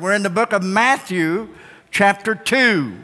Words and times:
We're 0.00 0.14
in 0.14 0.24
the 0.24 0.30
book 0.30 0.52
of 0.52 0.64
Matthew, 0.64 1.48
chapter 1.92 2.34
2. 2.34 2.94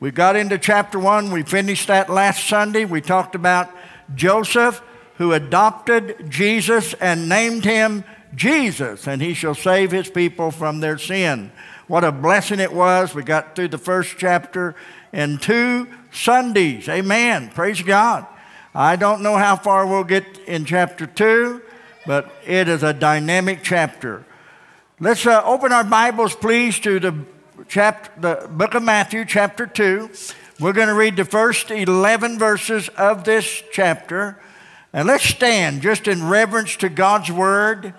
We 0.00 0.10
got 0.10 0.34
into 0.34 0.58
chapter 0.58 0.98
1. 0.98 1.30
We 1.30 1.44
finished 1.44 1.86
that 1.86 2.10
last 2.10 2.48
Sunday. 2.48 2.84
We 2.84 3.00
talked 3.00 3.36
about 3.36 3.70
Joseph, 4.16 4.82
who 5.18 5.32
adopted 5.32 6.28
Jesus 6.28 6.94
and 6.94 7.28
named 7.28 7.64
him 7.64 8.02
Jesus, 8.34 9.06
and 9.06 9.22
he 9.22 9.34
shall 9.34 9.54
save 9.54 9.92
his 9.92 10.10
people 10.10 10.50
from 10.50 10.80
their 10.80 10.98
sin. 10.98 11.52
What 11.86 12.02
a 12.02 12.10
blessing 12.10 12.58
it 12.58 12.72
was. 12.72 13.14
We 13.14 13.22
got 13.22 13.54
through 13.54 13.68
the 13.68 13.78
first 13.78 14.16
chapter 14.18 14.74
in 15.12 15.38
two 15.38 15.86
Sundays. 16.10 16.88
Amen. 16.88 17.50
Praise 17.54 17.82
God. 17.82 18.26
I 18.74 18.96
don't 18.96 19.22
know 19.22 19.36
how 19.36 19.54
far 19.54 19.86
we'll 19.86 20.02
get 20.02 20.38
in 20.48 20.64
chapter 20.64 21.06
2, 21.06 21.62
but 22.04 22.32
it 22.44 22.66
is 22.66 22.82
a 22.82 22.92
dynamic 22.92 23.60
chapter. 23.62 24.24
Let's 25.00 25.26
uh, 25.26 25.42
open 25.44 25.72
our 25.72 25.84
Bibles, 25.84 26.36
please, 26.36 26.78
to 26.80 27.00
the, 27.00 27.24
chapter, 27.66 28.10
the 28.20 28.48
book 28.48 28.74
of 28.74 28.82
Matthew, 28.82 29.24
chapter 29.24 29.66
2. 29.66 30.10
We're 30.60 30.74
going 30.74 30.88
to 30.88 30.94
read 30.94 31.16
the 31.16 31.24
first 31.24 31.70
11 31.70 32.38
verses 32.38 32.88
of 32.90 33.24
this 33.24 33.62
chapter. 33.72 34.38
And 34.92 35.08
let's 35.08 35.24
stand 35.24 35.80
just 35.80 36.06
in 36.06 36.28
reverence 36.28 36.76
to 36.76 36.90
God's 36.90 37.32
Word. 37.32 37.94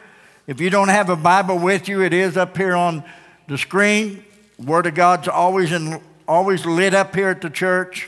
If 0.46 0.62
you 0.62 0.70
don't 0.70 0.90
have 0.90 1.10
a 1.10 1.16
Bible 1.16 1.58
with 1.58 1.90
you, 1.90 2.04
it 2.04 2.14
is 2.14 2.38
up 2.38 2.56
here 2.56 2.76
on 2.76 3.04
the 3.48 3.58
screen. 3.58 4.24
Word 4.64 4.86
of 4.86 4.94
God's 4.94 5.28
always, 5.28 5.72
in, 5.72 6.00
always 6.28 6.64
lit 6.64 6.94
up 6.94 7.16
here 7.16 7.30
at 7.30 7.42
the 7.42 7.50
church. 7.50 8.08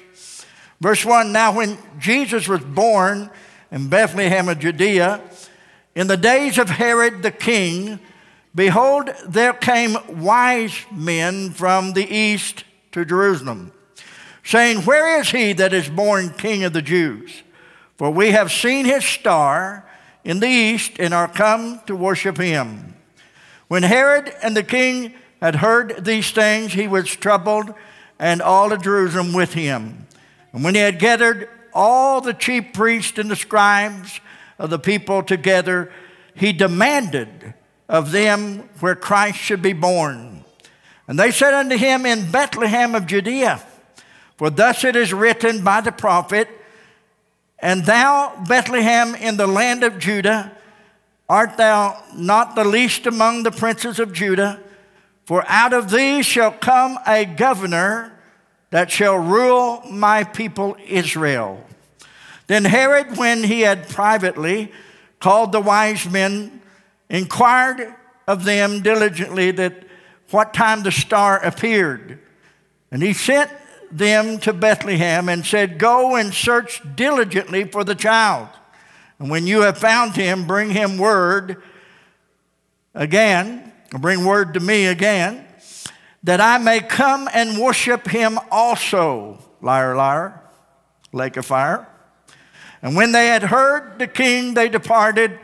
Verse 0.79 1.03
1 1.03 1.31
Now, 1.31 1.55
when 1.55 1.79
Jesus 1.97 2.47
was 2.47 2.61
born 2.61 3.31
in 3.71 3.89
Bethlehem 3.89 4.47
of 4.47 4.59
Judea, 4.59 5.21
in 5.95 6.05
the 6.05 6.17
days 6.17 6.59
of 6.59 6.69
Herod 6.69 7.23
the 7.23 7.31
king, 7.31 7.99
Behold, 8.55 9.09
there 9.27 9.51
came 9.51 9.97
wise 10.07 10.85
men 10.89 11.51
from 11.51 11.91
the 11.91 12.07
east 12.07 12.63
to 12.93 13.03
Jerusalem, 13.03 13.73
saying, 14.45 14.83
Where 14.83 15.19
is 15.19 15.29
he 15.29 15.51
that 15.53 15.73
is 15.73 15.89
born 15.89 16.29
king 16.29 16.63
of 16.63 16.71
the 16.71 16.81
Jews? 16.81 17.43
For 17.97 18.09
we 18.09 18.31
have 18.31 18.53
seen 18.53 18.85
his 18.85 19.03
star 19.03 19.85
in 20.23 20.39
the 20.39 20.47
east 20.47 20.93
and 20.99 21.13
are 21.13 21.27
come 21.27 21.81
to 21.87 21.97
worship 21.97 22.37
him. 22.37 22.95
When 23.67 23.83
Herod 23.83 24.33
and 24.41 24.55
the 24.55 24.63
king 24.63 25.13
had 25.41 25.55
heard 25.55 26.05
these 26.05 26.31
things, 26.31 26.71
he 26.71 26.87
was 26.87 27.13
troubled, 27.13 27.73
and 28.19 28.41
all 28.41 28.71
of 28.71 28.81
Jerusalem 28.81 29.33
with 29.33 29.53
him. 29.53 30.07
And 30.53 30.63
when 30.63 30.75
he 30.75 30.81
had 30.81 30.99
gathered 30.99 31.49
all 31.73 32.21
the 32.21 32.33
chief 32.33 32.71
priests 32.71 33.19
and 33.19 33.29
the 33.29 33.35
scribes 33.35 34.21
of 34.57 34.69
the 34.69 34.79
people 34.79 35.23
together, 35.23 35.91
he 36.33 36.53
demanded 36.53 37.53
of 37.87 38.11
them 38.11 38.69
where 38.79 38.95
Christ 38.95 39.37
should 39.37 39.61
be 39.61 39.73
born. 39.73 40.43
And 41.07 41.19
they 41.19 41.31
said 41.31 41.53
unto 41.53 41.77
him, 41.77 42.05
In 42.05 42.31
Bethlehem 42.31 42.95
of 42.95 43.05
Judea, 43.05 43.63
for 44.37 44.49
thus 44.49 44.83
it 44.83 44.95
is 44.95 45.13
written 45.13 45.63
by 45.63 45.81
the 45.81 45.91
prophet, 45.91 46.49
And 47.59 47.85
thou, 47.85 48.43
Bethlehem, 48.47 49.15
in 49.15 49.37
the 49.37 49.47
land 49.47 49.83
of 49.83 49.99
Judah, 49.99 50.51
art 51.29 51.57
thou 51.57 52.01
not 52.15 52.55
the 52.55 52.65
least 52.65 53.05
among 53.05 53.43
the 53.43 53.51
princes 53.51 53.99
of 53.99 54.13
Judah? 54.13 54.59
For 55.25 55.43
out 55.47 55.73
of 55.73 55.89
thee 55.89 56.21
shall 56.21 56.51
come 56.51 56.99
a 57.07 57.25
governor 57.25 58.11
that 58.69 58.91
shall 58.91 59.17
rule 59.17 59.81
my 59.89 60.23
people 60.23 60.75
Israel. 60.87 61.63
Then 62.47 62.65
Herod, 62.65 63.17
when 63.17 63.43
he 63.43 63.61
had 63.61 63.89
privately 63.89 64.71
called 65.19 65.51
the 65.51 65.61
wise 65.61 66.07
men 66.07 66.61
inquired 67.09 67.95
of 68.27 68.43
them 68.43 68.81
diligently 68.81 69.51
that 69.51 69.85
what 70.31 70.53
time 70.53 70.83
the 70.83 70.91
star 70.91 71.39
appeared. 71.43 72.19
And 72.91 73.01
he 73.03 73.13
sent 73.13 73.51
them 73.91 74.39
to 74.39 74.53
Bethlehem 74.53 75.29
and 75.29 75.45
said, 75.45 75.77
Go 75.77 76.15
and 76.15 76.33
search 76.33 76.81
diligently 76.95 77.65
for 77.65 77.83
the 77.83 77.95
child. 77.95 78.49
And 79.19 79.29
when 79.29 79.47
you 79.47 79.61
have 79.61 79.77
found 79.77 80.15
him, 80.15 80.45
bring 80.47 80.71
him 80.71 80.97
word 80.97 81.61
again, 82.93 83.71
bring 83.91 84.25
word 84.25 84.53
to 84.55 84.59
me 84.59 84.87
again, 84.87 85.45
that 86.23 86.41
I 86.41 86.57
may 86.57 86.79
come 86.79 87.29
and 87.33 87.59
worship 87.59 88.07
him 88.07 88.39
also. 88.51 89.39
Liar, 89.61 89.95
liar, 89.95 90.41
lake 91.13 91.37
of 91.37 91.45
fire. 91.45 91.87
And 92.81 92.95
when 92.95 93.11
they 93.11 93.27
had 93.27 93.43
heard 93.43 93.99
the 93.99 94.07
king, 94.07 94.53
they 94.53 94.69
departed 94.69 95.39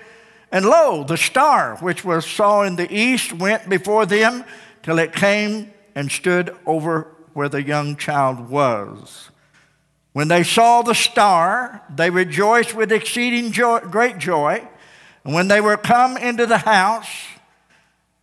and 0.52 0.66
lo, 0.66 1.04
the 1.04 1.18
star 1.18 1.78
which 1.78 2.04
was 2.04 2.26
saw 2.26 2.64
in 2.64 2.76
the 2.76 2.94
east 2.94 3.32
went 3.32 3.70
before 3.70 4.06
them 4.06 4.44
till 4.84 5.00
it 5.00 5.14
came 5.14 5.72
and 5.96 6.12
stood 6.12 6.56
over 6.66 7.08
where 7.34 7.50
the 7.50 7.64
young 7.64 7.96
child 7.96 8.50
was. 8.50 9.30
When 10.14 10.28
they 10.28 10.44
saw 10.44 10.82
the 10.82 10.94
star, 10.94 11.82
they 11.94 12.10
rejoiced 12.10 12.76
with 12.76 12.92
exceeding 12.92 13.54
joy, 13.54 13.80
great 13.80 14.18
joy. 14.18 14.68
And 15.24 15.34
when 15.34 15.48
they 15.48 15.62
were 15.62 15.78
come 15.78 16.18
into 16.18 16.46
the 16.46 16.58
house, 16.58 17.10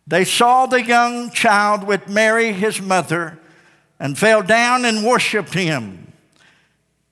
they 0.05 0.23
saw 0.23 0.67
the 0.67 0.83
young 0.83 1.31
child 1.31 1.83
with 1.83 2.07
Mary 2.07 2.51
his 2.53 2.79
mother 2.79 3.39
and 3.99 4.17
fell 4.17 4.43
down 4.43 4.85
and 4.85 5.03
worshiped 5.03 5.53
him. 5.53 6.13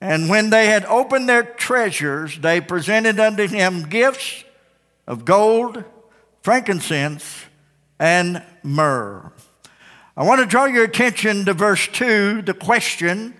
And 0.00 0.28
when 0.28 0.50
they 0.50 0.66
had 0.66 0.84
opened 0.84 1.28
their 1.28 1.42
treasures, 1.42 2.38
they 2.38 2.60
presented 2.60 3.18
unto 3.18 3.48
him 3.48 3.82
gifts 3.82 4.44
of 5.08 5.24
gold, 5.24 5.82
frankincense, 6.42 7.46
and 7.98 8.44
myrrh. 8.62 9.32
I 10.16 10.22
want 10.22 10.40
to 10.40 10.46
draw 10.46 10.66
your 10.66 10.84
attention 10.84 11.46
to 11.46 11.54
verse 11.54 11.88
2. 11.88 12.42
The 12.42 12.54
question 12.54 13.34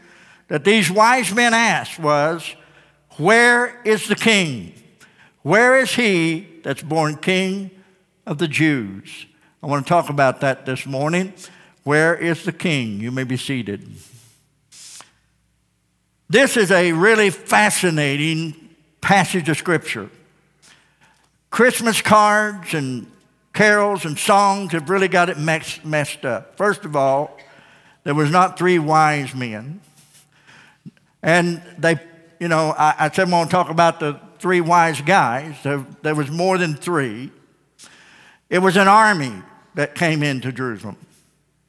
that 0.49 0.65
these 0.65 0.91
wise 0.91 1.33
men 1.33 1.53
asked 1.53 2.01
was, 2.01 2.57
Where 3.19 3.81
is 3.85 4.09
the 4.09 4.17
king? 4.17 4.73
Where 5.43 5.79
is 5.79 5.95
he 5.95 6.49
that's 6.65 6.83
born 6.83 7.17
king 7.17 7.71
of 8.27 8.39
the 8.39 8.49
Jews? 8.49 9.27
I 9.63 9.67
want 9.67 9.85
to 9.87 9.89
talk 9.89 10.09
about 10.09 10.41
that 10.41 10.65
this 10.65 10.87
morning. 10.87 11.35
Where 11.85 12.17
is 12.17 12.45
the 12.45 12.53
king? 12.53 13.01
You 13.01 13.11
may 13.11 13.25
be 13.25 13.37
seated. 13.37 13.93
This 16.31 16.57
is 16.57 16.71
a 16.71 16.93
really 16.93 17.31
fascinating 17.31 18.55
passage 19.01 19.49
of 19.49 19.59
scripture. 19.59 20.11
Christmas 21.59 22.01
cards 22.01 22.73
and 22.73 23.11
carols 23.53 24.05
and 24.05 24.17
songs 24.17 24.71
have 24.71 24.89
really 24.89 25.09
got 25.09 25.29
it 25.29 25.39
messed, 25.39 25.85
messed 25.85 26.25
up. 26.25 26.57
First 26.57 26.85
of 26.85 26.95
all, 26.95 27.37
there 28.05 28.15
was 28.15 28.31
not 28.31 28.57
three 28.57 28.79
wise 28.79 29.35
men. 29.35 29.81
And 31.21 31.61
they, 31.77 31.99
you 32.39 32.47
know, 32.47 32.73
I, 32.79 32.95
I 32.97 33.11
said 33.11 33.25
I'm 33.25 33.31
going 33.31 33.47
to 33.47 33.51
talk 33.51 33.71
about 33.71 33.99
the 33.99 34.21
three 34.39 34.61
wise 34.61 35.01
guys. 35.01 35.57
There, 35.65 35.85
there 36.03 36.15
was 36.15 36.31
more 36.31 36.59
than 36.59 36.77
three. 36.77 37.33
It 38.49 38.61
was 38.61 38.77
an 38.77 38.87
army 38.87 39.43
that 39.75 39.97
came 39.97 40.23
into 40.23 40.53
Jerusalem. 40.53 40.97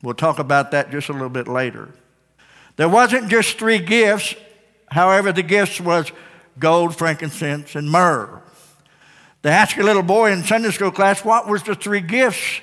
We'll 0.04 0.14
talk 0.14 0.38
about 0.38 0.70
that 0.70 0.92
just 0.92 1.10
a 1.10 1.14
little 1.14 1.30
bit 1.30 1.48
later. 1.48 1.90
There 2.76 2.90
wasn't 2.90 3.28
just 3.28 3.58
three 3.58 3.80
gifts. 3.80 4.36
However, 4.92 5.32
the 5.32 5.42
gifts 5.42 5.82
was 5.82 6.12
gold, 6.60 6.96
frankincense, 6.96 7.74
and 7.74 7.90
myrrh. 7.90 8.44
They 9.42 9.52
asked 9.52 9.78
a 9.78 9.84
little 9.84 10.04
boy 10.04 10.32
in 10.32 10.44
Sunday 10.44 10.72
school 10.72 10.92
class, 10.92 11.24
what 11.24 11.48
was 11.48 11.64
the 11.64 11.76
three 11.76 12.02
gifts 12.02 12.62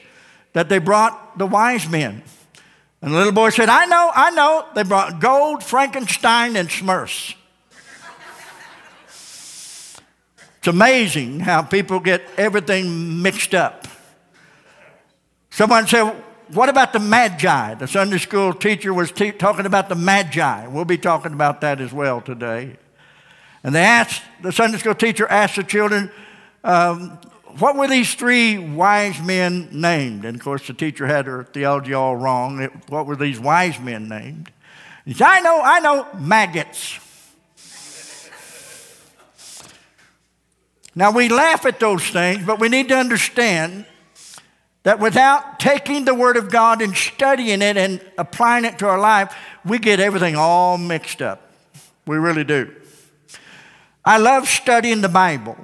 that 0.53 0.69
they 0.69 0.79
brought 0.79 1.39
the 1.39 1.47
wise 1.47 1.89
men? 1.89 2.23
And 3.01 3.13
the 3.13 3.19
little 3.19 3.33
boy 3.33 3.51
said, 3.51 3.69
I 3.69 3.87
know, 3.87 4.11
I 4.15 4.31
know. 4.31 4.67
They 4.75 4.83
brought 4.83 5.21
gold, 5.21 5.63
Frankenstein, 5.63 6.57
and 6.57 6.69
Smurfs. 6.69 7.35
it's 10.59 10.69
amazing 10.69 11.41
how 11.41 11.63
people 11.63 12.01
get 12.01 12.23
everything 12.37 13.23
mixed 13.23 13.55
up. 13.55 13.87
Someone 15.51 15.87
said, 15.87 16.15
What 16.53 16.69
about 16.69 16.93
the 16.93 16.99
Magi? 16.99 17.75
The 17.75 17.89
Sunday 17.89 18.19
school 18.19 18.53
teacher 18.53 18.93
was 18.93 19.11
te- 19.11 19.33
talking 19.33 19.65
about 19.65 19.89
the 19.89 19.95
Magi. 19.95 20.67
We'll 20.67 20.85
be 20.85 20.99
talking 20.99 21.33
about 21.33 21.63
that 21.63 21.81
as 21.81 21.93
well 21.93 22.21
today. 22.21 22.77
And 23.65 23.75
they 23.75 23.83
asked, 23.83 24.23
the 24.43 24.53
Sunday 24.53 24.79
school 24.79 24.95
teacher 24.95 25.27
asked 25.27 25.57
the 25.57 25.65
children, 25.65 26.11
um, 26.67 27.19
what 27.59 27.77
were 27.77 27.87
these 27.87 28.15
three 28.15 28.59
wise 28.59 29.23
men 29.23 29.69
named? 29.73 30.25
And 30.25 30.37
of 30.37 30.43
course, 30.43 30.67
the 30.67 30.75
teacher 30.75 31.07
had 31.07 31.27
her 31.27 31.45
theology 31.45 31.95
all 31.95 32.17
wrong. 32.17 32.61
It, 32.61 32.73
what 32.89 33.07
were 33.07 33.17
these 33.17 33.39
wise 33.39 33.79
men 33.79 34.09
named? 34.09 34.51
He 35.05 35.15
said, 35.15 35.29
I 35.29 35.41
know, 35.41 35.61
I 35.63 35.79
know, 35.81 36.09
maggots. 36.19 36.99
now, 40.95 41.13
we 41.13 41.29
laugh 41.29 41.65
at 41.65 41.79
those 41.79 42.05
things, 42.09 42.45
but 42.45 42.59
we 42.59 42.69
need 42.69 42.89
to 42.89 42.97
understand 42.97 43.87
that 44.83 44.99
without 44.99 45.61
taking 45.61 46.05
the 46.05 46.15
Word 46.15 46.37
of 46.37 46.51
God 46.51 46.83
and 46.83 46.97
studying 46.97 47.63
it 47.63 47.77
and 47.77 48.01
applying 48.19 48.65
it 48.65 48.79
to 48.81 48.89
our 48.89 48.99
life, 48.99 49.35
we 49.65 49.79
get 49.79 50.01
everything 50.01 50.35
all 50.35 50.79
mixed 50.79 51.23
up. 51.23 51.53
We 52.07 52.17
really 52.17 52.45
do. 52.45 52.75
I 54.05 54.19
love 54.19 54.49
studying 54.49 55.01
the 55.01 55.09
Bible. 55.09 55.57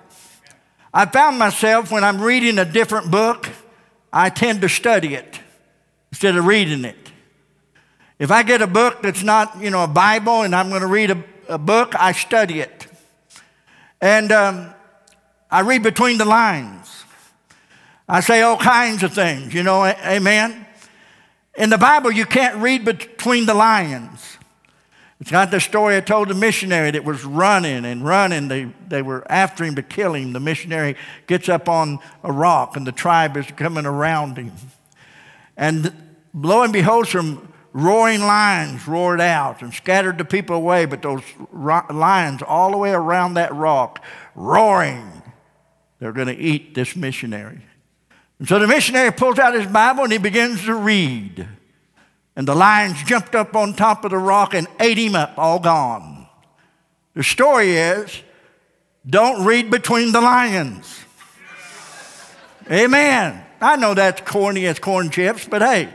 I 0.94 1.06
found 1.06 1.38
myself 1.38 1.90
when 1.90 2.04
I'm 2.04 2.20
reading 2.20 2.58
a 2.58 2.64
different 2.64 3.10
book, 3.10 3.48
I 4.12 4.28
tend 4.28 4.60
to 4.60 4.68
study 4.68 5.14
it. 5.14 5.40
instead 6.12 6.36
of 6.36 6.44
reading 6.44 6.84
it. 6.84 6.96
If 8.18 8.30
I 8.30 8.42
get 8.42 8.60
a 8.60 8.66
book 8.66 9.02
that's 9.02 9.22
not, 9.22 9.60
you 9.60 9.70
know, 9.70 9.82
a 9.82 9.88
Bible 9.88 10.42
and 10.42 10.54
I'm 10.54 10.68
going 10.68 10.82
to 10.82 10.86
read 10.86 11.10
a, 11.10 11.24
a 11.48 11.58
book, 11.58 11.94
I 11.98 12.12
study 12.12 12.60
it. 12.60 12.86
And 14.00 14.30
um, 14.30 14.74
I 15.50 15.60
read 15.60 15.82
between 15.82 16.18
the 16.18 16.26
lines. 16.26 17.04
I 18.06 18.20
say 18.20 18.42
all 18.42 18.58
kinds 18.58 19.02
of 19.02 19.14
things, 19.14 19.54
you 19.54 19.62
know, 19.62 19.86
amen? 19.86 20.66
In 21.56 21.70
the 21.70 21.78
Bible, 21.78 22.12
you 22.12 22.26
can't 22.26 22.56
read 22.56 22.84
between 22.84 23.46
the 23.46 23.54
lines. 23.54 24.36
It's 25.22 25.30
not 25.30 25.52
the 25.52 25.60
story 25.60 25.96
I 25.96 26.00
told 26.00 26.26
the 26.26 26.34
missionary 26.34 26.90
that 26.90 27.04
was 27.04 27.22
running 27.22 27.84
and 27.84 28.04
running. 28.04 28.48
They, 28.48 28.72
they 28.88 29.02
were 29.02 29.24
after 29.30 29.62
him 29.62 29.76
to 29.76 29.82
kill 29.82 30.14
him. 30.14 30.32
The 30.32 30.40
missionary 30.40 30.96
gets 31.28 31.48
up 31.48 31.68
on 31.68 32.00
a 32.24 32.32
rock 32.32 32.76
and 32.76 32.84
the 32.84 32.90
tribe 32.90 33.36
is 33.36 33.46
coming 33.52 33.86
around 33.86 34.36
him. 34.36 34.50
And 35.56 35.92
lo 36.34 36.64
and 36.64 36.72
behold, 36.72 37.06
some 37.06 37.52
roaring 37.72 38.22
lions 38.22 38.88
roared 38.88 39.20
out 39.20 39.62
and 39.62 39.72
scattered 39.72 40.18
the 40.18 40.24
people 40.24 40.56
away, 40.56 40.86
but 40.86 41.02
those 41.02 41.22
lions 41.52 42.42
all 42.42 42.72
the 42.72 42.76
way 42.76 42.90
around 42.90 43.34
that 43.34 43.54
rock, 43.54 44.04
roaring, 44.34 45.22
they're 46.00 46.10
going 46.10 46.26
to 46.26 46.36
eat 46.36 46.74
this 46.74 46.96
missionary. 46.96 47.60
And 48.40 48.48
so 48.48 48.58
the 48.58 48.66
missionary 48.66 49.12
pulls 49.12 49.38
out 49.38 49.54
his 49.54 49.68
Bible 49.68 50.02
and 50.02 50.10
he 50.12 50.18
begins 50.18 50.64
to 50.64 50.74
read. 50.74 51.46
And 52.34 52.48
the 52.48 52.54
lions 52.54 53.02
jumped 53.04 53.34
up 53.34 53.54
on 53.54 53.74
top 53.74 54.04
of 54.04 54.10
the 54.10 54.18
rock 54.18 54.54
and 54.54 54.66
ate 54.80 54.98
him 54.98 55.14
up, 55.14 55.34
all 55.36 55.58
gone. 55.58 56.26
The 57.14 57.22
story 57.22 57.76
is 57.76 58.22
don't 59.06 59.44
read 59.44 59.70
between 59.70 60.12
the 60.12 60.20
lions. 60.20 61.00
Amen. 62.70 63.44
I 63.60 63.76
know 63.76 63.94
that's 63.94 64.20
corny 64.22 64.66
as 64.66 64.78
corn 64.78 65.10
chips, 65.10 65.46
but 65.46 65.62
hey, 65.62 65.92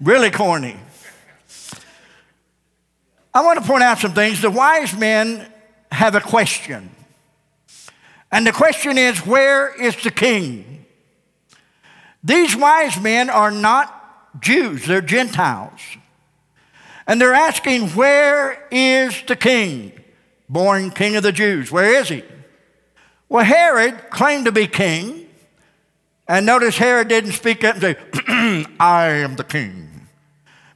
really 0.00 0.30
corny. 0.30 0.76
I 3.32 3.42
want 3.44 3.60
to 3.60 3.66
point 3.66 3.82
out 3.82 3.98
some 3.98 4.14
things. 4.14 4.40
The 4.40 4.50
wise 4.50 4.96
men 4.96 5.46
have 5.92 6.14
a 6.14 6.20
question. 6.20 6.90
And 8.32 8.46
the 8.46 8.52
question 8.52 8.98
is 8.98 9.24
where 9.26 9.74
is 9.74 9.96
the 10.02 10.10
king? 10.10 10.85
These 12.26 12.56
wise 12.56 13.00
men 13.00 13.30
are 13.30 13.52
not 13.52 14.42
Jews, 14.42 14.84
they're 14.84 15.00
Gentiles. 15.00 15.80
And 17.06 17.20
they're 17.20 17.34
asking, 17.34 17.90
Where 17.90 18.66
is 18.72 19.22
the 19.28 19.36
king? 19.36 19.92
Born 20.48 20.90
king 20.90 21.14
of 21.14 21.22
the 21.22 21.30
Jews. 21.30 21.70
Where 21.70 22.00
is 22.00 22.08
he? 22.08 22.24
Well, 23.28 23.44
Herod 23.44 24.10
claimed 24.10 24.46
to 24.46 24.52
be 24.52 24.66
king. 24.66 25.28
And 26.26 26.44
notice 26.44 26.76
Herod 26.76 27.06
didn't 27.06 27.32
speak 27.32 27.62
up 27.62 27.76
and 27.76 27.82
say, 27.82 28.66
I 28.80 29.06
am 29.06 29.36
the 29.36 29.44
king. 29.44 30.08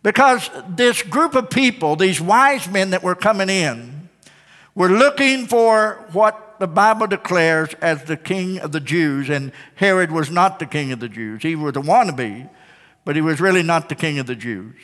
Because 0.04 0.48
this 0.68 1.02
group 1.02 1.34
of 1.34 1.50
people, 1.50 1.96
these 1.96 2.20
wise 2.20 2.68
men 2.68 2.90
that 2.90 3.02
were 3.02 3.16
coming 3.16 3.48
in, 3.48 4.08
were 4.76 4.88
looking 4.88 5.48
for 5.48 6.06
what 6.12 6.49
the 6.60 6.68
Bible 6.68 7.06
declares 7.06 7.72
as 7.80 8.04
the 8.04 8.18
king 8.18 8.58
of 8.58 8.70
the 8.70 8.80
Jews, 8.80 9.30
and 9.30 9.50
Herod 9.76 10.12
was 10.12 10.30
not 10.30 10.58
the 10.58 10.66
king 10.66 10.92
of 10.92 11.00
the 11.00 11.08
Jews. 11.08 11.42
He 11.42 11.56
was 11.56 11.74
a 11.74 11.80
wannabe, 11.80 12.50
but 13.06 13.16
he 13.16 13.22
was 13.22 13.40
really 13.40 13.62
not 13.62 13.88
the 13.88 13.94
king 13.94 14.18
of 14.18 14.26
the 14.26 14.36
Jews. 14.36 14.74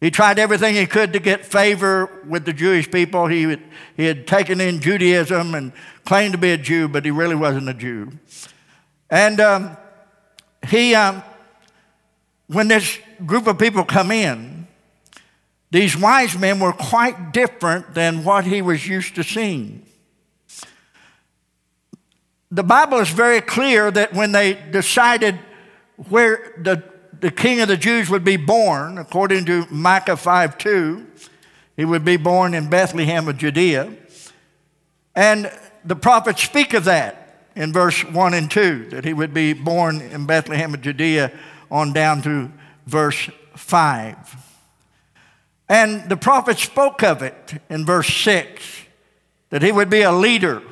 He 0.00 0.10
tried 0.10 0.40
everything 0.40 0.74
he 0.74 0.86
could 0.86 1.12
to 1.12 1.20
get 1.20 1.46
favor 1.46 2.24
with 2.26 2.44
the 2.44 2.52
Jewish 2.52 2.90
people. 2.90 3.28
He, 3.28 3.44
had, 3.44 3.62
he 3.96 4.04
had 4.04 4.26
taken 4.26 4.60
in 4.60 4.80
Judaism 4.80 5.54
and 5.54 5.72
claimed 6.04 6.32
to 6.32 6.38
be 6.38 6.50
a 6.50 6.58
Jew, 6.58 6.88
but 6.88 7.04
he 7.04 7.12
really 7.12 7.36
wasn't 7.36 7.68
a 7.68 7.74
Jew. 7.74 8.10
And 9.08 9.38
um, 9.38 9.76
he, 10.66 10.96
um, 10.96 11.22
when 12.48 12.66
this 12.66 12.98
group 13.24 13.46
of 13.46 13.60
people 13.60 13.84
come 13.84 14.10
in, 14.10 14.66
these 15.70 15.96
wise 15.96 16.36
men 16.36 16.58
were 16.58 16.72
quite 16.72 17.32
different 17.32 17.94
than 17.94 18.24
what 18.24 18.44
he 18.44 18.60
was 18.60 18.88
used 18.88 19.14
to 19.14 19.22
seeing 19.22 19.86
the 22.50 22.62
Bible 22.64 22.98
is 22.98 23.10
very 23.10 23.40
clear 23.40 23.90
that 23.90 24.12
when 24.12 24.32
they 24.32 24.54
decided 24.54 25.38
where 26.08 26.54
the, 26.58 26.82
the 27.20 27.30
king 27.30 27.60
of 27.60 27.68
the 27.68 27.76
Jews 27.76 28.10
would 28.10 28.24
be 28.24 28.36
born, 28.36 28.98
according 28.98 29.44
to 29.44 29.66
Micah 29.70 30.16
5 30.16 30.58
2, 30.58 31.06
he 31.76 31.84
would 31.84 32.04
be 32.04 32.16
born 32.16 32.54
in 32.54 32.68
Bethlehem 32.68 33.28
of 33.28 33.36
Judea. 33.38 33.94
And 35.14 35.50
the 35.84 35.96
prophets 35.96 36.42
speak 36.42 36.74
of 36.74 36.84
that 36.84 37.46
in 37.54 37.72
verse 37.72 38.04
1 38.04 38.34
and 38.34 38.50
2, 38.50 38.90
that 38.90 39.04
he 39.04 39.12
would 39.12 39.32
be 39.32 39.52
born 39.52 40.00
in 40.00 40.26
Bethlehem 40.26 40.74
of 40.74 40.80
Judea 40.80 41.32
on 41.70 41.92
down 41.92 42.20
to 42.22 42.50
verse 42.86 43.30
5. 43.54 44.36
And 45.68 46.08
the 46.08 46.16
prophet 46.16 46.58
spoke 46.58 47.04
of 47.04 47.22
it 47.22 47.62
in 47.68 47.86
verse 47.86 48.12
6, 48.12 48.82
that 49.50 49.62
he 49.62 49.70
would 49.70 49.88
be 49.88 50.02
a 50.02 50.10
leader 50.10 50.62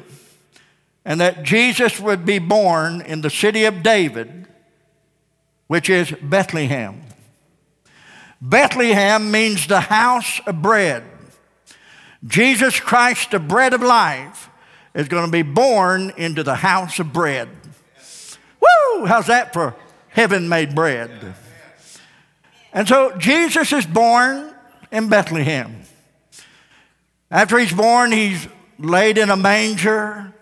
and 1.09 1.23
that 1.23 1.43
Jesus 1.43 1.99
would 1.99 2.27
be 2.27 2.39
born 2.39 3.01
in 3.01 3.23
the 3.23 3.31
city 3.31 3.65
of 3.65 3.83
David, 3.83 4.47
which 5.67 5.89
is 5.89 6.13
Bethlehem. 6.21 7.01
Bethlehem 8.43 9.31
means 9.31 9.67
the 9.67 9.81
house 9.81 10.39
of 10.47 10.61
bread. 10.61 11.03
Jesus 12.27 12.79
Christ, 12.79 13.31
the 13.31 13.39
bread 13.39 13.73
of 13.73 13.81
life, 13.81 14.51
is 14.95 15.09
going 15.09 15.25
to 15.25 15.33
be 15.33 15.41
born 15.41 16.13
into 16.19 16.43
the 16.43 16.57
house 16.57 16.99
of 16.99 17.11
bread. 17.11 17.49
Woo! 18.61 19.07
How's 19.07 19.29
that 19.29 19.55
for 19.55 19.75
heaven 20.09 20.47
made 20.47 20.75
bread? 20.75 21.11
And 22.75 22.87
so 22.87 23.17
Jesus 23.17 23.73
is 23.73 23.87
born 23.87 24.55
in 24.93 25.09
Bethlehem. 25.09 25.85
After 27.31 27.57
he's 27.59 27.73
born, 27.73 28.13
he's 28.13 28.47
laid 28.79 29.17
in 29.17 29.31
a 29.31 29.37
manger. 29.39 30.35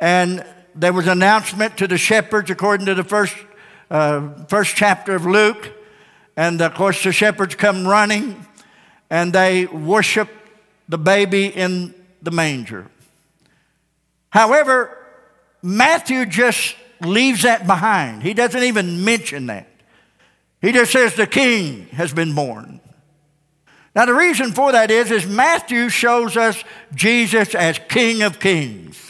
And 0.00 0.44
there 0.74 0.92
was 0.92 1.06
an 1.06 1.12
announcement 1.12 1.76
to 1.78 1.86
the 1.88 1.98
shepherds 1.98 2.50
according 2.50 2.86
to 2.86 2.94
the 2.94 3.04
first, 3.04 3.36
uh, 3.90 4.44
first 4.44 4.76
chapter 4.76 5.14
of 5.14 5.26
Luke. 5.26 5.72
And 6.36 6.60
of 6.60 6.74
course, 6.74 7.02
the 7.02 7.12
shepherds 7.12 7.54
come 7.54 7.86
running 7.86 8.46
and 9.10 9.32
they 9.32 9.66
worship 9.66 10.28
the 10.88 10.98
baby 10.98 11.46
in 11.46 11.94
the 12.22 12.30
manger. 12.30 12.86
However, 14.30 14.96
Matthew 15.62 16.26
just 16.26 16.76
leaves 17.00 17.42
that 17.42 17.66
behind. 17.66 18.22
He 18.22 18.34
doesn't 18.34 18.62
even 18.62 19.04
mention 19.04 19.46
that. 19.46 19.68
He 20.60 20.72
just 20.72 20.92
says 20.92 21.14
the 21.14 21.26
king 21.26 21.86
has 21.88 22.12
been 22.12 22.34
born. 22.34 22.80
Now, 23.94 24.04
the 24.04 24.14
reason 24.14 24.52
for 24.52 24.70
that 24.72 24.90
is, 24.90 25.10
is 25.10 25.26
Matthew 25.26 25.88
shows 25.88 26.36
us 26.36 26.62
Jesus 26.94 27.54
as 27.54 27.80
King 27.88 28.22
of 28.22 28.38
Kings 28.38 29.07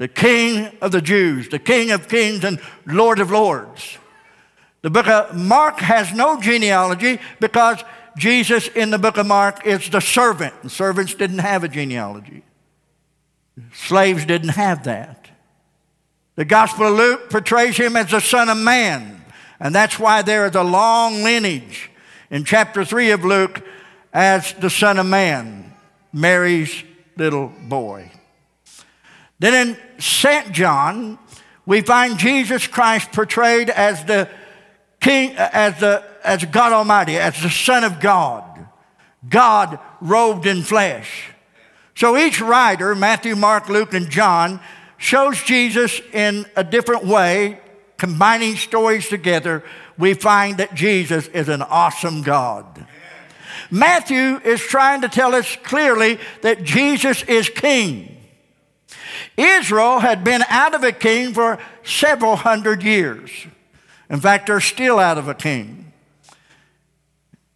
the 0.00 0.08
King 0.08 0.74
of 0.80 0.92
the 0.92 1.02
Jews, 1.02 1.50
the 1.50 1.58
King 1.58 1.90
of 1.90 2.08
kings 2.08 2.42
and 2.42 2.58
Lord 2.86 3.18
of 3.18 3.30
lords. 3.30 3.98
The 4.80 4.88
book 4.88 5.06
of 5.06 5.36
Mark 5.36 5.78
has 5.80 6.14
no 6.14 6.40
genealogy 6.40 7.20
because 7.38 7.84
Jesus 8.16 8.66
in 8.68 8.88
the 8.88 8.98
book 8.98 9.18
of 9.18 9.26
Mark 9.26 9.66
is 9.66 9.90
the 9.90 10.00
servant. 10.00 10.70
Servants 10.70 11.12
didn't 11.12 11.40
have 11.40 11.64
a 11.64 11.68
genealogy, 11.68 12.42
slaves 13.74 14.24
didn't 14.24 14.56
have 14.56 14.84
that. 14.84 15.28
The 16.34 16.46
Gospel 16.46 16.86
of 16.86 16.94
Luke 16.94 17.28
portrays 17.28 17.76
him 17.76 17.94
as 17.94 18.10
the 18.10 18.20
Son 18.20 18.48
of 18.48 18.56
Man, 18.56 19.22
and 19.60 19.74
that's 19.74 19.98
why 19.98 20.22
there 20.22 20.46
is 20.46 20.54
a 20.54 20.62
long 20.62 21.22
lineage 21.22 21.90
in 22.30 22.44
chapter 22.44 22.86
3 22.86 23.10
of 23.10 23.26
Luke 23.26 23.62
as 24.14 24.54
the 24.54 24.70
Son 24.70 24.98
of 24.98 25.04
Man, 25.04 25.74
Mary's 26.10 26.84
little 27.18 27.52
boy. 27.68 28.10
Then 29.40 29.68
in 29.68 30.00
St. 30.00 30.52
John, 30.52 31.18
we 31.66 31.80
find 31.80 32.18
Jesus 32.18 32.66
Christ 32.66 33.10
portrayed 33.12 33.70
as 33.70 34.04
the 34.04 34.28
King, 35.00 35.36
uh, 35.36 35.48
as, 35.52 35.80
the, 35.80 36.04
as 36.22 36.44
God 36.44 36.72
Almighty, 36.72 37.16
as 37.16 37.40
the 37.42 37.48
Son 37.50 37.84
of 37.84 38.00
God, 38.00 38.66
God 39.28 39.78
robed 40.00 40.46
in 40.46 40.62
flesh. 40.62 41.30
So 41.94 42.16
each 42.16 42.40
writer, 42.40 42.94
Matthew, 42.94 43.34
Mark, 43.34 43.68
Luke, 43.68 43.94
and 43.94 44.10
John, 44.10 44.60
shows 44.98 45.42
Jesus 45.42 46.00
in 46.12 46.44
a 46.54 46.62
different 46.62 47.06
way, 47.06 47.60
combining 47.96 48.56
stories 48.56 49.08
together. 49.08 49.64
We 49.96 50.14
find 50.14 50.58
that 50.58 50.74
Jesus 50.74 51.28
is 51.28 51.48
an 51.48 51.62
awesome 51.62 52.22
God. 52.22 52.86
Matthew 53.70 54.40
is 54.44 54.60
trying 54.60 55.00
to 55.02 55.08
tell 55.08 55.34
us 55.34 55.56
clearly 55.62 56.18
that 56.42 56.62
Jesus 56.62 57.22
is 57.22 57.48
king. 57.48 58.19
Israel 59.40 59.98
had 59.98 60.22
been 60.22 60.42
out 60.48 60.74
of 60.74 60.84
a 60.84 60.92
king 60.92 61.32
for 61.32 61.58
several 61.82 62.36
hundred 62.36 62.82
years. 62.82 63.30
In 64.08 64.20
fact, 64.20 64.46
they're 64.46 64.60
still 64.60 64.98
out 64.98 65.18
of 65.18 65.28
a 65.28 65.34
king. 65.34 65.92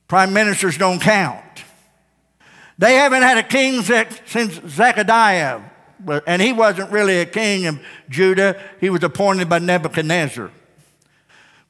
Prime 0.09 0.33
ministers 0.33 0.79
don't 0.79 1.01
count. 1.01 1.43
They 2.79 2.95
haven't 2.95 3.23
had 3.23 3.39
a 3.39 3.43
king 3.43 3.83
since 3.83 4.61
Zechariah, 4.67 5.61
and 6.27 6.43
he 6.43 6.53
wasn't 6.53 6.91
really 6.91 7.21
a 7.21 7.27
king 7.27 7.67
of 7.67 7.81
Judah. 8.09 8.61
He 8.81 8.91
was 8.91 9.03
appointed 9.03 9.49
by 9.49 9.59
Nebuchadnezzar. 9.61 10.51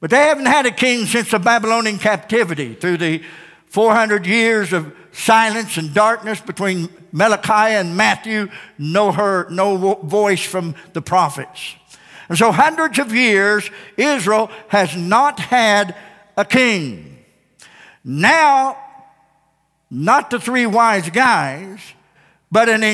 But 0.00 0.11
they 0.11 0.18
haven't 0.18 0.47
had 0.47 0.66
a 0.66 0.71
king 0.71 1.06
since 1.06 1.30
the 1.30 1.38
Babylonian 1.38 1.99
captivity 1.99 2.75
through 2.75 2.99
the 2.99 3.23
400 3.74 4.24
years 4.24 4.72
of 4.72 4.94
silence 5.10 5.78
and 5.78 5.92
darkness 5.92 6.40
between 6.40 6.88
Malachi 7.10 7.74
and 7.74 7.96
Matthew, 7.96 8.48
no, 8.78 9.10
her, 9.10 9.50
no 9.50 9.94
voice 9.94 10.44
from 10.44 10.76
the 10.92 11.02
prophets. 11.02 11.74
And 12.28 12.38
so, 12.38 12.52
hundreds 12.52 13.00
of 13.00 13.12
years, 13.12 13.68
Israel 13.96 14.48
has 14.68 14.96
not 14.96 15.40
had 15.40 15.96
a 16.36 16.44
king. 16.44 17.18
Now, 18.04 18.78
not 19.90 20.30
the 20.30 20.38
three 20.38 20.66
wise 20.66 21.10
guys, 21.10 21.80
but 22.52 22.68
an, 22.68 22.84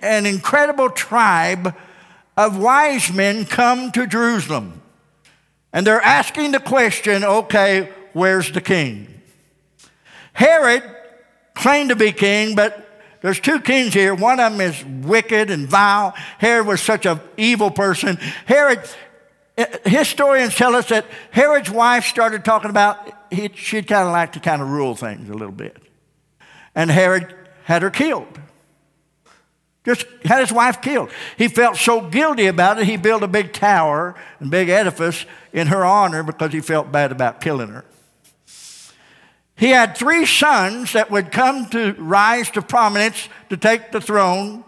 an 0.00 0.24
incredible 0.24 0.88
tribe 0.88 1.76
of 2.38 2.56
wise 2.56 3.12
men 3.12 3.44
come 3.44 3.92
to 3.92 4.06
Jerusalem. 4.06 4.80
And 5.74 5.86
they're 5.86 6.00
asking 6.00 6.52
the 6.52 6.60
question 6.60 7.22
okay, 7.22 7.90
where's 8.14 8.50
the 8.50 8.62
king? 8.62 9.12
Herod 10.32 10.82
claimed 11.54 11.90
to 11.90 11.96
be 11.96 12.12
king, 12.12 12.54
but 12.54 12.88
there's 13.20 13.40
two 13.40 13.60
kings 13.60 13.94
here. 13.94 14.14
One 14.14 14.40
of 14.40 14.52
them 14.52 14.60
is 14.60 14.84
wicked 15.06 15.50
and 15.50 15.68
vile. 15.68 16.14
Herod 16.38 16.66
was 16.66 16.80
such 16.80 17.06
an 17.06 17.20
evil 17.36 17.70
person. 17.70 18.16
Herod, 18.46 18.80
eh, 19.56 19.66
historians 19.84 20.56
tell 20.56 20.74
us 20.74 20.88
that 20.88 21.06
Herod's 21.30 21.70
wife 21.70 22.04
started 22.04 22.44
talking 22.44 22.70
about 22.70 23.12
he, 23.32 23.50
she'd 23.54 23.86
kind 23.86 24.06
of 24.06 24.12
like 24.12 24.32
to 24.32 24.40
kind 24.40 24.60
of 24.60 24.68
rule 24.68 24.94
things 24.94 25.28
a 25.28 25.34
little 25.34 25.54
bit. 25.54 25.76
And 26.74 26.90
Herod 26.90 27.34
had 27.64 27.82
her 27.82 27.90
killed. 27.90 28.38
Just 29.84 30.06
had 30.24 30.40
his 30.40 30.52
wife 30.52 30.80
killed. 30.80 31.10
He 31.36 31.48
felt 31.48 31.76
so 31.76 32.00
guilty 32.00 32.46
about 32.46 32.78
it, 32.78 32.86
he 32.86 32.96
built 32.96 33.22
a 33.22 33.28
big 33.28 33.52
tower 33.52 34.14
and 34.38 34.50
big 34.50 34.68
edifice 34.68 35.26
in 35.52 35.68
her 35.68 35.84
honor 35.84 36.22
because 36.22 36.52
he 36.52 36.60
felt 36.60 36.92
bad 36.92 37.10
about 37.10 37.40
killing 37.40 37.68
her. 37.68 37.84
He 39.56 39.68
had 39.68 39.96
three 39.96 40.26
sons 40.26 40.94
that 40.94 41.10
would 41.10 41.30
come 41.30 41.66
to 41.70 41.92
rise 41.98 42.50
to 42.52 42.62
prominence 42.62 43.28
to 43.50 43.56
take 43.56 43.92
the 43.92 44.00
throne, 44.00 44.64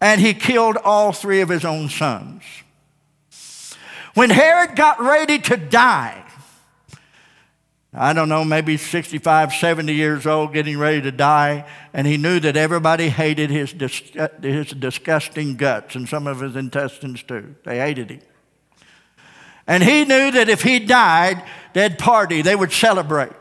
and 0.00 0.20
he 0.20 0.34
killed 0.34 0.76
all 0.76 1.12
three 1.12 1.40
of 1.40 1.48
his 1.48 1.64
own 1.64 1.88
sons. 1.88 2.42
When 4.14 4.30
Herod 4.30 4.76
got 4.76 5.00
ready 5.00 5.38
to 5.40 5.56
die, 5.56 6.26
I 7.98 8.12
don't 8.12 8.28
know, 8.28 8.44
maybe 8.44 8.76
65, 8.76 9.54
70 9.54 9.94
years 9.94 10.26
old, 10.26 10.52
getting 10.52 10.78
ready 10.78 11.00
to 11.00 11.10
die, 11.10 11.66
and 11.94 12.06
he 12.06 12.18
knew 12.18 12.38
that 12.40 12.54
everybody 12.54 13.08
hated 13.08 13.48
his, 13.48 13.72
dis- 13.72 14.12
his 14.42 14.68
disgusting 14.72 15.56
guts 15.56 15.94
and 15.94 16.06
some 16.06 16.26
of 16.26 16.40
his 16.40 16.56
intestines 16.56 17.22
too. 17.22 17.54
They 17.64 17.78
hated 17.78 18.10
him. 18.10 18.20
And 19.66 19.82
he 19.82 20.04
knew 20.04 20.30
that 20.30 20.50
if 20.50 20.62
he 20.62 20.78
died, 20.78 21.42
they'd 21.72 21.98
party, 21.98 22.42
they 22.42 22.54
would 22.54 22.72
celebrate, 22.72 23.32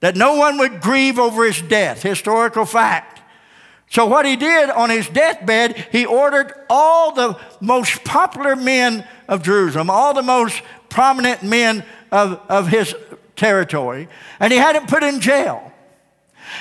that 0.00 0.16
no 0.16 0.36
one 0.36 0.58
would 0.58 0.80
grieve 0.80 1.18
over 1.18 1.44
his 1.44 1.60
death, 1.62 2.02
historical 2.02 2.64
fact. 2.64 3.16
So, 3.88 4.06
what 4.06 4.26
he 4.26 4.36
did 4.36 4.68
on 4.70 4.90
his 4.90 5.08
deathbed, 5.08 5.88
he 5.92 6.06
ordered 6.06 6.52
all 6.68 7.12
the 7.12 7.38
most 7.60 8.04
popular 8.04 8.56
men 8.56 9.06
of 9.28 9.42
Jerusalem, 9.42 9.90
all 9.90 10.12
the 10.12 10.22
most 10.22 10.60
prominent 10.88 11.42
men 11.42 11.84
of, 12.10 12.40
of 12.48 12.68
his 12.68 12.94
territory, 13.36 14.08
and 14.40 14.52
he 14.52 14.58
had 14.58 14.74
them 14.74 14.86
put 14.86 15.02
in 15.02 15.20
jail. 15.20 15.72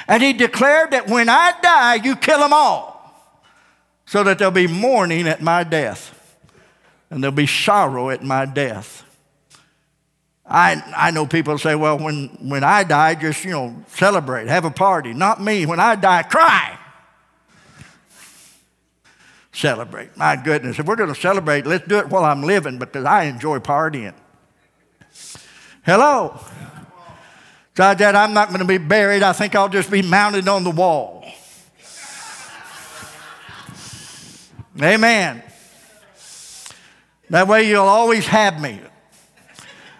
And 0.07 0.21
he 0.21 0.33
declared 0.33 0.91
that 0.91 1.09
when 1.09 1.29
I 1.29 1.53
die, 1.61 1.95
you 1.95 2.15
kill 2.15 2.39
them 2.39 2.53
all, 2.53 2.93
so 4.05 4.23
that 4.23 4.37
there'll 4.37 4.51
be 4.51 4.67
mourning 4.67 5.27
at 5.27 5.41
my 5.41 5.63
death, 5.63 6.37
and 7.09 7.23
there'll 7.23 7.35
be 7.35 7.47
sorrow 7.47 8.09
at 8.09 8.23
my 8.23 8.45
death. 8.45 9.04
I, 10.47 10.81
I 10.95 11.11
know 11.11 11.25
people 11.25 11.57
say, 11.57 11.73
well, 11.75 11.97
when, 11.97 12.27
when 12.39 12.63
I 12.63 12.83
die, 12.83 13.15
just, 13.15 13.43
you 13.43 13.51
know, 13.51 13.83
celebrate, 13.87 14.47
have 14.47 14.63
a 14.65 14.71
party. 14.71 15.13
Not 15.13 15.41
me. 15.41 15.65
When 15.65 15.79
I 15.79 15.95
die, 15.95 16.23
cry. 16.23 16.77
Celebrate. 19.51 20.15
My 20.15 20.35
goodness. 20.35 20.77
If 20.77 20.85
we're 20.85 20.97
going 20.97 21.13
to 21.13 21.19
celebrate, 21.19 21.65
let's 21.65 21.87
do 21.87 21.97
it 21.97 22.09
while 22.09 22.25
I'm 22.25 22.43
living 22.43 22.77
because 22.77 23.05
I 23.05 23.23
enjoy 23.23 23.59
partying. 23.59 24.13
Hello. 25.83 26.39
God, 27.73 27.97
Dad, 27.97 28.15
I'm 28.15 28.33
not 28.33 28.49
going 28.49 28.59
to 28.59 28.65
be 28.65 28.77
buried. 28.77 29.23
I 29.23 29.33
think 29.33 29.55
I'll 29.55 29.69
just 29.69 29.89
be 29.89 30.01
mounted 30.01 30.47
on 30.47 30.63
the 30.63 30.71
wall. 30.71 31.25
Amen. 34.81 35.41
That 37.29 37.47
way 37.47 37.67
you'll 37.67 37.85
always 37.85 38.27
have 38.27 38.61
me. 38.61 38.79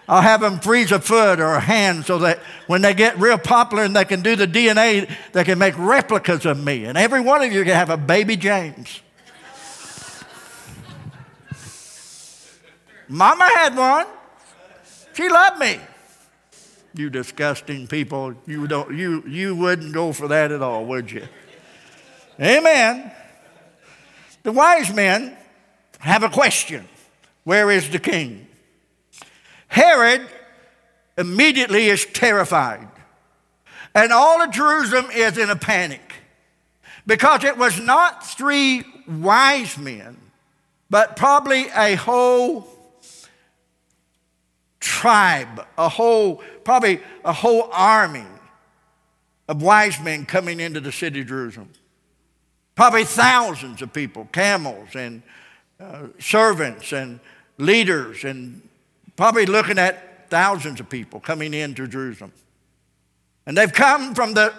I'll 0.08 0.22
have 0.22 0.40
them 0.40 0.60
freeze 0.60 0.92
a 0.92 1.00
foot 1.00 1.40
or 1.40 1.54
a 1.54 1.60
hand 1.60 2.04
so 2.04 2.18
that 2.18 2.38
when 2.68 2.80
they 2.80 2.94
get 2.94 3.18
real 3.18 3.38
popular 3.38 3.82
and 3.82 3.94
they 3.94 4.04
can 4.04 4.22
do 4.22 4.36
the 4.36 4.46
DNA, 4.46 5.10
they 5.32 5.42
can 5.42 5.58
make 5.58 5.76
replicas 5.76 6.46
of 6.46 6.62
me. 6.62 6.84
And 6.84 6.96
every 6.96 7.20
one 7.20 7.42
of 7.42 7.52
you 7.52 7.64
can 7.64 7.74
have 7.74 7.90
a 7.90 7.96
baby 7.96 8.36
James. 8.36 9.00
Mama 13.08 13.44
had 13.44 13.76
one. 13.76 14.06
She 15.14 15.28
loved 15.28 15.58
me. 15.58 15.80
You 16.94 17.10
disgusting 17.10 17.86
people. 17.86 18.34
You, 18.46 18.66
don't, 18.66 18.96
you, 18.96 19.22
you 19.26 19.54
wouldn't 19.56 19.92
go 19.92 20.12
for 20.12 20.28
that 20.28 20.52
at 20.52 20.62
all, 20.62 20.86
would 20.86 21.10
you? 21.10 21.26
Amen. 22.40 23.10
The 24.42 24.52
wise 24.52 24.94
men 24.94 25.36
have 25.98 26.22
a 26.22 26.28
question 26.28 26.86
Where 27.44 27.70
is 27.70 27.90
the 27.90 27.98
king? 27.98 28.45
Herod 29.68 30.26
immediately 31.18 31.88
is 31.88 32.04
terrified. 32.06 32.88
And 33.94 34.12
all 34.12 34.42
of 34.42 34.50
Jerusalem 34.50 35.06
is 35.12 35.38
in 35.38 35.48
a 35.48 35.56
panic 35.56 36.12
because 37.06 37.44
it 37.44 37.56
was 37.56 37.80
not 37.80 38.26
three 38.26 38.84
wise 39.08 39.78
men, 39.78 40.18
but 40.90 41.16
probably 41.16 41.66
a 41.74 41.94
whole 41.94 42.68
tribe, 44.80 45.66
a 45.78 45.88
whole, 45.88 46.42
probably 46.64 47.00
a 47.24 47.32
whole 47.32 47.68
army 47.72 48.24
of 49.48 49.62
wise 49.62 50.00
men 50.00 50.26
coming 50.26 50.60
into 50.60 50.80
the 50.80 50.92
city 50.92 51.20
of 51.20 51.28
Jerusalem. 51.28 51.70
Probably 52.74 53.04
thousands 53.04 53.80
of 53.80 53.92
people, 53.92 54.28
camels 54.32 54.94
and 54.94 55.22
uh, 55.80 56.08
servants 56.18 56.92
and 56.92 57.20
leaders, 57.58 58.24
and 58.24 58.65
probably 59.16 59.46
looking 59.46 59.78
at 59.78 60.28
thousands 60.30 60.80
of 60.80 60.88
people 60.88 61.20
coming 61.20 61.54
into 61.54 61.88
Jerusalem. 61.88 62.32
And 63.46 63.56
they've 63.56 63.72
come 63.72 64.14
from 64.14 64.34
the 64.34 64.52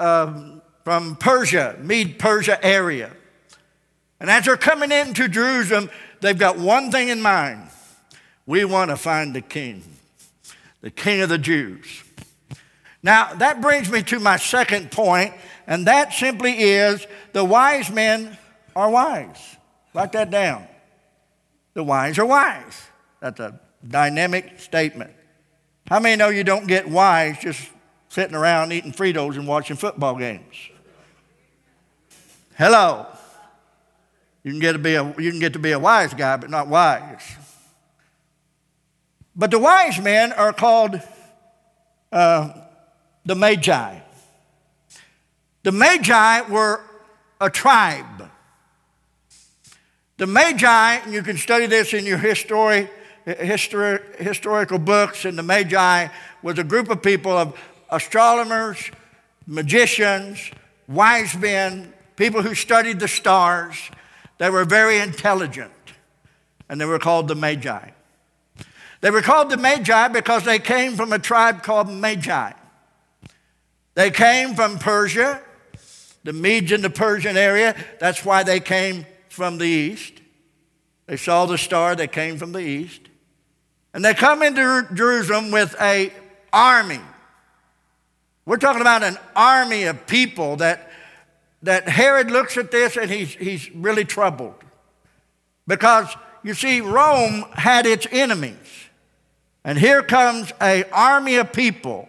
um, 0.00 0.62
from 0.84 1.16
Persia, 1.16 1.76
Mede 1.80 2.18
Persia 2.18 2.62
area. 2.64 3.10
And 4.20 4.30
as 4.30 4.44
they're 4.44 4.56
coming 4.56 4.92
into 4.92 5.28
Jerusalem, 5.28 5.90
they've 6.20 6.38
got 6.38 6.58
one 6.58 6.90
thing 6.90 7.08
in 7.08 7.20
mind 7.20 7.70
we 8.46 8.64
want 8.64 8.90
to 8.90 8.96
find 8.96 9.34
the 9.34 9.40
king, 9.40 9.82
the 10.82 10.90
king 10.90 11.22
of 11.22 11.30
the 11.30 11.38
Jews. 11.38 12.04
Now, 13.02 13.34
that 13.34 13.60
brings 13.60 13.90
me 13.90 14.02
to 14.04 14.18
my 14.18 14.36
second 14.36 14.90
point, 14.90 15.34
and 15.66 15.86
that 15.86 16.12
simply 16.12 16.52
is 16.52 17.06
the 17.32 17.44
wise 17.44 17.90
men 17.90 18.36
are 18.76 18.90
wise. 18.90 19.56
Write 19.94 20.12
that 20.12 20.30
down. 20.30 20.66
The 21.74 21.84
wise 21.84 22.18
are 22.18 22.26
wise. 22.26 22.82
That's 23.24 23.40
a 23.40 23.58
dynamic 23.88 24.60
statement. 24.60 25.10
How 25.88 25.98
many 25.98 26.14
know 26.14 26.28
you 26.28 26.44
don't 26.44 26.66
get 26.66 26.86
wise 26.86 27.38
just 27.38 27.70
sitting 28.10 28.36
around 28.36 28.70
eating 28.70 28.92
Fritos 28.92 29.36
and 29.36 29.48
watching 29.48 29.76
football 29.76 30.14
games? 30.16 30.54
Hello. 32.58 33.06
You 34.42 34.50
can 34.50 34.60
get 34.60 34.72
to 34.72 34.78
be 34.78 34.96
a, 34.96 35.04
you 35.18 35.30
can 35.30 35.40
get 35.40 35.54
to 35.54 35.58
be 35.58 35.72
a 35.72 35.78
wise 35.78 36.12
guy, 36.12 36.36
but 36.36 36.50
not 36.50 36.68
wise. 36.68 37.22
But 39.34 39.50
the 39.50 39.58
wise 39.58 39.98
men 39.98 40.34
are 40.34 40.52
called 40.52 41.00
uh, 42.12 42.52
the 43.24 43.34
Magi. 43.34 44.00
The 45.62 45.72
Magi 45.72 46.42
were 46.50 46.82
a 47.40 47.48
tribe. 47.48 48.28
The 50.18 50.26
Magi, 50.26 50.96
and 50.96 51.14
you 51.14 51.22
can 51.22 51.38
study 51.38 51.64
this 51.64 51.94
in 51.94 52.04
your 52.04 52.18
history, 52.18 52.90
histori- 53.26 54.16
historical 54.16 54.78
books, 54.78 55.24
and 55.24 55.38
the 55.38 55.42
Magi 55.42 56.08
was 56.42 56.58
a 56.58 56.64
group 56.64 56.90
of 56.90 57.02
people 57.02 57.32
of 57.32 57.58
astronomers, 57.90 58.90
magicians, 59.46 60.50
wise 60.88 61.34
men, 61.36 61.92
people 62.16 62.42
who 62.42 62.54
studied 62.54 63.00
the 63.00 63.08
stars. 63.08 63.76
They 64.38 64.50
were 64.50 64.64
very 64.64 64.98
intelligent, 64.98 65.72
and 66.68 66.80
they 66.80 66.84
were 66.84 66.98
called 66.98 67.28
the 67.28 67.34
Magi. 67.34 67.90
They 69.00 69.10
were 69.10 69.22
called 69.22 69.50
the 69.50 69.56
Magi 69.56 70.08
because 70.08 70.44
they 70.44 70.58
came 70.58 70.96
from 70.96 71.12
a 71.12 71.18
tribe 71.18 71.62
called 71.62 71.90
Magi. 71.90 72.52
They 73.94 74.10
came 74.10 74.54
from 74.54 74.78
Persia, 74.78 75.40
the 76.24 76.32
Medes 76.32 76.72
in 76.72 76.80
the 76.80 76.90
Persian 76.90 77.36
area. 77.36 77.76
That's 78.00 78.24
why 78.24 78.42
they 78.42 78.60
came 78.60 79.06
from 79.28 79.58
the 79.58 79.66
east. 79.66 80.14
They 81.06 81.16
saw 81.16 81.44
the 81.44 81.58
star, 81.58 81.94
they 81.94 82.08
came 82.08 82.38
from 82.38 82.52
the 82.52 82.60
east. 82.60 83.03
And 83.94 84.04
they 84.04 84.12
come 84.12 84.42
into 84.42 84.86
Jerusalem 84.92 85.52
with 85.52 85.74
a 85.80 86.12
army. 86.52 87.00
We're 88.44 88.58
talking 88.58 88.80
about 88.80 89.04
an 89.04 89.16
army 89.34 89.84
of 89.84 90.06
people 90.06 90.56
that, 90.56 90.90
that 91.62 91.88
Herod 91.88 92.30
looks 92.30 92.58
at 92.58 92.72
this 92.72 92.96
and 92.96 93.10
he's, 93.10 93.32
he's 93.34 93.70
really 93.70 94.04
troubled. 94.04 94.56
Because, 95.66 96.14
you 96.42 96.54
see, 96.54 96.80
Rome 96.80 97.44
had 97.52 97.86
its 97.86 98.06
enemies. 98.10 98.56
And 99.64 99.78
here 99.78 100.02
comes 100.02 100.52
an 100.60 100.84
army 100.92 101.36
of 101.36 101.52
people 101.52 102.08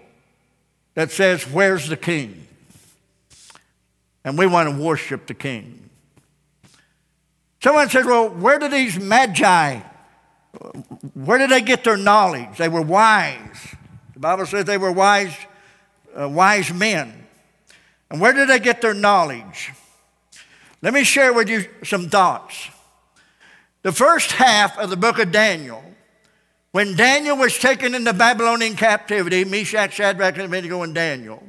that 0.96 1.12
says, 1.12 1.44
Where's 1.44 1.88
the 1.88 1.96
king? 1.96 2.48
And 4.26 4.38
we 4.38 4.48
want 4.48 4.70
to 4.70 4.84
worship 4.84 5.28
the 5.28 5.36
king. 5.36 5.90
Someone 7.64 7.90
says, 7.90 8.06
Well, 8.06 8.30
where 8.30 8.60
do 8.60 8.68
these 8.68 9.00
magi, 9.00 9.80
where 11.14 11.38
did 11.38 11.50
they 11.50 11.62
get 11.62 11.84
their 11.84 11.98
knowledge? 11.98 12.58
They 12.58 12.70
were 12.70 12.82
wise. 12.82 13.76
The 14.14 14.20
Bible 14.20 14.46
says 14.46 14.66
they 14.66 14.78
were 14.78 14.92
wise, 14.92 15.36
uh, 16.20 16.30
wise 16.30 16.74
men. 16.74 17.28
And 18.10 18.22
where 18.22 18.34
did 18.34 18.50
they 18.50 18.60
get 18.60 18.82
their 18.82 18.94
knowledge? 18.94 19.72
Let 20.82 20.94
me 20.94 21.04
share 21.04 21.34
with 21.34 21.50
you 21.50 21.66
some 21.84 22.10
thoughts. 22.10 22.70
The 23.82 23.92
first 23.92 24.34
half 24.34 24.78
of 24.78 24.90
the 24.90 24.98
book 24.98 25.20
of 25.20 25.32
Daniel 25.32 25.84
when 26.76 26.94
Daniel 26.98 27.38
was 27.38 27.58
taken 27.58 27.96
into 27.96 28.12
Babylonian 28.12 28.76
captivity, 28.76 29.46
Meshach, 29.46 29.94
Shadrach, 29.94 30.36
and 30.36 30.44
Abednego, 30.48 30.82
and 30.82 30.94
Daniel, 30.94 31.42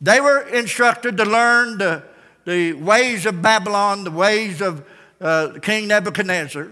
they 0.00 0.20
were 0.20 0.40
instructed 0.48 1.16
to 1.18 1.24
learn 1.24 1.78
the, 1.78 2.02
the 2.44 2.72
ways 2.72 3.26
of 3.26 3.40
Babylon, 3.40 4.02
the 4.02 4.10
ways 4.10 4.60
of 4.60 4.84
uh, 5.20 5.52
King 5.62 5.86
Nebuchadnezzar. 5.86 6.68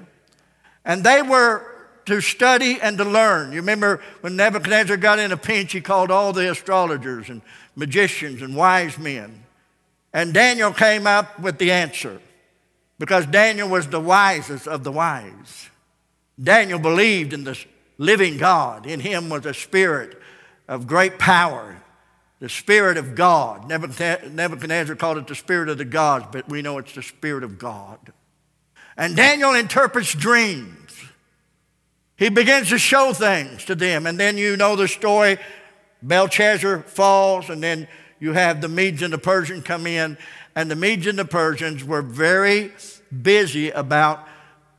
And 0.85 1.05
they 1.05 1.23
were 1.23 1.67
to 2.07 2.21
study 2.21 2.81
and 2.81 2.99
to 2.99 3.05
learn. 3.05 3.53
You 3.53 3.61
remember 3.61 4.01
when 4.21 4.37
Nebuchadnezzar 4.37 4.97
got 4.97 5.19
in 5.19 5.33
a 5.33 5.37
pinch, 5.37 5.73
he 5.73 5.81
called 5.81 6.11
all 6.11 6.33
the 6.33 6.51
astrologers 6.51 7.29
and 7.29 7.43
magicians 7.77 8.43
and 8.43 8.57
wise 8.57 8.99
men. 8.99 9.45
And 10.13 10.35
Daniel 10.35 10.73
came 10.73 11.07
up 11.07 11.39
with 11.39 11.59
the 11.59 11.71
answer 11.71 12.21
because 12.99 13.27
Daniel 13.27 13.69
was 13.69 13.87
the 13.89 14.01
wisest 14.01 14.67
of 14.67 14.85
the 14.85 14.93
wise. 14.93 15.71
Daniel 16.43 16.79
believed 16.79 17.33
in 17.33 17.45
the 17.45 17.59
living 17.99 18.37
God. 18.37 18.87
In 18.87 19.01
him 19.01 19.29
was 19.29 19.47
a 19.47 19.55
spirit 19.55 20.21
of 20.69 20.87
great 20.87 21.19
power, 21.19 21.81
the 22.41 22.49
Spirit 22.49 22.97
of 22.97 23.15
God. 23.15 23.69
Nebuchadnezzar 23.69 24.97
called 24.97 25.19
it 25.19 25.27
the 25.29 25.35
Spirit 25.35 25.69
of 25.69 25.79
the 25.79 25.85
gods, 25.85 26.27
but 26.33 26.49
we 26.49 26.63
know 26.63 26.79
it's 26.79 26.95
the 26.95 27.03
Spirit 27.03 27.45
of 27.45 27.59
God. 27.59 27.99
And 28.97 29.17
Daniel 29.17 29.55
interprets 29.55 30.15
dreams. 30.15 30.79
He 32.17 32.29
begins 32.29 32.69
to 32.69 32.79
show 32.79 33.13
things 33.13 33.65
to 33.65 33.75
them. 33.75 34.07
And 34.07 34.19
then 34.19 34.37
you 34.37 34.57
know 34.57 34.77
the 34.77 34.89
story 34.89 35.39
Belshazzar 36.03 36.83
falls, 36.83 37.49
and 37.49 37.63
then 37.63 37.89
you 38.21 38.33
have 38.33 38.61
the 38.61 38.69
Medes 38.69 39.03
and 39.03 39.13
the 39.13 39.19
Persians 39.19 39.65
come 39.65 39.87
in. 39.87 40.19
And 40.55 40.71
the 40.71 40.77
Medes 40.77 41.07
and 41.07 41.19
the 41.19 41.25
Persians 41.25 41.85
were 41.85 42.03
very 42.03 42.73
busy 43.23 43.71
about 43.71 44.27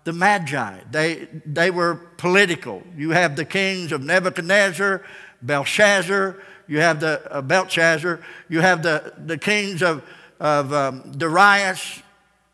the 0.04 0.14
Magi. 0.14 0.80
They, 0.92 1.28
they 1.46 1.72
were 1.72 1.96
political. 2.18 2.84
You 2.96 3.12
have 3.12 3.36
the 3.36 3.46
kings 3.46 3.92
of 3.92 4.04
Nebuchadnezzar, 4.04 5.02
Belshazzar, 5.42 6.42
you 6.68 6.80
have 6.80 7.00
the 7.00 7.22
uh, 7.32 7.42
Belshazzar, 7.42 8.20
you 8.50 8.62
have 8.62 8.84
the, 8.84 9.14
the 9.18 9.38
kings 9.38 9.82
of, 9.82 10.04
of 10.40 10.74
um, 10.74 11.12
Darius 11.18 12.02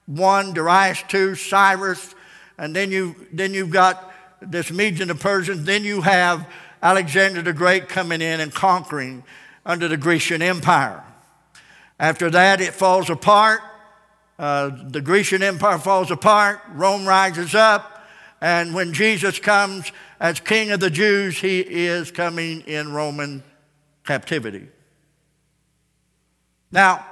one, 0.10 0.54
Darius 0.54 1.04
two, 1.08 1.36
Cyrus, 1.36 2.16
and 2.58 2.76
then, 2.76 2.92
you, 2.92 3.16
then 3.32 3.54
you've 3.54 3.70
got 3.70 4.12
this 4.42 4.70
and 4.70 5.10
the 5.10 5.16
Persians. 5.16 5.66
Then 5.66 5.84
you 5.84 6.02
have 6.02 6.48
Alexander 6.82 7.42
the 7.42 7.54
Great 7.54 7.88
coming 7.88 8.22
in 8.22 8.42
and 8.42 8.54
conquering 8.54 9.24
under 9.66 9.88
the 9.88 9.98
Grecian 9.98 10.42
Empire. 10.42 11.04
After 12.00 12.30
that, 12.32 12.60
it 12.60 12.74
falls 12.74 13.10
apart. 13.10 13.62
Uh, 14.40 14.72
the 14.88 15.02
Grecian 15.02 15.44
Empire 15.44 15.78
falls 15.78 16.12
apart, 16.12 16.62
Rome 16.72 17.06
rises 17.06 17.54
up, 17.54 18.08
and 18.40 18.74
when 18.74 18.94
Jesus 18.94 19.38
comes 19.38 19.92
as 20.22 20.40
King 20.40 20.72
of 20.72 20.80
the 20.80 20.90
Jews, 20.90 21.38
he 21.38 21.60
is 21.60 22.10
coming 22.10 22.62
in 22.62 22.94
Roman 22.94 23.44
captivity. 24.06 24.70
Now, 26.72 27.06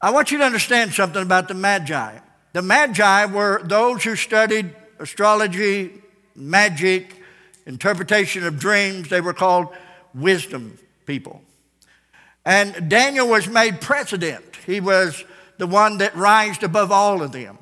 I 0.00 0.10
want 0.10 0.30
you 0.30 0.38
to 0.38 0.44
understand 0.44 0.94
something 0.94 1.22
about 1.22 1.48
the 1.48 1.54
Magi. 1.54 2.18
The 2.52 2.62
Magi 2.62 3.26
were 3.26 3.60
those 3.64 4.04
who 4.04 4.14
studied 4.14 4.74
astrology, 5.00 5.92
magic, 6.36 7.16
interpretation 7.66 8.44
of 8.44 8.60
dreams. 8.60 9.08
They 9.08 9.20
were 9.20 9.34
called 9.34 9.68
wisdom 10.14 10.78
people. 11.04 11.42
And 12.44 12.88
Daniel 12.88 13.28
was 13.28 13.48
made 13.48 13.80
president. 13.80 14.56
He 14.66 14.80
was 14.80 15.24
the 15.58 15.66
one 15.66 15.98
that 15.98 16.14
rised 16.14 16.62
above 16.62 16.92
all 16.92 17.20
of 17.20 17.32
them. 17.32 17.58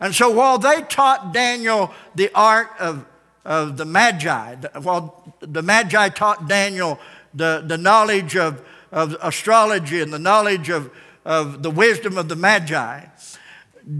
And 0.00 0.14
so 0.14 0.30
while 0.30 0.56
they 0.56 0.80
taught 0.82 1.34
Daniel 1.34 1.92
the 2.14 2.30
art 2.34 2.70
of, 2.78 3.04
of 3.44 3.76
the 3.76 3.84
Magi, 3.84 4.54
while 4.80 5.34
the 5.40 5.62
Magi 5.62 6.08
taught 6.08 6.48
Daniel 6.48 6.98
the, 7.34 7.62
the 7.66 7.76
knowledge 7.76 8.34
of, 8.34 8.66
of 8.90 9.14
astrology 9.20 10.00
and 10.00 10.10
the 10.10 10.18
knowledge 10.18 10.70
of, 10.70 10.90
of 11.30 11.62
the 11.62 11.70
wisdom 11.70 12.18
of 12.18 12.28
the 12.28 12.34
Magi, 12.34 13.04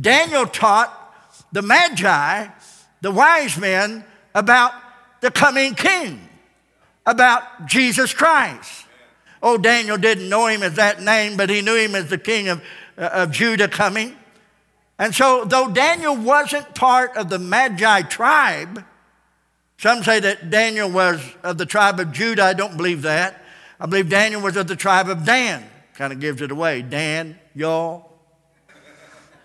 Daniel 0.00 0.46
taught 0.46 1.14
the 1.52 1.62
Magi, 1.62 2.48
the 3.02 3.12
wise 3.12 3.56
men, 3.56 4.04
about 4.34 4.72
the 5.20 5.30
coming 5.30 5.76
king, 5.76 6.28
about 7.06 7.66
Jesus 7.66 8.12
Christ. 8.12 8.84
Oh, 9.40 9.56
Daniel 9.56 9.96
didn't 9.96 10.28
know 10.28 10.48
him 10.48 10.64
as 10.64 10.74
that 10.74 11.02
name, 11.02 11.36
but 11.36 11.48
he 11.48 11.62
knew 11.62 11.76
him 11.76 11.94
as 11.94 12.10
the 12.10 12.18
king 12.18 12.48
of 12.48 12.60
uh, 12.98 13.10
of 13.12 13.30
Judah 13.30 13.68
coming. 13.68 14.16
And 14.98 15.14
so, 15.14 15.44
though 15.44 15.70
Daniel 15.70 16.16
wasn't 16.16 16.74
part 16.74 17.16
of 17.16 17.30
the 17.30 17.38
Magi 17.38 18.02
tribe, 18.02 18.84
some 19.78 20.02
say 20.02 20.18
that 20.18 20.50
Daniel 20.50 20.90
was 20.90 21.22
of 21.44 21.58
the 21.58 21.66
tribe 21.66 22.00
of 22.00 22.10
Judah. 22.10 22.42
I 22.42 22.54
don't 22.54 22.76
believe 22.76 23.02
that. 23.02 23.40
I 23.78 23.86
believe 23.86 24.08
Daniel 24.08 24.42
was 24.42 24.56
of 24.56 24.66
the 24.66 24.76
tribe 24.76 25.08
of 25.08 25.24
Dan. 25.24 25.64
Kind 26.00 26.14
of 26.14 26.20
gives 26.20 26.40
it 26.40 26.50
away. 26.50 26.80
Dan, 26.80 27.38
y'all. 27.54 28.10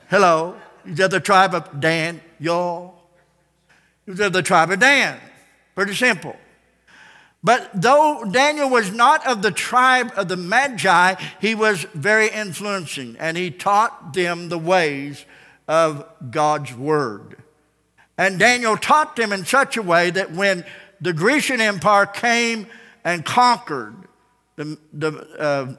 Hello. 0.10 0.56
He's 0.86 1.02
of 1.02 1.12
the 1.12 1.20
tribe 1.20 1.54
of 1.54 1.82
Dan, 1.82 2.22
y'all. 2.40 2.94
He's 4.06 4.22
of 4.22 4.32
the 4.32 4.42
tribe 4.42 4.72
of 4.72 4.80
Dan. 4.80 5.20
Pretty 5.76 5.94
simple. 5.94 6.34
But 7.44 7.70
though 7.74 8.24
Daniel 8.32 8.70
was 8.70 8.90
not 8.94 9.28
of 9.28 9.42
the 9.42 9.52
tribe 9.52 10.14
of 10.16 10.30
the 10.30 10.38
Magi, 10.38 11.16
he 11.42 11.56
was 11.56 11.84
very 11.94 12.30
influencing 12.30 13.18
and 13.20 13.36
he 13.36 13.52
taught 13.52 14.14
them 14.14 14.48
the 14.48 14.58
ways 14.58 15.26
of 15.68 16.06
God's 16.32 16.74
word. 16.74 17.36
And 18.18 18.40
Daniel 18.40 18.78
taught 18.78 19.18
them 19.18 19.34
in 19.34 19.44
such 19.44 19.76
a 19.76 19.82
way 19.82 20.10
that 20.10 20.32
when 20.32 20.64
the 21.02 21.12
Grecian 21.12 21.60
Empire 21.60 22.06
came 22.06 22.68
and 23.04 23.26
conquered 23.26 23.98
the, 24.56 24.78
the, 24.94 25.12
uh, 25.38 25.76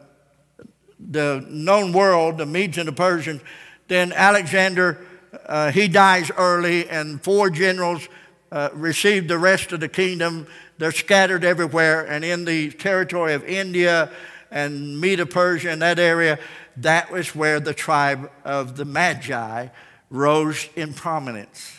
the 0.98 1.44
known 1.48 1.92
world, 1.92 2.38
the 2.38 2.46
Medes 2.46 2.78
and 2.78 2.88
the 2.88 2.92
Persians, 2.92 3.42
then 3.88 4.12
Alexander, 4.12 5.06
uh, 5.46 5.70
he 5.70 5.88
dies 5.88 6.30
early, 6.36 6.88
and 6.88 7.22
four 7.22 7.50
generals 7.50 8.08
uh, 8.50 8.70
received 8.72 9.28
the 9.28 9.38
rest 9.38 9.72
of 9.72 9.80
the 9.80 9.88
kingdom 9.88 10.46
they're 10.78 10.92
scattered 10.92 11.44
everywhere. 11.44 12.06
And 12.06 12.24
in 12.24 12.44
the 12.44 12.70
territory 12.70 13.34
of 13.34 13.44
India 13.44 14.10
and 14.50 15.00
Medo 15.00 15.24
Persia 15.24 15.70
and 15.70 15.82
that 15.82 15.98
area, 15.98 16.38
that 16.78 17.10
was 17.10 17.34
where 17.34 17.60
the 17.60 17.74
tribe 17.74 18.30
of 18.44 18.76
the 18.76 18.84
Magi 18.84 19.68
rose 20.10 20.68
in 20.76 20.94
prominence. 20.94 21.72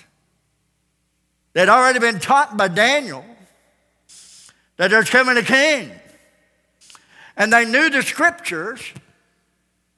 They'd 1.54 1.70
already 1.70 2.00
been 2.00 2.20
taught 2.20 2.58
by 2.58 2.68
Daniel 2.68 3.24
that 4.78 4.90
there's 4.90 5.10
coming 5.10 5.38
a 5.38 5.44
king. 5.44 5.92
And 7.36 7.54
they 7.54 7.66
knew 7.66 7.90
the 7.90 8.02
scriptures, 8.02 8.82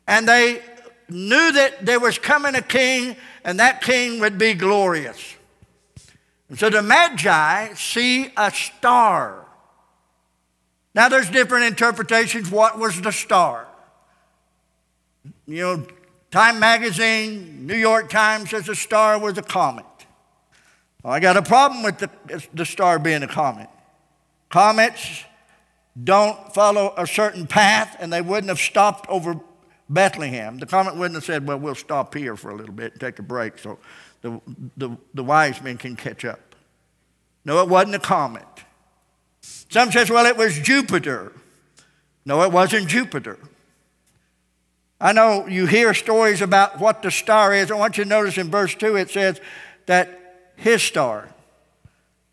and 0.10 0.28
they 0.28 0.60
knew 1.08 1.52
that 1.52 1.86
there 1.86 2.00
was 2.00 2.18
coming 2.18 2.56
a 2.56 2.64
king, 2.64 3.16
and 3.44 3.60
that 3.60 3.82
king 3.82 4.20
would 4.20 4.40
be 4.40 4.56
glorious. 4.56 5.36
And 6.50 6.58
so 6.58 6.72
the 6.72 6.82
Magi 6.82 7.76
see 7.76 8.34
a 8.36 8.52
star. 8.52 9.46
Now, 10.96 11.10
there's 11.10 11.30
different 11.30 11.66
interpretations. 11.66 12.50
What 12.50 12.80
was 12.80 13.00
the 13.00 13.12
star? 13.12 13.68
You 15.46 15.62
know, 15.62 15.88
Time 16.32 16.60
Magazine, 16.60 17.68
New 17.68 17.78
York 17.78 18.10
Times 18.10 18.50
says 18.50 18.66
the 18.66 18.76
star 18.76 19.20
was 19.20 19.38
a 19.38 19.44
comet. 19.44 19.86
Well, 21.04 21.14
I 21.14 21.20
got 21.20 21.38
a 21.38 21.44
problem 21.44 21.84
with 21.84 22.00
the, 22.00 22.10
the 22.52 22.66
star 22.66 22.98
being 22.98 23.22
a 23.22 23.28
comet. 23.28 23.70
Comets 24.50 25.24
don't 26.04 26.52
follow 26.56 26.96
a 26.98 27.06
certain 27.06 27.46
path, 27.46 27.96
and 28.00 28.12
they 28.12 28.22
wouldn't 28.22 28.50
have 28.50 28.60
stopped 28.60 29.08
over 29.08 29.40
Bethlehem. 29.90 30.60
The 30.60 30.66
comet 30.66 30.96
wouldn't 30.96 31.16
have 31.16 31.24
said, 31.24 31.48
Well, 31.48 31.58
we'll 31.58 31.76
stop 31.76 32.14
here 32.14 32.36
for 32.36 32.52
a 32.52 32.56
little 32.56 32.76
bit 32.76 32.94
and 32.94 33.02
take 33.02 33.20
a 33.20 33.24
break. 33.24 33.58
So 33.58 33.80
the, 34.22 34.40
the, 34.78 34.98
the 35.14 35.24
wise 35.24 35.62
men 35.62 35.78
can 35.78 35.96
catch 35.96 36.26
up. 36.26 36.56
No, 37.46 37.62
it 37.62 37.70
wasn't 37.70 37.96
a 37.96 38.00
comet. 38.00 38.46
Some 39.42 39.92
says, 39.92 40.10
well, 40.10 40.26
it 40.26 40.38
was 40.38 40.60
Jupiter. 40.60 41.32
No, 42.26 42.44
it 42.44 42.52
wasn't 42.52 42.88
Jupiter. 42.88 43.38
I 45.02 45.14
know 45.14 45.48
you 45.48 45.66
hear 45.66 45.94
stories 45.94 46.42
about 46.42 46.80
what 46.80 47.02
the 47.02 47.12
star 47.12 47.54
is. 47.54 47.72
I 47.72 47.76
want 47.76 47.98
you 47.98 48.04
to 48.04 48.10
notice 48.10 48.38
in 48.38 48.52
verse 48.52 48.76
2 48.76 48.98
it 48.98 49.10
says 49.10 49.40
that 49.86 50.52
his 50.58 50.84
star, 50.84 51.30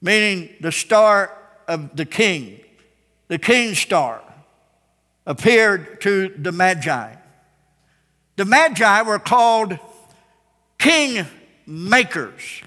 meaning 0.02 0.50
the 0.60 0.72
star 0.72 1.36
of 1.68 1.94
the 1.94 2.04
king, 2.04 2.60
the 3.28 3.38
king's 3.38 3.78
star, 3.78 4.20
appeared 5.26 6.00
to 6.00 6.34
the 6.36 6.50
Magi. 6.50 7.14
The 8.36 8.44
Magi 8.44 9.02
were 9.02 9.18
called 9.18 9.78
king 10.78 11.26
makers. 11.66 12.62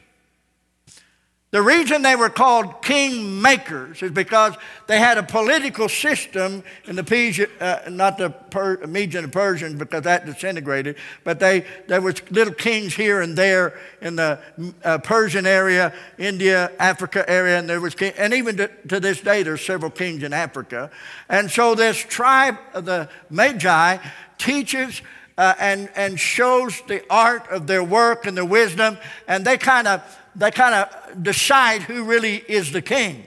The 1.52 1.62
reason 1.64 2.04
they 2.04 2.16
were 2.16 2.30
called 2.30 2.84
king 2.84 3.42
makers 3.42 4.04
is 4.04 4.12
because 4.12 4.54
they 4.86 5.00
had 5.00 5.18
a 5.18 5.24
political 5.24 5.90
system 5.90 6.64
in 6.86 6.96
the 6.96 7.04
Persian, 7.04 7.50
uh, 7.60 7.80
not 7.90 8.20
the 8.20 8.30
per, 8.30 8.86
Median 8.86 9.24
and 9.24 9.34
Persians 9.34 9.74
because 9.74 10.04
that 10.04 10.28
disintegrated, 10.28 10.98
but 11.24 11.40
they, 11.40 11.66
there 11.88 12.02
was 12.02 12.22
little 12.30 12.54
kings 12.54 12.94
here 12.94 13.22
and 13.22 13.36
there 13.36 13.80
in 14.00 14.16
the 14.16 14.40
uh, 14.84 15.00
Persian 15.00 15.48
area, 15.48 15.92
India, 16.20 16.72
Africa 16.78 17.28
area, 17.28 17.58
and 17.58 17.68
there 17.68 17.82
was 17.82 17.96
king, 17.96 18.14
and 18.16 18.32
even 18.36 18.58
to, 18.58 18.68
to 18.88 19.00
this 19.00 19.20
day 19.20 19.42
there's 19.42 19.66
several 19.66 19.90
kings 19.90 20.22
in 20.22 20.34
Africa. 20.34 20.92
And 21.30 21.50
so 21.50 21.74
this 21.74 21.98
tribe 21.98 22.60
of 22.76 22.86
the 22.86 23.10
Magi 23.32 23.98
teaches 24.38 25.02
uh, 25.40 25.56
and, 25.58 25.90
and 25.96 26.20
shows 26.20 26.82
the 26.90 27.02
art 27.10 27.48
of 27.50 27.66
their 27.66 27.82
work 27.82 28.26
and 28.26 28.36
their 28.36 28.44
wisdom, 28.44 28.98
and 29.26 29.46
they 29.46 29.58
kind 29.58 29.88
of 29.88 30.04
they 30.36 30.52
kind 30.52 30.76
of 30.76 31.24
decide 31.24 31.82
who 31.82 32.04
really 32.04 32.36
is 32.36 32.74
the 32.74 32.82
king. 32.82 33.26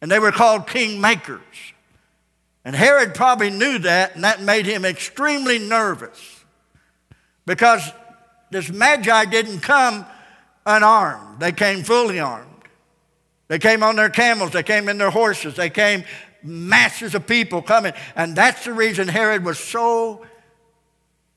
And 0.00 0.10
they 0.10 0.18
were 0.18 0.32
called 0.32 0.66
king 0.66 1.02
makers. 1.02 1.40
And 2.64 2.74
Herod 2.74 3.14
probably 3.14 3.50
knew 3.50 3.78
that, 3.80 4.14
and 4.14 4.24
that 4.24 4.40
made 4.40 4.64
him 4.64 4.86
extremely 4.86 5.58
nervous 5.58 6.44
because 7.44 7.82
this 8.50 8.70
magi 8.72 9.26
didn't 9.26 9.60
come 9.60 10.06
unarmed, 10.64 11.40
they 11.40 11.52
came 11.52 11.82
fully 11.82 12.20
armed. 12.20 12.48
They 13.48 13.58
came 13.58 13.82
on 13.82 13.96
their 13.96 14.10
camels, 14.10 14.52
they 14.52 14.62
came 14.62 14.88
in 14.88 14.96
their 14.96 15.10
horses, 15.10 15.56
they 15.56 15.70
came 15.70 16.04
masses 16.46 17.14
of 17.14 17.26
people 17.26 17.62
coming. 17.62 17.92
And 18.14 18.36
that's 18.36 18.64
the 18.64 18.72
reason 18.72 19.08
Herod 19.08 19.44
was 19.44 19.58
so 19.58 20.24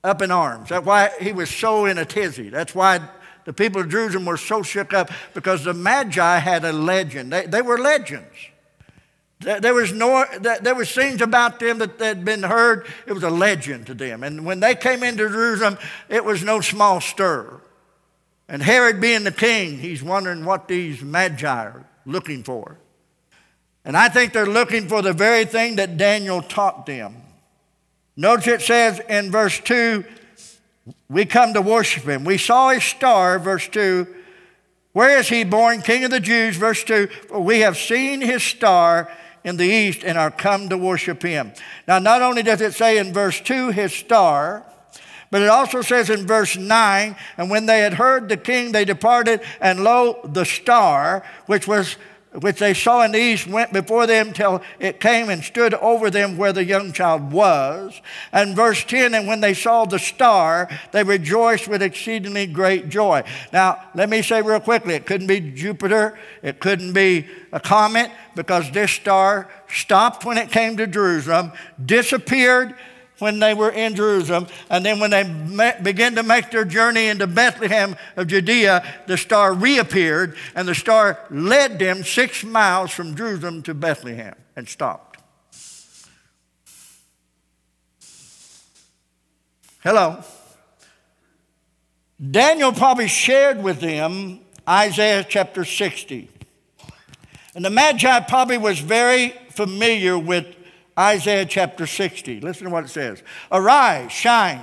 up 0.03 0.21
in 0.21 0.31
arms. 0.31 0.69
That's 0.69 0.85
why 0.85 1.11
he 1.19 1.33
was 1.33 1.49
so 1.49 1.85
in 1.85 1.97
a 1.97 2.05
tizzy. 2.05 2.49
That's 2.49 2.73
why 2.73 3.01
the 3.45 3.53
people 3.53 3.81
of 3.81 3.89
Jerusalem 3.89 4.25
were 4.25 4.37
so 4.37 4.63
shook 4.63 4.93
up 4.93 5.11
because 5.33 5.63
the 5.63 5.73
Magi 5.73 6.37
had 6.37 6.63
a 6.63 6.71
legend. 6.71 7.33
They, 7.33 7.45
they 7.45 7.61
were 7.61 7.77
legends. 7.77 8.35
There 9.41 9.73
was, 9.73 9.93
no, 9.93 10.25
there 10.39 10.75
was 10.75 10.91
things 10.91 11.21
about 11.21 11.61
them 11.61 11.77
that 11.77 11.97
had 11.97 12.25
been 12.25 12.43
heard. 12.43 12.85
It 13.07 13.13
was 13.13 13.23
a 13.23 13.29
legend 13.29 13.87
to 13.87 13.93
them. 13.93 14.21
And 14.21 14.45
when 14.45 14.59
they 14.59 14.75
came 14.75 15.01
into 15.01 15.29
Jerusalem, 15.29 15.77
it 16.09 16.25
was 16.25 16.43
no 16.43 16.59
small 16.59 16.99
stir. 16.99 17.61
And 18.49 18.61
Herod 18.61 18.99
being 18.99 19.23
the 19.23 19.31
king, 19.31 19.77
he's 19.77 20.03
wondering 20.03 20.43
what 20.43 20.67
these 20.67 21.01
magi 21.01 21.47
are 21.47 21.85
looking 22.05 22.43
for. 22.43 22.79
And 23.89 23.97
I 23.97 24.07
think 24.07 24.33
they're 24.33 24.45
looking 24.45 24.87
for 24.87 25.01
the 25.01 25.13
very 25.13 25.45
thing 25.45 25.77
that 25.77 25.97
Daniel 25.97 26.43
taught 26.43 26.85
them. 26.85 27.23
Notice 28.15 28.45
it 28.45 28.61
says 28.61 29.01
in 29.09 29.31
verse 29.31 29.59
2 29.61 30.05
we 31.09 31.25
come 31.25 31.55
to 31.55 31.61
worship 31.63 32.03
him. 32.03 32.23
We 32.23 32.37
saw 32.37 32.69
his 32.69 32.83
star, 32.83 33.39
verse 33.39 33.67
2. 33.67 34.05
Where 34.93 35.17
is 35.17 35.27
he 35.27 35.43
born? 35.43 35.81
King 35.81 36.03
of 36.03 36.11
the 36.11 36.19
Jews, 36.19 36.55
verse 36.55 36.83
2. 36.83 37.07
For 37.29 37.39
we 37.39 37.61
have 37.61 37.77
seen 37.77 38.21
his 38.21 38.43
star 38.43 39.11
in 39.43 39.57
the 39.57 39.65
east 39.65 40.03
and 40.03 40.19
are 40.19 40.29
come 40.29 40.69
to 40.69 40.77
worship 40.77 41.23
him. 41.23 41.51
Now, 41.87 41.97
not 41.97 42.21
only 42.21 42.43
does 42.43 42.61
it 42.61 42.75
say 42.75 42.99
in 42.99 43.11
verse 43.11 43.41
2 43.41 43.71
his 43.71 43.91
star, 43.91 44.67
but 45.31 45.41
it 45.41 45.49
also 45.49 45.81
says 45.81 46.11
in 46.11 46.27
verse 46.27 46.55
9, 46.55 47.15
and 47.37 47.49
when 47.49 47.65
they 47.65 47.79
had 47.79 47.95
heard 47.95 48.29
the 48.29 48.37
king, 48.37 48.71
they 48.71 48.85
departed, 48.85 49.41
and 49.59 49.83
lo, 49.83 50.19
the 50.23 50.45
star, 50.45 51.25
which 51.47 51.67
was 51.67 51.97
which 52.33 52.59
they 52.59 52.75
saw 52.75 53.03
in 53.03 53.11
the 53.11 53.19
east 53.19 53.47
went 53.47 53.73
before 53.73 54.05
them 54.05 54.31
till 54.33 54.61
it 54.79 54.99
came 54.99 55.29
and 55.29 55.43
stood 55.43 55.73
over 55.75 56.11
them 56.11 56.37
where 56.37 56.53
the 56.53 56.63
young 56.63 56.93
child 56.93 57.31
was. 57.31 57.99
And 58.31 58.55
verse 58.55 58.83
10, 58.83 59.15
and 59.15 59.27
when 59.27 59.41
they 59.41 59.55
saw 59.55 59.85
the 59.85 59.97
star, 59.97 60.69
they 60.91 61.03
rejoiced 61.03 61.67
with 61.67 61.81
exceedingly 61.81 62.45
great 62.45 62.89
joy. 62.89 63.23
Now, 63.51 63.81
let 63.95 64.09
me 64.09 64.21
say 64.21 64.43
real 64.43 64.59
quickly 64.59 64.93
it 64.93 65.07
couldn't 65.07 65.27
be 65.27 65.39
Jupiter, 65.39 66.19
it 66.43 66.59
couldn't 66.59 66.93
be 66.93 67.27
a 67.51 67.59
comet, 67.59 68.11
because 68.35 68.69
this 68.71 68.91
star 68.91 69.49
stopped 69.67 70.23
when 70.23 70.37
it 70.37 70.51
came 70.51 70.77
to 70.77 70.85
Jerusalem, 70.85 71.51
disappeared, 71.83 72.75
when 73.19 73.39
they 73.39 73.53
were 73.53 73.69
in 73.69 73.95
Jerusalem. 73.95 74.47
And 74.69 74.85
then 74.85 74.99
when 74.99 75.11
they 75.11 75.23
met, 75.23 75.83
began 75.83 76.15
to 76.15 76.23
make 76.23 76.51
their 76.51 76.65
journey 76.65 77.07
into 77.07 77.27
Bethlehem 77.27 77.95
of 78.15 78.27
Judea, 78.27 78.83
the 79.07 79.17
star 79.17 79.53
reappeared, 79.53 80.35
and 80.55 80.67
the 80.67 80.75
star 80.75 81.19
led 81.29 81.79
them 81.79 82.03
six 82.03 82.43
miles 82.43 82.91
from 82.91 83.15
Jerusalem 83.15 83.61
to 83.63 83.73
Bethlehem 83.73 84.35
and 84.55 84.67
stopped. 84.67 85.09
Hello. 89.81 90.23
Daniel 92.19 92.73
probably 92.73 93.07
shared 93.07 93.63
with 93.63 93.79
them 93.79 94.41
Isaiah 94.67 95.25
chapter 95.27 95.63
60. 95.63 96.29
And 97.55 97.63
the 97.63 97.69
Magi 97.69 98.19
probably 98.21 98.57
was 98.57 98.79
very 98.79 99.29
familiar 99.51 100.19
with 100.19 100.45
Isaiah 100.99 101.45
chapter 101.45 101.87
60. 101.87 102.41
Listen 102.41 102.65
to 102.65 102.69
what 102.69 102.83
it 102.83 102.89
says 102.89 103.23
Arise, 103.51 104.11
shine, 104.11 104.61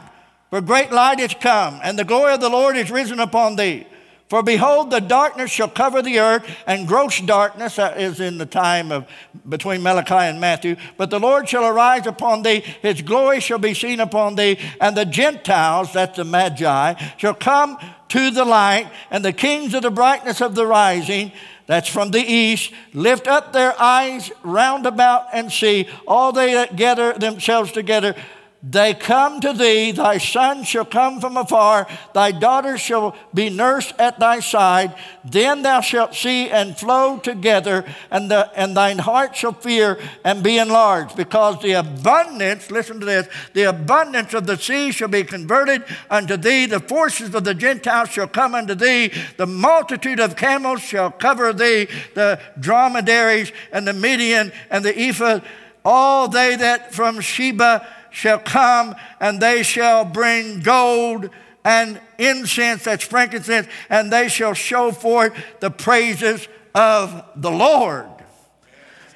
for 0.51 0.61
great 0.61 0.93
light 0.93 1.19
is 1.19 1.35
come, 1.35 1.81
and 1.83 1.99
the 1.99 2.05
glory 2.05 2.35
of 2.35 2.41
the 2.41 2.51
Lord 2.51 2.77
is 2.77 2.91
risen 2.91 3.21
upon 3.21 3.57
thee. 3.57 3.87
For 4.29 4.43
behold, 4.43 4.91
the 4.91 5.01
darkness 5.01 5.53
shall 5.53 5.69
cover 5.69 6.03
the 6.03 6.19
earth, 6.19 6.45
and 6.67 6.89
gross 6.89 7.21
darkness, 7.21 7.79
is 7.79 8.19
in 8.19 8.39
the 8.39 8.47
time 8.47 8.91
of 8.91 9.07
between 9.49 9.83
Malachi 9.85 10.15
and 10.15 10.41
Matthew. 10.41 10.77
But 10.97 11.11
the 11.11 11.21
Lord 11.21 11.49
shall 11.49 11.65
arise 11.65 12.09
upon 12.09 12.43
thee, 12.43 12.65
his 12.83 13.03
glory 13.03 13.39
shall 13.39 13.59
be 13.59 13.73
seen 13.73 14.01
upon 14.01 14.35
thee, 14.35 14.59
and 14.81 14.97
the 14.97 15.05
Gentiles, 15.05 15.93
that's 15.93 16.17
the 16.17 16.25
Magi, 16.25 16.95
shall 17.17 17.35
come 17.35 17.79
to 18.09 18.31
the 18.33 18.45
light, 18.45 18.91
and 19.13 19.25
the 19.25 19.33
kings 19.33 19.75
of 19.75 19.83
the 19.83 19.91
brightness 19.91 20.41
of 20.41 20.57
the 20.57 20.67
rising 20.67 21.33
that's 21.67 21.89
from 21.89 22.11
the 22.11 22.21
east, 22.21 22.73
lift 22.95 23.27
up 23.27 23.53
their 23.53 23.81
eyes 23.81 24.31
round 24.43 24.87
about 24.87 25.27
and 25.33 25.51
see 25.51 25.89
all 26.07 26.33
they 26.33 26.55
that 26.55 26.77
gather 26.77 27.13
themselves 27.13 27.73
together 27.73 28.15
they 28.69 28.95
come 28.95 29.41
to 29.41 29.53
thee, 29.53 29.93
thy 29.93 30.19
son 30.19 30.65
shall 30.65 30.85
come 30.85 31.21
from 31.21 31.37
afar, 31.37 31.87
thy 32.15 32.33
daughter 32.33 32.77
shall 32.77 33.15
be 33.33 33.49
nursed 33.49 33.95
at 33.97 34.19
thy 34.19 34.41
side. 34.41 34.93
Then 35.25 35.63
thou 35.63 35.81
shalt 35.81 36.17
see 36.17 36.51
and 36.51 36.77
flow 36.77 37.19
together, 37.19 37.85
and, 38.11 38.29
the, 38.29 38.51
and 38.57 38.77
thine 38.77 38.99
heart 38.99 39.37
shall 39.37 39.53
fear 39.53 40.01
and 40.25 40.43
be 40.43 40.59
enlarged, 40.59 41.17
because 41.17 41.63
the 41.63 41.75
abundance, 41.75 42.69
listen 42.71 42.99
to 42.99 43.07
this, 43.07 43.29
the 43.53 43.65
abundance 43.65 44.35
of 44.35 44.49
the 44.49 44.57
sea 44.57 44.91
shall 44.91 45.09
be 45.09 45.23
converted 45.23 45.85
unto 46.11 46.37
thee, 46.37 46.67
the 46.67 46.81
forces 46.81 47.35
of 47.37 47.45
the 47.45 47.55
Gentiles 47.55 48.09
shall 48.09 48.27
come 48.27 48.57
unto 48.57 48.75
thee, 48.75 49.13
the 49.37 49.47
multitude 49.47 50.19
of 50.19 50.35
camels 50.35 50.81
shall 50.81 51.13
cover 51.13 51.53
thee, 51.53 51.87
the 52.15 52.41
dromedaries 52.59 53.53
and 53.71 53.87
the 53.87 53.93
Median 53.93 54.51
and 54.71 54.85
the 54.85 54.99
ephah, 54.99 55.39
all 55.85 56.27
they 56.27 56.57
that 56.57 56.93
from 56.93 57.21
Sheba 57.21 57.87
shall 58.17 58.39
come 58.39 58.97
and 59.21 59.43
they 59.43 59.63
shall 59.63 60.03
bring 60.03 60.61
gold 60.61 61.29
and 61.67 62.01
incense, 62.17 62.85
that's 62.85 63.05
frankincense, 63.05 63.69
and 63.91 64.11
they 64.11 64.29
shall 64.29 64.55
show 64.55 64.91
forth 64.91 65.37
the 65.61 65.71
praises 65.71 66.49
of 66.75 67.23
the 67.37 67.51
Lord. 67.51 68.09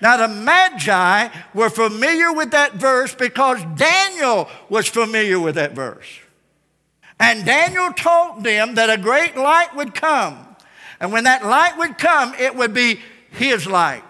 Now, 0.03 0.19
the 0.19 0.29
Magi 0.29 1.29
were 1.55 1.71
familiar 1.71 2.31
with 2.35 2.51
that 2.51 2.75
verse 2.75 3.15
because 3.15 3.65
Daniel 3.77 4.51
was 4.69 4.87
familiar 4.87 5.41
with 5.41 5.55
that 5.55 5.73
verse. 5.73 6.19
And 7.19 7.47
Daniel 7.47 7.95
told 7.95 8.45
them 8.45 8.75
that 8.75 8.91
a 8.91 8.99
great 8.99 9.35
light 9.35 9.75
would 9.77 9.95
come. 9.95 10.47
And 11.01 11.11
when 11.11 11.25
that 11.25 11.43
light 11.43 11.79
would 11.79 11.97
come, 11.97 12.35
it 12.35 12.55
would 12.55 12.75
be 12.75 13.01
his 13.31 13.67
light 13.67 14.10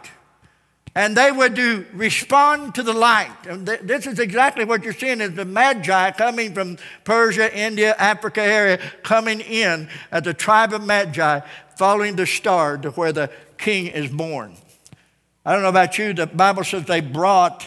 and 0.94 1.16
they 1.16 1.30
were 1.30 1.48
to 1.48 1.86
respond 1.92 2.74
to 2.74 2.82
the 2.82 2.92
light. 2.92 3.46
And 3.48 3.66
th- 3.66 3.80
this 3.82 4.06
is 4.06 4.18
exactly 4.18 4.64
what 4.64 4.82
you're 4.82 4.92
seeing 4.92 5.20
is 5.20 5.34
the 5.34 5.44
Magi 5.44 6.10
coming 6.12 6.52
from 6.52 6.78
Persia, 7.04 7.56
India, 7.56 7.94
Africa 7.98 8.42
area, 8.42 8.78
coming 9.02 9.40
in 9.40 9.88
as 10.10 10.22
the 10.22 10.34
tribe 10.34 10.72
of 10.72 10.84
Magi, 10.84 11.40
following 11.76 12.16
the 12.16 12.26
star 12.26 12.76
to 12.78 12.90
where 12.90 13.12
the 13.12 13.30
king 13.56 13.86
is 13.86 14.10
born. 14.10 14.56
I 15.44 15.52
don't 15.52 15.62
know 15.62 15.68
about 15.68 15.96
you, 15.96 16.12
the 16.12 16.26
Bible 16.26 16.64
says 16.64 16.84
they 16.84 17.00
brought 17.00 17.66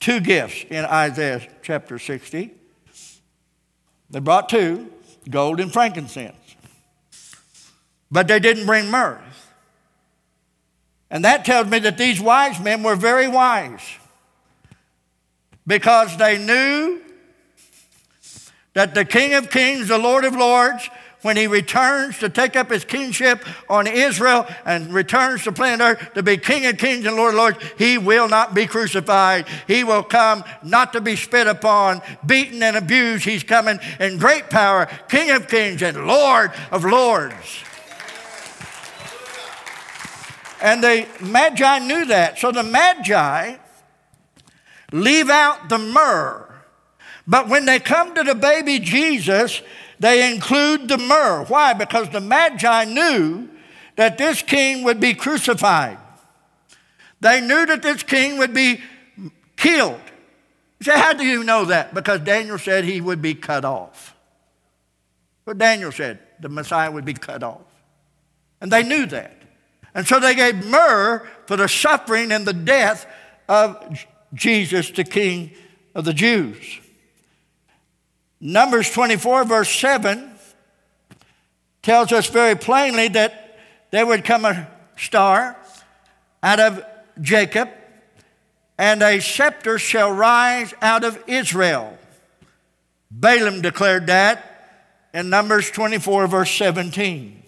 two 0.00 0.20
gifts 0.20 0.64
in 0.70 0.84
Isaiah 0.84 1.46
chapter 1.62 1.98
60. 1.98 2.50
They 4.10 4.20
brought 4.20 4.48
two 4.48 4.90
gold 5.28 5.60
and 5.60 5.72
frankincense. 5.72 6.36
but 8.10 8.28
they 8.28 8.38
didn't 8.38 8.66
bring 8.66 8.90
myrrh. 8.90 9.20
And 11.14 11.24
that 11.24 11.44
tells 11.44 11.68
me 11.68 11.78
that 11.78 11.96
these 11.96 12.20
wise 12.20 12.58
men 12.58 12.82
were 12.82 12.96
very 12.96 13.28
wise 13.28 13.80
because 15.64 16.16
they 16.16 16.44
knew 16.44 17.00
that 18.72 18.96
the 18.96 19.04
King 19.04 19.34
of 19.34 19.48
Kings, 19.48 19.86
the 19.86 19.96
Lord 19.96 20.24
of 20.24 20.34
Lords, 20.34 20.90
when 21.22 21.36
he 21.36 21.46
returns 21.46 22.18
to 22.18 22.28
take 22.28 22.56
up 22.56 22.68
his 22.68 22.84
kingship 22.84 23.46
on 23.70 23.86
Israel 23.86 24.44
and 24.66 24.92
returns 24.92 25.44
to 25.44 25.52
planet 25.52 25.80
earth 25.80 26.14
to 26.14 26.22
be 26.24 26.36
King 26.36 26.66
of 26.66 26.76
kings 26.76 27.06
and 27.06 27.16
Lord 27.16 27.32
of 27.32 27.38
lords, 27.38 27.58
he 27.78 27.96
will 27.96 28.28
not 28.28 28.52
be 28.52 28.66
crucified. 28.66 29.46
He 29.66 29.84
will 29.84 30.02
come 30.02 30.44
not 30.62 30.92
to 30.92 31.00
be 31.00 31.16
spit 31.16 31.46
upon, 31.46 32.02
beaten, 32.26 32.62
and 32.62 32.76
abused. 32.76 33.24
He's 33.24 33.42
coming 33.42 33.78
in 34.00 34.18
great 34.18 34.50
power, 34.50 34.86
King 35.08 35.30
of 35.30 35.48
kings 35.48 35.80
and 35.80 36.06
Lord 36.06 36.52
of 36.70 36.84
lords. 36.84 37.63
And 40.64 40.82
the 40.82 41.06
Magi 41.20 41.78
knew 41.80 42.06
that. 42.06 42.38
So 42.38 42.50
the 42.50 42.62
Magi 42.62 43.56
leave 44.92 45.28
out 45.28 45.68
the 45.68 45.76
myrrh. 45.76 46.50
But 47.26 47.50
when 47.50 47.66
they 47.66 47.78
come 47.78 48.14
to 48.14 48.22
the 48.22 48.34
baby 48.34 48.78
Jesus, 48.78 49.60
they 50.00 50.32
include 50.32 50.88
the 50.88 50.96
myrrh. 50.96 51.44
Why? 51.44 51.74
Because 51.74 52.08
the 52.08 52.20
Magi 52.22 52.84
knew 52.86 53.50
that 53.96 54.16
this 54.16 54.40
king 54.40 54.84
would 54.84 55.00
be 55.00 55.12
crucified. 55.12 55.98
They 57.20 57.42
knew 57.42 57.66
that 57.66 57.82
this 57.82 58.02
king 58.02 58.38
would 58.38 58.54
be 58.54 58.80
killed. 59.58 60.00
You 60.80 60.84
say, 60.84 60.98
how 60.98 61.12
do 61.12 61.26
you 61.26 61.44
know 61.44 61.66
that? 61.66 61.92
Because 61.92 62.20
Daniel 62.20 62.56
said 62.56 62.84
he 62.84 63.02
would 63.02 63.20
be 63.20 63.34
cut 63.34 63.66
off. 63.66 64.16
But 65.44 65.58
Daniel 65.58 65.92
said 65.92 66.20
the 66.40 66.48
Messiah 66.48 66.90
would 66.90 67.04
be 67.04 67.12
cut 67.12 67.42
off. 67.42 67.60
And 68.62 68.72
they 68.72 68.82
knew 68.82 69.04
that. 69.06 69.43
And 69.94 70.06
so 70.06 70.18
they 70.18 70.34
gave 70.34 70.66
myrrh 70.66 71.26
for 71.46 71.56
the 71.56 71.68
suffering 71.68 72.32
and 72.32 72.46
the 72.46 72.52
death 72.52 73.06
of 73.48 74.04
Jesus, 74.34 74.90
the 74.90 75.04
King 75.04 75.52
of 75.94 76.04
the 76.04 76.12
Jews. 76.12 76.80
Numbers 78.40 78.90
24, 78.90 79.44
verse 79.44 79.70
7, 79.70 80.32
tells 81.82 82.12
us 82.12 82.28
very 82.28 82.56
plainly 82.56 83.08
that 83.08 83.58
there 83.90 84.06
would 84.06 84.24
come 84.24 84.44
a 84.44 84.68
star 84.96 85.56
out 86.42 86.58
of 86.58 86.84
Jacob, 87.20 87.70
and 88.76 89.02
a 89.02 89.20
scepter 89.20 89.78
shall 89.78 90.10
rise 90.10 90.74
out 90.82 91.04
of 91.04 91.22
Israel. 91.28 91.96
Balaam 93.10 93.62
declared 93.62 94.08
that 94.08 94.50
in 95.14 95.30
Numbers 95.30 95.70
24, 95.70 96.26
verse 96.26 96.50
17. 96.50 97.43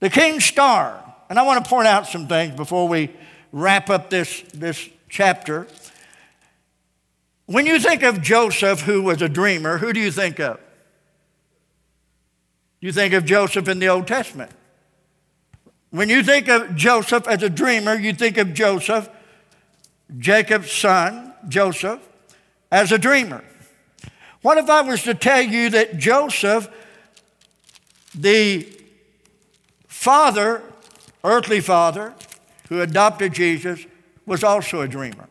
The 0.00 0.10
king's 0.10 0.44
star, 0.44 1.02
and 1.28 1.38
I 1.38 1.42
want 1.42 1.64
to 1.64 1.68
point 1.68 1.88
out 1.88 2.06
some 2.06 2.28
things 2.28 2.54
before 2.54 2.86
we 2.86 3.10
wrap 3.52 3.90
up 3.90 4.10
this, 4.10 4.42
this 4.54 4.88
chapter. 5.08 5.66
When 7.46 7.66
you 7.66 7.80
think 7.80 8.02
of 8.02 8.22
Joseph, 8.22 8.82
who 8.82 9.02
was 9.02 9.22
a 9.22 9.28
dreamer, 9.28 9.78
who 9.78 9.92
do 9.92 10.00
you 10.00 10.10
think 10.10 10.38
of? 10.38 10.60
You 12.80 12.92
think 12.92 13.12
of 13.14 13.24
Joseph 13.24 13.68
in 13.68 13.80
the 13.80 13.88
Old 13.88 14.06
Testament. 14.06 14.52
When 15.90 16.08
you 16.08 16.22
think 16.22 16.48
of 16.48 16.76
Joseph 16.76 17.26
as 17.26 17.42
a 17.42 17.50
dreamer, 17.50 17.94
you 17.94 18.12
think 18.12 18.36
of 18.36 18.54
Joseph, 18.54 19.08
Jacob's 20.18 20.70
son, 20.70 21.32
Joseph, 21.48 22.00
as 22.70 22.92
a 22.92 22.98
dreamer. 22.98 23.42
What 24.42 24.58
if 24.58 24.70
I 24.70 24.82
was 24.82 25.02
to 25.04 25.14
tell 25.14 25.40
you 25.40 25.70
that 25.70 25.98
Joseph, 25.98 26.68
the 28.14 28.68
father, 29.98 30.62
earthly 31.24 31.60
father, 31.60 32.14
who 32.68 32.80
adopted 32.80 33.32
Jesus, 33.32 33.84
was 34.26 34.44
also 34.44 34.80
a 34.80 34.86
dreamer? 34.86 35.28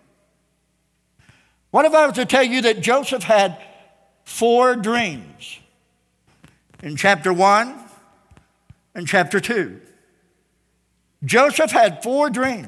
What 1.71 1.85
if 1.85 1.93
I 1.93 2.05
was 2.05 2.15
to 2.15 2.25
tell 2.25 2.43
you 2.43 2.61
that 2.63 2.81
Joseph 2.81 3.23
had 3.23 3.57
four 4.25 4.75
dreams 4.75 5.59
in 6.83 6.97
chapter 6.97 7.31
1 7.31 7.75
and 8.93 9.07
chapter 9.07 9.39
2? 9.39 9.79
Joseph 11.23 11.71
had 11.71 12.03
four 12.03 12.29
dreams. 12.29 12.67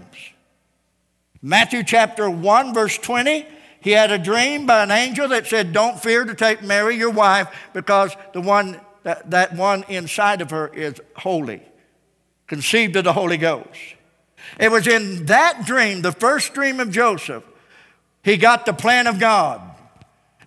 Matthew 1.41 1.83
chapter 1.83 2.29
1, 2.29 2.73
verse 2.73 2.97
20, 2.97 3.45
he 3.81 3.91
had 3.91 4.09
a 4.09 4.17
dream 4.17 4.65
by 4.65 4.83
an 4.83 4.91
angel 4.91 5.27
that 5.27 5.47
said, 5.47 5.73
Don't 5.73 5.99
fear 5.99 6.23
to 6.23 6.33
take 6.33 6.63
Mary, 6.63 6.95
your 6.95 7.11
wife, 7.11 7.53
because 7.73 8.15
the 8.33 8.41
one 8.41 8.79
that, 9.03 9.29
that 9.31 9.53
one 9.53 9.83
inside 9.89 10.41
of 10.41 10.51
her 10.51 10.69
is 10.69 10.95
holy, 11.17 11.61
conceived 12.49 12.95
of 12.97 13.05
the 13.05 13.13
Holy 13.13 13.37
Ghost. 13.37 13.95
It 14.59 14.71
was 14.71 14.87
in 14.87 15.27
that 15.27 15.65
dream, 15.65 16.01
the 16.01 16.11
first 16.11 16.53
dream 16.53 16.79
of 16.79 16.91
Joseph, 16.91 17.43
he 18.23 18.35
got 18.35 18.65
the 18.65 18.73
plan 18.73 19.07
of 19.07 19.19
God. 19.19 19.61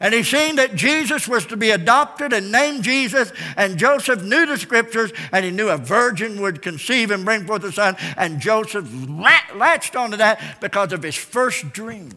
And 0.00 0.12
he 0.12 0.24
seen 0.24 0.56
that 0.56 0.74
Jesus 0.74 1.28
was 1.28 1.46
to 1.46 1.56
be 1.56 1.70
adopted 1.70 2.32
and 2.32 2.50
named 2.50 2.82
Jesus, 2.82 3.32
and 3.56 3.78
Joseph 3.78 4.20
knew 4.24 4.46
the 4.46 4.58
scriptures, 4.58 5.12
and 5.30 5.44
he 5.44 5.52
knew 5.52 5.68
a 5.68 5.76
virgin 5.76 6.40
would 6.42 6.60
conceive 6.60 7.12
and 7.12 7.24
bring 7.24 7.46
forth 7.46 7.62
a 7.62 7.70
son, 7.70 7.96
and 8.16 8.40
Joseph 8.40 8.88
latched 9.54 9.94
onto 9.94 10.16
that 10.16 10.60
because 10.60 10.92
of 10.92 11.04
his 11.04 11.14
first 11.14 11.72
dream. 11.72 12.10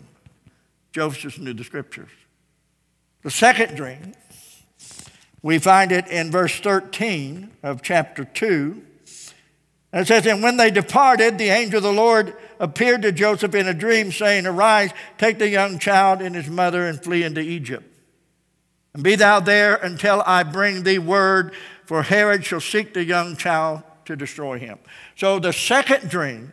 Joseph 0.94 1.38
knew 1.38 1.54
the 1.54 1.64
scriptures. 1.64 2.10
The 3.22 3.30
second 3.30 3.76
dream, 3.76 4.14
we 5.44 5.60
find 5.60 5.92
it 5.92 6.08
in 6.08 6.32
verse 6.32 6.60
13 6.60 7.52
of 7.62 7.84
chapter 7.84 8.26
2. 8.26 8.82
And 9.96 10.02
it 10.02 10.08
says, 10.08 10.26
And 10.26 10.44
when 10.44 10.58
they 10.58 10.72
departed, 10.72 11.38
the 11.38 11.48
angel 11.48 11.78
of 11.78 11.84
the 11.84 11.94
Lord 11.94 12.36
appeared 12.60 13.02
to 13.04 13.14
Joseph 13.14 13.56
in 13.56 13.66
a 13.66 13.74
dream, 13.74 14.12
saying, 14.12 14.46
Arise, 14.46 14.92
take 15.18 15.40
the 15.40 15.48
young 15.48 15.80
child 15.80 16.22
and 16.22 16.36
his 16.36 16.50
mother, 16.50 16.86
and 16.86 17.02
flee 17.02 17.24
into 17.24 17.40
Egypt. 17.40 17.90
And 18.94 19.04
be 19.04 19.16
thou 19.16 19.40
there 19.40 19.76
until 19.76 20.22
I 20.26 20.44
bring 20.44 20.84
thee 20.84 21.00
word, 21.00 21.54
for 21.86 22.04
Herod 22.04 22.44
shall 22.44 22.60
seek 22.60 22.94
the 22.94 23.06
young 23.06 23.38
child 23.38 23.84
to 24.04 24.18
destroy 24.18 24.60
him. 24.60 24.80
So 25.16 25.40
the 25.40 25.54
second 25.54 26.10
dream, 26.10 26.52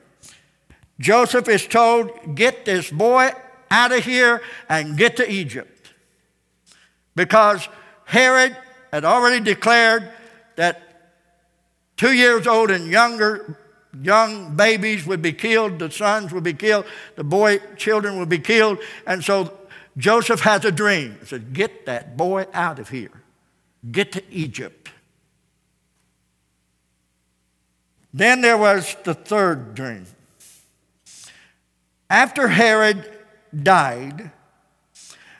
Joseph 1.01 1.49
is 1.49 1.67
told, 1.67 2.37
Get 2.37 2.65
this 2.65 2.93
boy 2.93 3.33
out 3.73 3.91
of 3.91 4.05
here 4.05 4.41
and 4.69 4.97
get 4.97 5.17
to 5.17 5.29
Egypt. 5.29 5.93
Because 7.17 7.69
Herod 8.05 8.57
had 8.93 9.05
already 9.05 9.41
declared 9.41 10.09
that 10.55 10.92
two 12.03 12.13
years 12.13 12.49
old 12.49 12.69
and 12.73 12.89
younger 12.89 13.57
young 14.03 14.57
babies 14.57 15.07
would 15.07 15.23
be 15.23 15.33
killed, 15.33 15.79
the 15.79 15.89
sons 15.89 16.33
would 16.33 16.43
be 16.43 16.53
killed, 16.53 16.85
the 17.15 17.23
boy 17.23 17.61
children 17.77 18.19
would 18.19 18.29
be 18.29 18.41
killed. 18.41 18.79
And 19.07 19.23
so 19.23 19.57
Joseph 19.97 20.41
has 20.41 20.65
a 20.65 20.73
dream. 20.73 21.17
He 21.21 21.27
said, 21.27 21.53
Get 21.53 21.87
that 21.87 22.17
boy 22.17 22.47
out 22.53 22.81
of 22.81 22.89
here. 22.89 23.13
Get 23.89 24.11
to 24.13 24.23
Egypt. 24.33 24.91
Then 28.13 28.41
there 28.41 28.59
was 28.59 28.97
the 29.05 29.15
third 29.15 29.77
dream. 29.77 30.07
After 32.11 32.49
Herod 32.49 33.09
died, 33.63 34.33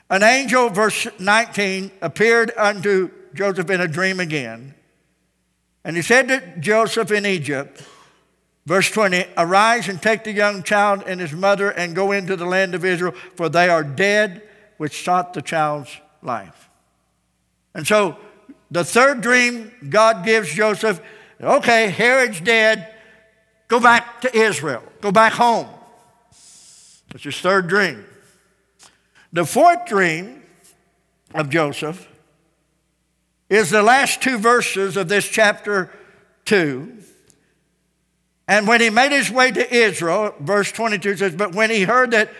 an 0.09 0.23
angel, 0.23 0.69
verse 0.69 1.07
19, 1.19 1.91
appeared 2.01 2.53
unto 2.55 3.11
Joseph 3.33 3.69
in 3.69 3.81
a 3.81 3.87
dream 3.87 4.21
again 4.21 4.75
and 5.83 5.95
he 5.95 6.01
said 6.01 6.27
to 6.29 6.41
Joseph 6.59 7.11
in 7.11 7.25
Egypt, 7.25 7.83
verse 8.65 8.89
20, 8.89 9.25
Arise 9.37 9.89
and 9.89 10.01
take 10.01 10.23
the 10.23 10.31
young 10.31 10.63
child 10.63 11.03
and 11.05 11.19
his 11.19 11.33
mother 11.33 11.69
and 11.69 11.95
go 11.95 12.11
into 12.11 12.35
the 12.35 12.45
land 12.45 12.73
of 12.73 12.85
Israel, 12.85 13.13
for 13.35 13.49
they 13.49 13.69
are 13.69 13.83
dead 13.83 14.41
which 14.77 15.03
sought 15.03 15.33
the 15.33 15.41
child's 15.41 15.95
life. 16.21 16.69
And 17.73 17.85
so 17.85 18.17
the 18.71 18.83
third 18.83 19.21
dream 19.21 19.71
God 19.89 20.25
gives 20.25 20.53
Joseph 20.53 21.01
okay, 21.41 21.89
Herod's 21.89 22.39
dead, 22.39 22.93
go 23.67 23.79
back 23.79 24.21
to 24.21 24.35
Israel, 24.35 24.83
go 25.01 25.11
back 25.11 25.33
home. 25.33 25.67
That's 27.11 27.23
his 27.23 27.39
third 27.39 27.67
dream. 27.67 28.05
The 29.33 29.45
fourth 29.45 29.85
dream 29.85 30.43
of 31.33 31.49
Joseph 31.49 32.07
is 33.53 33.69
the 33.69 33.83
last 33.83 34.19
two 34.19 34.39
verses 34.39 34.97
of 34.97 35.07
this 35.07 35.27
chapter 35.27 35.91
2. 36.45 36.91
And 38.47 38.67
when 38.67 38.81
he 38.81 38.89
made 38.89 39.11
his 39.11 39.29
way 39.29 39.51
to 39.51 39.73
Israel, 39.73 40.33
verse 40.39 40.71
22 40.71 41.17
says, 41.17 41.35
But 41.35 41.53
when 41.53 41.69
he 41.69 41.83
heard 41.83 42.11
that 42.11 42.31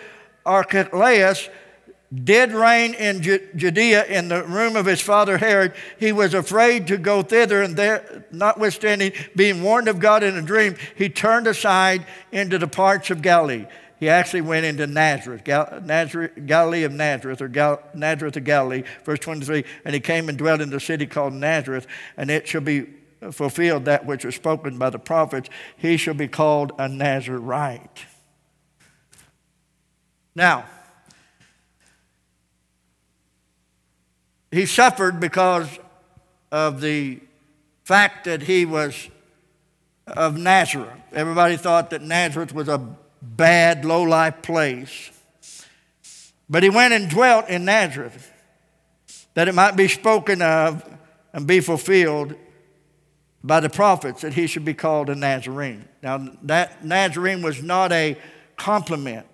Archelaus 0.43 1.49
did 2.11 2.51
reign 2.51 2.95
in 2.95 3.21
Judea 3.21 4.05
in 4.05 4.27
the 4.27 4.43
room 4.43 4.75
of 4.75 4.87
his 4.87 5.01
father 5.01 5.37
Herod, 5.37 5.73
he 5.99 6.11
was 6.11 6.33
afraid 6.33 6.87
to 6.87 6.97
go 6.97 7.21
thither, 7.21 7.61
and 7.61 7.75
there, 7.75 8.25
notwithstanding 8.31 9.13
being 9.35 9.61
warned 9.61 9.87
of 9.87 9.99
God 9.99 10.23
in 10.23 10.35
a 10.35 10.41
dream, 10.41 10.75
he 10.95 11.09
turned 11.09 11.45
aside 11.45 12.07
into 12.31 12.57
the 12.57 12.67
parts 12.67 13.11
of 13.11 13.21
Galilee 13.21 13.67
he 14.03 14.09
actually 14.09 14.41
went 14.41 14.65
into 14.65 14.85
Nazareth, 14.85 15.45
Gal- 15.45 15.79
Nazareth 15.81 16.45
Galilee 16.45 16.83
of 16.83 16.91
Nazareth, 16.91 17.41
or 17.41 17.47
Gal- 17.47 17.81
Nazareth 17.93 18.35
of 18.35 18.43
Galilee, 18.43 18.83
verse 19.05 19.19
23, 19.19 19.63
and 19.85 19.93
he 19.93 20.01
came 20.01 20.27
and 20.27 20.37
dwelt 20.37 20.59
in 20.59 20.69
the 20.69 20.79
city 20.81 21.05
called 21.05 21.31
Nazareth, 21.31 21.87
and 22.17 22.29
it 22.29 22.45
shall 22.45 22.59
be 22.59 22.87
fulfilled 23.31 23.85
that 23.85 24.05
which 24.05 24.25
was 24.25 24.35
spoken 24.35 24.77
by 24.77 24.89
the 24.89 24.99
prophets, 24.99 25.49
he 25.77 25.95
shall 25.95 26.15
be 26.15 26.27
called 26.27 26.73
a 26.77 26.89
Nazarite. 26.89 28.05
Now, 30.35 30.65
he 34.51 34.65
suffered 34.65 35.21
because 35.21 35.79
of 36.51 36.81
the 36.81 37.21
fact 37.85 38.25
that 38.25 38.41
he 38.41 38.65
was 38.65 39.09
of 40.05 40.37
Nazareth. 40.37 40.91
Everybody 41.13 41.55
thought 41.55 41.91
that 41.91 42.01
Nazareth 42.01 42.53
was 42.53 42.67
a 42.67 42.97
bad, 43.23 43.85
low 43.85 44.03
life 44.03 44.41
place. 44.41 45.09
But 46.49 46.61
he 46.61 46.69
went 46.69 46.93
and 46.93 47.09
dwelt 47.09 47.47
in 47.47 47.65
Nazareth 47.65 48.31
that 49.33 49.47
it 49.47 49.55
might 49.55 49.75
be 49.75 49.87
spoken 49.87 50.41
of 50.41 50.87
and 51.31 51.47
be 51.47 51.59
fulfilled 51.59 52.35
by 53.43 53.59
the 53.59 53.69
prophets 53.69 54.21
that 54.21 54.33
he 54.33 54.47
should 54.47 54.63
be 54.63 54.73
called 54.73 55.09
a 55.09 55.15
Nazarene. 55.15 55.87
Now, 56.01 56.29
that 56.43 56.85
Nazarene 56.85 57.41
was 57.41 57.63
not 57.63 57.91
a 57.91 58.17
compliment. 58.57 59.25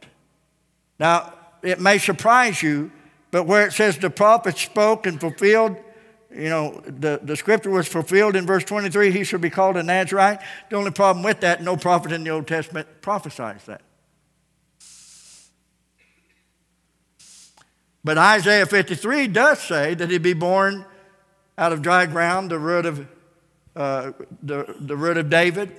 Now, 0.99 1.33
it 1.61 1.79
may 1.79 1.97
surprise 1.97 2.63
you, 2.63 2.91
but 3.31 3.43
where 3.43 3.67
it 3.67 3.73
says 3.73 3.97
the 3.97 4.09
prophets 4.09 4.61
spoke 4.61 5.05
and 5.05 5.19
fulfilled, 5.19 5.77
you 6.31 6.49
know, 6.49 6.81
the, 6.85 7.19
the 7.23 7.35
scripture 7.35 7.71
was 7.71 7.87
fulfilled 7.87 8.35
in 8.35 8.45
verse 8.45 8.63
23, 8.63 9.11
he 9.11 9.23
should 9.23 9.41
be 9.41 9.49
called 9.49 9.77
a 9.77 9.83
Nazarite. 9.83 10.39
The 10.69 10.75
only 10.75 10.91
problem 10.91 11.23
with 11.23 11.39
that, 11.41 11.63
no 11.63 11.75
prophet 11.75 12.11
in 12.11 12.23
the 12.23 12.29
Old 12.29 12.47
Testament 12.47 12.87
prophesies 13.01 13.63
that. 13.65 13.81
But 18.03 18.17
Isaiah 18.17 18.65
53 18.65 19.27
does 19.27 19.59
say 19.59 19.93
that 19.93 20.09
he'd 20.09 20.23
be 20.23 20.33
born 20.33 20.85
out 21.57 21.73
of 21.73 21.81
dry 21.81 22.05
ground, 22.05 22.49
the 22.49 22.59
root 22.59 22.85
of, 22.85 23.07
uh, 23.75 24.11
the, 24.41 24.75
the 24.79 24.95
root 24.95 25.17
of 25.17 25.29
David, 25.29 25.71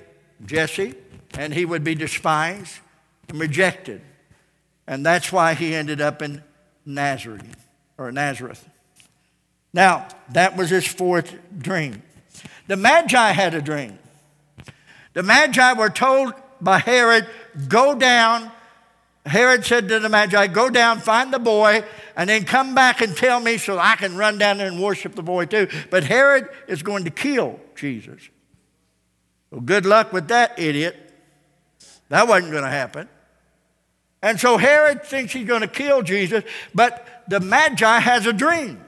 Jesse, 0.45 0.93
and 1.37 1.53
he 1.53 1.65
would 1.65 1.83
be 1.83 1.95
despised 1.95 2.79
and 3.29 3.39
rejected. 3.39 4.01
And 4.85 5.05
that's 5.05 5.31
why 5.31 5.53
he 5.53 5.73
ended 5.73 6.01
up 6.01 6.21
in 6.21 6.43
Nazareth 6.85 7.67
or 7.97 8.11
Nazareth. 8.11 8.67
Now, 9.73 10.07
that 10.31 10.57
was 10.57 10.69
his 10.69 10.85
fourth 10.85 11.35
dream. 11.57 12.03
The 12.67 12.75
Magi 12.75 13.31
had 13.31 13.53
a 13.53 13.61
dream. 13.61 13.97
The 15.13 15.23
Magi 15.23 15.73
were 15.73 15.89
told 15.89 16.33
by 16.59 16.79
Herod, 16.79 17.27
go 17.67 17.95
down. 17.95 18.51
Herod 19.25 19.65
said 19.65 19.87
to 19.89 19.99
the 19.99 20.09
Magi, 20.09 20.47
go 20.47 20.69
down, 20.69 20.99
find 20.99 21.33
the 21.33 21.39
boy, 21.39 21.83
and 22.15 22.29
then 22.29 22.43
come 22.43 22.73
back 22.75 23.01
and 23.01 23.15
tell 23.15 23.39
me 23.39 23.57
so 23.57 23.77
I 23.77 23.95
can 23.95 24.17
run 24.17 24.37
down 24.37 24.57
there 24.57 24.67
and 24.67 24.81
worship 24.81 25.15
the 25.15 25.23
boy 25.23 25.45
too. 25.45 25.67
But 25.89 26.03
Herod 26.03 26.49
is 26.67 26.81
going 26.83 27.03
to 27.05 27.11
kill 27.11 27.59
Jesus. 27.75 28.29
Well, 29.51 29.61
good 29.61 29.85
luck 29.85 30.13
with 30.13 30.29
that, 30.29 30.57
idiot. 30.59 30.95
That 32.09 32.27
wasn't 32.27 32.51
going 32.51 32.63
to 32.63 32.69
happen. 32.69 33.07
And 34.21 34.39
so 34.39 34.57
Herod 34.57 35.03
thinks 35.03 35.33
he's 35.33 35.47
going 35.47 35.61
to 35.61 35.67
kill 35.67 36.03
Jesus, 36.03 36.43
but 36.73 37.23
the 37.27 37.39
Magi 37.39 37.99
has 37.99 38.25
a 38.25 38.33
dream. 38.33 38.79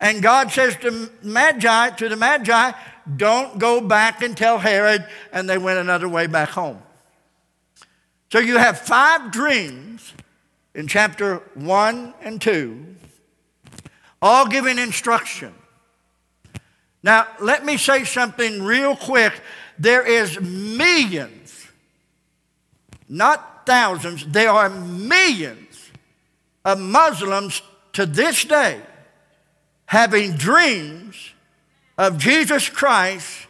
And 0.00 0.22
God 0.22 0.50
says 0.50 0.76
to 0.76 1.10
Magi, 1.22 1.90
to 1.90 2.08
the 2.08 2.16
Magi, 2.16 2.72
don't 3.16 3.58
go 3.58 3.80
back 3.80 4.22
and 4.22 4.36
tell 4.36 4.58
Herod, 4.58 5.06
and 5.32 5.48
they 5.48 5.58
went 5.58 5.78
another 5.78 6.08
way 6.08 6.26
back 6.26 6.50
home. 6.50 6.82
So 8.30 8.38
you 8.38 8.58
have 8.58 8.78
five 8.80 9.30
dreams 9.30 10.12
in 10.74 10.88
chapter 10.88 11.36
1 11.54 12.14
and 12.20 12.40
2, 12.40 12.86
all 14.20 14.46
giving 14.46 14.78
instruction. 14.78 15.54
Now, 17.02 17.28
let 17.40 17.64
me 17.64 17.76
say 17.76 18.04
something 18.04 18.62
real 18.62 18.96
quick. 18.96 19.40
There 19.78 20.04
is 20.04 20.40
millions, 20.40 21.68
not 23.08 23.64
thousands, 23.64 24.26
there 24.26 24.50
are 24.50 24.68
millions 24.68 25.90
of 26.64 26.80
Muslims 26.80 27.62
to 27.92 28.04
this 28.04 28.44
day 28.44 28.80
having 29.86 30.36
dreams 30.36 31.32
of 31.96 32.18
Jesus 32.18 32.68
Christ 32.68 33.46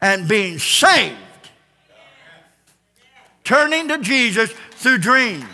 and 0.00 0.26
being 0.26 0.58
saved, 0.58 1.16
turning 3.44 3.88
to 3.88 3.98
Jesus 3.98 4.52
through 4.72 4.98
dreams. 4.98 5.44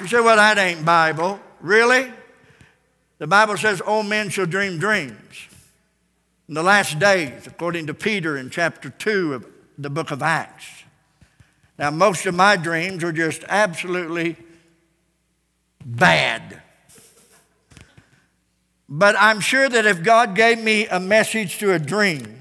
You 0.00 0.06
say, 0.06 0.20
well, 0.20 0.36
that 0.36 0.58
ain't 0.58 0.84
Bible. 0.84 1.40
Really? 1.60 2.12
The 3.18 3.26
Bible 3.26 3.56
says 3.56 3.80
all 3.80 4.02
men 4.02 4.28
shall 4.28 4.46
dream 4.46 4.78
dreams. 4.78 5.48
In 6.48 6.54
the 6.54 6.62
last 6.62 6.98
days, 6.98 7.46
according 7.46 7.86
to 7.86 7.94
Peter 7.94 8.36
in 8.36 8.50
chapter 8.50 8.90
2 8.90 9.34
of 9.34 9.46
the 9.78 9.88
book 9.88 10.10
of 10.10 10.22
Acts. 10.22 10.66
Now, 11.78 11.90
most 11.90 12.26
of 12.26 12.34
my 12.34 12.56
dreams 12.56 13.02
are 13.02 13.12
just 13.12 13.42
absolutely 13.48 14.36
bad. 15.84 16.62
But 18.96 19.16
I'm 19.18 19.40
sure 19.40 19.68
that 19.68 19.86
if 19.86 20.04
God 20.04 20.36
gave 20.36 20.62
me 20.62 20.86
a 20.86 21.00
message 21.00 21.58
to 21.58 21.72
a 21.72 21.80
dream, 21.80 22.38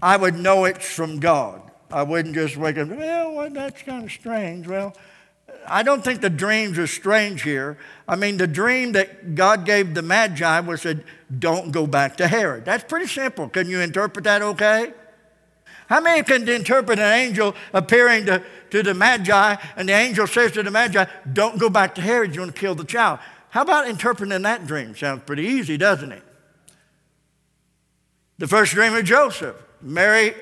I 0.00 0.16
would 0.16 0.36
know 0.36 0.66
it's 0.66 0.88
from 0.88 1.18
God. 1.18 1.62
I 1.90 2.04
wouldn't 2.04 2.36
just 2.36 2.56
wake 2.56 2.78
up, 2.78 2.90
well, 2.90 3.34
well 3.34 3.50
that's 3.50 3.82
kind 3.82 4.04
of 4.04 4.12
strange. 4.12 4.68
Well, 4.68 4.94
I 5.66 5.82
don't 5.82 6.04
think 6.04 6.20
the 6.20 6.30
dreams 6.30 6.78
are 6.78 6.86
strange 6.86 7.42
here. 7.42 7.76
I 8.06 8.14
mean, 8.14 8.36
the 8.36 8.46
dream 8.46 8.92
that 8.92 9.34
God 9.34 9.66
gave 9.66 9.94
the 9.94 10.02
Magi 10.02 10.60
was 10.60 10.84
that 10.84 10.98
don't 11.40 11.72
go 11.72 11.88
back 11.88 12.16
to 12.18 12.28
Herod. 12.28 12.64
That's 12.64 12.84
pretty 12.84 13.08
simple. 13.08 13.48
Can 13.48 13.68
you 13.68 13.80
interpret 13.80 14.22
that 14.26 14.42
okay? 14.42 14.92
How 15.88 16.00
many 16.00 16.22
can 16.22 16.48
interpret 16.48 17.00
an 17.00 17.12
angel 17.12 17.56
appearing 17.74 18.26
to, 18.26 18.44
to 18.70 18.84
the 18.84 18.94
Magi 18.94 19.56
and 19.74 19.88
the 19.88 19.92
angel 19.92 20.28
says 20.28 20.52
to 20.52 20.62
the 20.62 20.70
Magi, 20.70 21.04
Don't 21.32 21.58
go 21.58 21.68
back 21.68 21.96
to 21.96 22.00
Herod, 22.00 22.32
you're 22.32 22.44
going 22.44 22.54
to 22.54 22.60
kill 22.60 22.76
the 22.76 22.84
child? 22.84 23.18
How 23.50 23.62
about 23.62 23.88
interpreting 23.88 24.42
that 24.42 24.66
dream? 24.66 24.96
Sounds 24.96 25.22
pretty 25.26 25.44
easy, 25.44 25.76
doesn't 25.76 26.12
it? 26.12 26.22
The 28.38 28.48
first 28.48 28.72
dream 28.72 28.94
of 28.94 29.04
Joseph. 29.04 29.56
Mary, 29.82 30.34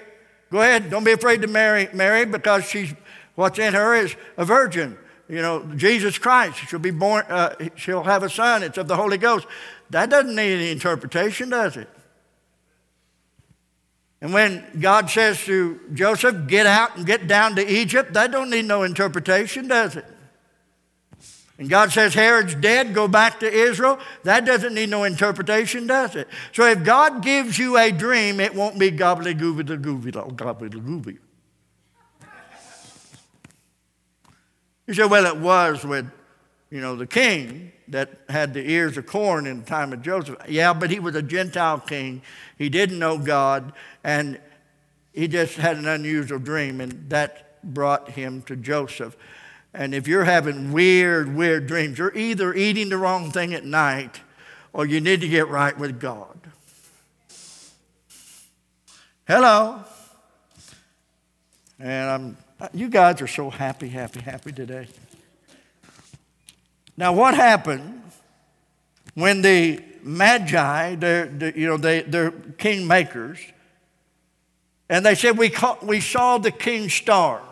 go 0.50 0.60
ahead, 0.60 0.90
don't 0.90 1.04
be 1.04 1.12
afraid 1.12 1.42
to 1.42 1.48
marry 1.48 1.88
Mary 1.92 2.24
because 2.24 2.64
she's 2.64 2.94
what's 3.34 3.58
in 3.58 3.74
her 3.74 3.94
is 3.94 4.14
a 4.36 4.44
virgin. 4.44 4.96
You 5.28 5.42
know, 5.42 5.62
Jesus 5.76 6.18
Christ. 6.18 6.58
She'll 6.68 6.78
be 6.78 6.90
born, 6.90 7.24
uh, 7.28 7.54
she'll 7.76 8.04
have 8.04 8.22
a 8.22 8.30
son. 8.30 8.62
It's 8.62 8.78
of 8.78 8.88
the 8.88 8.96
Holy 8.96 9.18
Ghost. 9.18 9.46
That 9.90 10.10
doesn't 10.10 10.34
need 10.34 10.54
any 10.54 10.70
interpretation, 10.70 11.50
does 11.50 11.76
it? 11.76 11.88
And 14.20 14.32
when 14.32 14.64
God 14.80 15.08
says 15.08 15.42
to 15.44 15.80
Joseph, 15.94 16.46
get 16.46 16.66
out 16.66 16.96
and 16.96 17.06
get 17.06 17.28
down 17.28 17.56
to 17.56 17.66
Egypt, 17.66 18.14
that 18.14 18.32
don't 18.32 18.50
need 18.50 18.64
no 18.64 18.82
interpretation, 18.82 19.68
does 19.68 19.96
it? 19.96 20.04
And 21.58 21.68
God 21.68 21.90
says 21.90 22.14
Herod's 22.14 22.54
dead, 22.54 22.94
go 22.94 23.08
back 23.08 23.40
to 23.40 23.52
Israel, 23.52 23.98
that 24.22 24.44
doesn't 24.44 24.74
need 24.74 24.90
no 24.90 25.02
interpretation, 25.02 25.88
does 25.88 26.14
it? 26.14 26.28
So 26.52 26.64
if 26.66 26.84
God 26.84 27.20
gives 27.20 27.58
you 27.58 27.76
a 27.76 27.90
dream, 27.90 28.38
it 28.38 28.54
won't 28.54 28.78
be 28.78 28.92
gobbly-gooby 28.92 29.66
the 29.66 29.76
gooby 29.76 30.36
gobbly-gooby. 30.36 31.18
You 34.86 34.94
say, 34.94 35.04
well, 35.04 35.26
it 35.26 35.36
was 35.36 35.84
with, 35.84 36.08
you 36.70 36.80
know, 36.80 36.94
the 36.94 37.06
king 37.06 37.72
that 37.88 38.10
had 38.28 38.54
the 38.54 38.70
ears 38.70 38.96
of 38.96 39.06
corn 39.06 39.46
in 39.46 39.60
the 39.60 39.66
time 39.66 39.92
of 39.92 40.00
Joseph. 40.00 40.36
Yeah, 40.48 40.72
but 40.72 40.90
he 40.90 41.00
was 41.00 41.16
a 41.16 41.22
Gentile 41.22 41.80
king. 41.80 42.22
He 42.56 42.68
didn't 42.68 42.98
know 42.98 43.18
God, 43.18 43.72
and 44.04 44.40
he 45.12 45.26
just 45.26 45.56
had 45.56 45.76
an 45.76 45.88
unusual 45.88 46.38
dream, 46.38 46.80
and 46.80 47.10
that 47.10 47.62
brought 47.64 48.10
him 48.10 48.42
to 48.42 48.54
Joseph. 48.54 49.16
And 49.74 49.94
if 49.94 50.08
you're 50.08 50.24
having 50.24 50.72
weird, 50.72 51.34
weird 51.34 51.66
dreams, 51.66 51.98
you're 51.98 52.16
either 52.16 52.54
eating 52.54 52.88
the 52.88 52.96
wrong 52.96 53.30
thing 53.30 53.54
at 53.54 53.64
night 53.64 54.20
or 54.72 54.86
you 54.86 55.00
need 55.00 55.20
to 55.20 55.28
get 55.28 55.48
right 55.48 55.76
with 55.78 56.00
God. 56.00 56.38
Hello. 59.26 59.80
And 61.78 62.10
I'm, 62.10 62.36
you 62.72 62.88
guys 62.88 63.20
are 63.22 63.26
so 63.26 63.50
happy, 63.50 63.88
happy, 63.88 64.20
happy 64.20 64.52
today. 64.52 64.88
Now, 66.96 67.12
what 67.12 67.34
happened 67.34 68.02
when 69.14 69.42
the 69.42 69.82
Magi, 70.02 70.94
they're, 70.96 71.52
you 71.54 71.66
know, 71.66 71.76
they, 71.76 72.02
they're 72.02 72.30
kingmakers, 72.30 73.38
and 74.88 75.04
they 75.04 75.14
said, 75.14 75.36
we, 75.36 75.50
call, 75.50 75.78
we 75.82 76.00
saw 76.00 76.38
the 76.38 76.50
king's 76.50 76.94
star. 76.94 77.42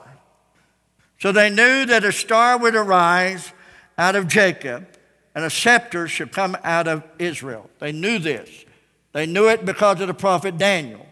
So 1.19 1.33
they 1.33 1.51
knew 1.51 1.87
that 1.87 2.05
a 2.05 2.13
star 2.13 2.59
would 2.59 2.75
arise 2.75 3.53
out 3.97 4.17
of 4.17 4.29
Jacob 4.29 4.87
and 5.35 5.45
a 5.45 5.51
scepter 5.51 6.09
should 6.09 6.33
come 6.33 6.57
out 6.65 6.89
of 6.89 7.03
Israel. 7.19 7.71
They 7.79 7.93
knew 7.93 8.19
this. 8.19 8.65
They 9.13 9.27
knew 9.27 9.49
it 9.49 9.65
because 9.65 10.01
of 10.01 10.09
the 10.09 10.15
prophet 10.15 10.59
Daniel. 10.59 11.07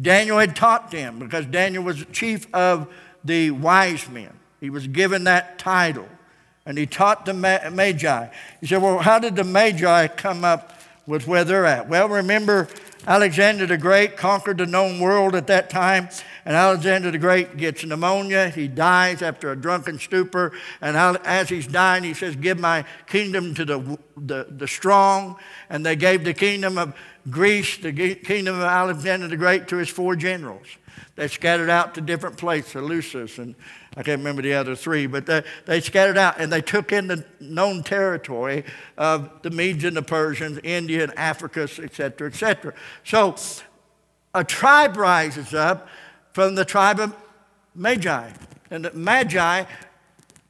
Daniel 0.00 0.38
had 0.38 0.56
taught 0.56 0.90
them 0.90 1.18
because 1.18 1.46
Daniel 1.46 1.82
was 1.82 2.04
chief 2.12 2.52
of 2.54 2.92
the 3.24 3.50
wise 3.50 4.08
men. 4.08 4.32
He 4.60 4.70
was 4.70 4.86
given 4.86 5.24
that 5.24 5.58
title 5.58 6.08
and 6.66 6.76
he 6.76 6.86
taught 6.86 7.24
the 7.24 7.32
Magi. 7.34 8.28
He 8.60 8.66
said, 8.66 8.82
Well, 8.82 8.98
how 8.98 9.18
did 9.18 9.36
the 9.36 9.44
Magi 9.44 10.08
come 10.08 10.44
up 10.44 10.80
with 11.06 11.26
where 11.26 11.44
they're 11.44 11.64
at? 11.64 11.88
Well, 11.88 12.08
remember 12.08 12.68
Alexander 13.06 13.66
the 13.66 13.78
Great 13.78 14.16
conquered 14.16 14.58
the 14.58 14.66
known 14.66 14.98
world 14.98 15.34
at 15.36 15.46
that 15.46 15.70
time, 15.70 16.08
and 16.44 16.56
Alexander 16.56 17.10
the 17.10 17.18
Great 17.18 17.56
gets 17.56 17.84
pneumonia. 17.84 18.48
He 18.48 18.66
dies 18.66 19.22
after 19.22 19.52
a 19.52 19.56
drunken 19.56 19.98
stupor, 19.98 20.52
and 20.80 20.96
as 20.96 21.48
he's 21.48 21.66
dying, 21.66 22.02
he 22.02 22.14
says, 22.14 22.34
Give 22.34 22.58
my 22.58 22.84
kingdom 23.06 23.54
to 23.54 23.64
the, 23.64 23.98
the, 24.16 24.46
the 24.50 24.66
strong. 24.66 25.36
And 25.70 25.86
they 25.86 25.96
gave 25.96 26.24
the 26.24 26.34
kingdom 26.34 26.78
of 26.78 26.94
Greece, 27.30 27.76
the 27.78 27.92
kingdom 27.92 28.56
of 28.56 28.62
Alexander 28.62 29.28
the 29.28 29.36
Great, 29.36 29.68
to 29.68 29.76
his 29.76 29.88
four 29.88 30.16
generals. 30.16 30.66
They 31.16 31.28
scattered 31.28 31.70
out 31.70 31.94
to 31.94 32.02
different 32.02 32.36
places, 32.36 32.74
Eleusis 32.74 33.38
and 33.38 33.54
I 33.96 34.02
can't 34.02 34.18
remember 34.18 34.42
the 34.42 34.52
other 34.52 34.76
three, 34.76 35.06
but 35.06 35.24
they, 35.24 35.42
they 35.64 35.80
scattered 35.80 36.18
out 36.18 36.38
and 36.38 36.52
they 36.52 36.60
took 36.60 36.92
in 36.92 37.08
the 37.08 37.24
known 37.40 37.82
territory 37.82 38.64
of 38.98 39.30
the 39.40 39.50
Medes 39.50 39.84
and 39.84 39.96
the 39.96 40.02
Persians, 40.02 40.60
India 40.62 41.02
and 41.02 41.18
Africa, 41.18 41.62
etc., 41.62 42.28
etc. 42.28 42.74
So 43.02 43.34
a 44.34 44.44
tribe 44.44 44.98
rises 44.98 45.54
up 45.54 45.88
from 46.34 46.54
the 46.54 46.66
tribe 46.66 47.00
of 47.00 47.16
Magi. 47.74 48.30
And 48.70 48.84
the 48.84 48.92
Magi, 48.92 49.64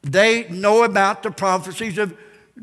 they 0.03 0.49
know 0.49 0.83
about 0.83 1.23
the 1.23 1.31
prophecies 1.31 1.97
of 1.99 2.17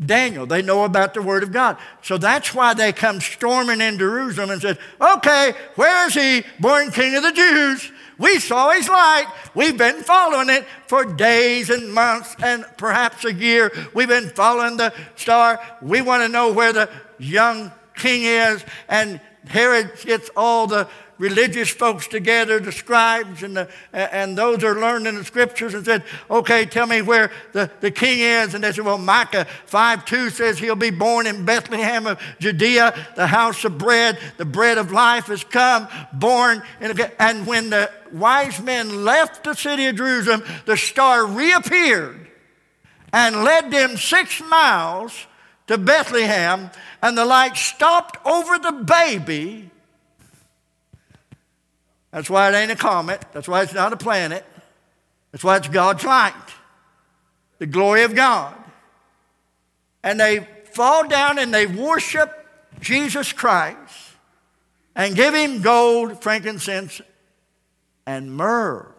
Daniel. 0.05 0.45
They 0.47 0.61
know 0.61 0.85
about 0.85 1.13
the 1.13 1.21
Word 1.21 1.43
of 1.43 1.51
God. 1.51 1.77
So 2.01 2.17
that's 2.17 2.53
why 2.53 2.73
they 2.73 2.91
come 2.91 3.21
storming 3.21 3.79
in 3.79 3.99
Jerusalem 3.99 4.49
and 4.49 4.61
said, 4.61 4.79
Okay, 4.99 5.53
where 5.75 6.07
is 6.07 6.15
he, 6.15 6.43
born 6.59 6.91
King 6.91 7.15
of 7.15 7.23
the 7.23 7.31
Jews? 7.31 7.91
We 8.17 8.39
saw 8.39 8.71
his 8.71 8.87
light. 8.89 9.27
We've 9.53 9.77
been 9.77 10.01
following 10.03 10.49
it 10.49 10.65
for 10.87 11.05
days 11.05 11.69
and 11.69 11.93
months 11.93 12.35
and 12.43 12.65
perhaps 12.77 13.25
a 13.25 13.33
year. 13.33 13.71
We've 13.93 14.07
been 14.07 14.29
following 14.29 14.77
the 14.77 14.93
star. 15.15 15.59
We 15.81 16.01
want 16.01 16.23
to 16.23 16.29
know 16.29 16.51
where 16.51 16.73
the 16.73 16.89
young 17.19 17.71
king 17.95 18.23
is. 18.23 18.63
And 18.87 19.19
Herod 19.47 19.91
gets 20.03 20.29
all 20.35 20.67
the 20.67 20.87
religious 21.17 21.69
folks 21.69 22.07
together, 22.07 22.59
the 22.59 22.71
scribes 22.71 23.43
and, 23.43 23.55
the, 23.55 23.69
and 23.93 24.37
those 24.37 24.59
that 24.59 24.67
are 24.67 24.79
learning 24.79 25.15
the 25.15 25.23
scriptures, 25.23 25.73
and 25.73 25.85
said, 25.85 26.03
Okay, 26.29 26.65
tell 26.65 26.87
me 26.87 27.01
where 27.01 27.31
the, 27.51 27.69
the 27.81 27.91
king 27.91 28.19
is. 28.19 28.53
And 28.53 28.63
they 28.63 28.71
said, 28.71 28.85
Well, 28.85 28.97
Micah 28.97 29.45
5 29.65 30.05
2 30.05 30.29
says 30.29 30.59
he'll 30.59 30.75
be 30.75 30.89
born 30.89 31.27
in 31.27 31.45
Bethlehem 31.45 32.07
of 32.07 32.19
Judea, 32.39 32.93
the 33.15 33.27
house 33.27 33.63
of 33.63 33.77
bread. 33.77 34.17
The 34.37 34.45
bread 34.45 34.77
of 34.77 34.91
life 34.91 35.27
has 35.27 35.43
come, 35.43 35.87
born. 36.13 36.63
In 36.81 36.99
a, 36.99 37.21
and 37.21 37.45
when 37.45 37.69
the 37.69 37.91
wise 38.11 38.61
men 38.61 39.03
left 39.03 39.43
the 39.43 39.53
city 39.53 39.85
of 39.87 39.95
Jerusalem, 39.95 40.43
the 40.65 40.77
star 40.77 41.25
reappeared 41.25 42.27
and 43.11 43.43
led 43.43 43.69
them 43.69 43.95
six 43.95 44.41
miles 44.41 45.27
to 45.67 45.77
Bethlehem, 45.77 46.71
and 47.01 47.17
the 47.17 47.25
light 47.25 47.55
stopped 47.55 48.17
over 48.25 48.57
the 48.59 48.83
baby 48.83 49.69
that's 52.13 52.29
why 52.29 52.49
it 52.49 52.55
ain't 52.55 52.71
a 52.71 52.75
comet. 52.75 53.25
That's 53.33 53.47
why 53.47 53.63
it's 53.63 53.73
not 53.73 53.91
a 53.91 53.97
planet. 53.97 54.45
That's 55.31 55.43
why 55.43 55.57
it's 55.57 55.67
God's 55.67 56.03
light, 56.03 56.33
the 57.57 57.65
glory 57.65 58.03
of 58.03 58.13
God. 58.13 58.55
And 60.03 60.19
they 60.19 60.47
fall 60.73 61.07
down 61.07 61.39
and 61.39 61.51
they 61.51 61.65
worship 61.65 62.31
Jesus 62.79 63.33
Christ 63.33 64.11
and 64.95 65.15
give 65.15 65.33
him 65.33 65.63
gold, 65.63 66.21
frankincense, 66.21 67.01
and 68.05 68.31
myrrh. 68.31 68.93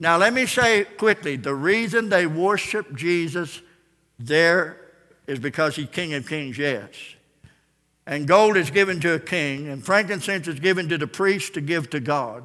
Now, 0.00 0.16
let 0.16 0.32
me 0.32 0.46
say 0.46 0.84
quickly 0.84 1.36
the 1.36 1.54
reason 1.54 2.08
they 2.08 2.26
worship 2.26 2.94
Jesus 2.94 3.60
there 4.18 4.80
is 5.26 5.38
because 5.38 5.76
he's 5.76 5.88
King 5.90 6.14
of 6.14 6.26
Kings, 6.26 6.56
yes. 6.56 6.88
And 8.06 8.28
gold 8.28 8.56
is 8.56 8.70
given 8.70 9.00
to 9.00 9.14
a 9.14 9.18
king, 9.18 9.68
and 9.68 9.84
frankincense 9.84 10.46
is 10.46 10.60
given 10.60 10.88
to 10.90 10.98
the 10.98 11.06
priest 11.06 11.54
to 11.54 11.60
give 11.60 11.88
to 11.90 12.00
God. 12.00 12.42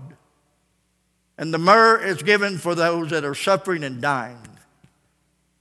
And 1.38 1.53
the 1.53 1.57
myrrh 1.57 2.01
is 2.01 2.22
given 2.22 2.57
for 2.57 2.76
those 2.76 3.10
that 3.10 3.26
are 3.26 3.36
suffering 3.36 3.84
and 3.84 4.01
dying. 4.01 4.41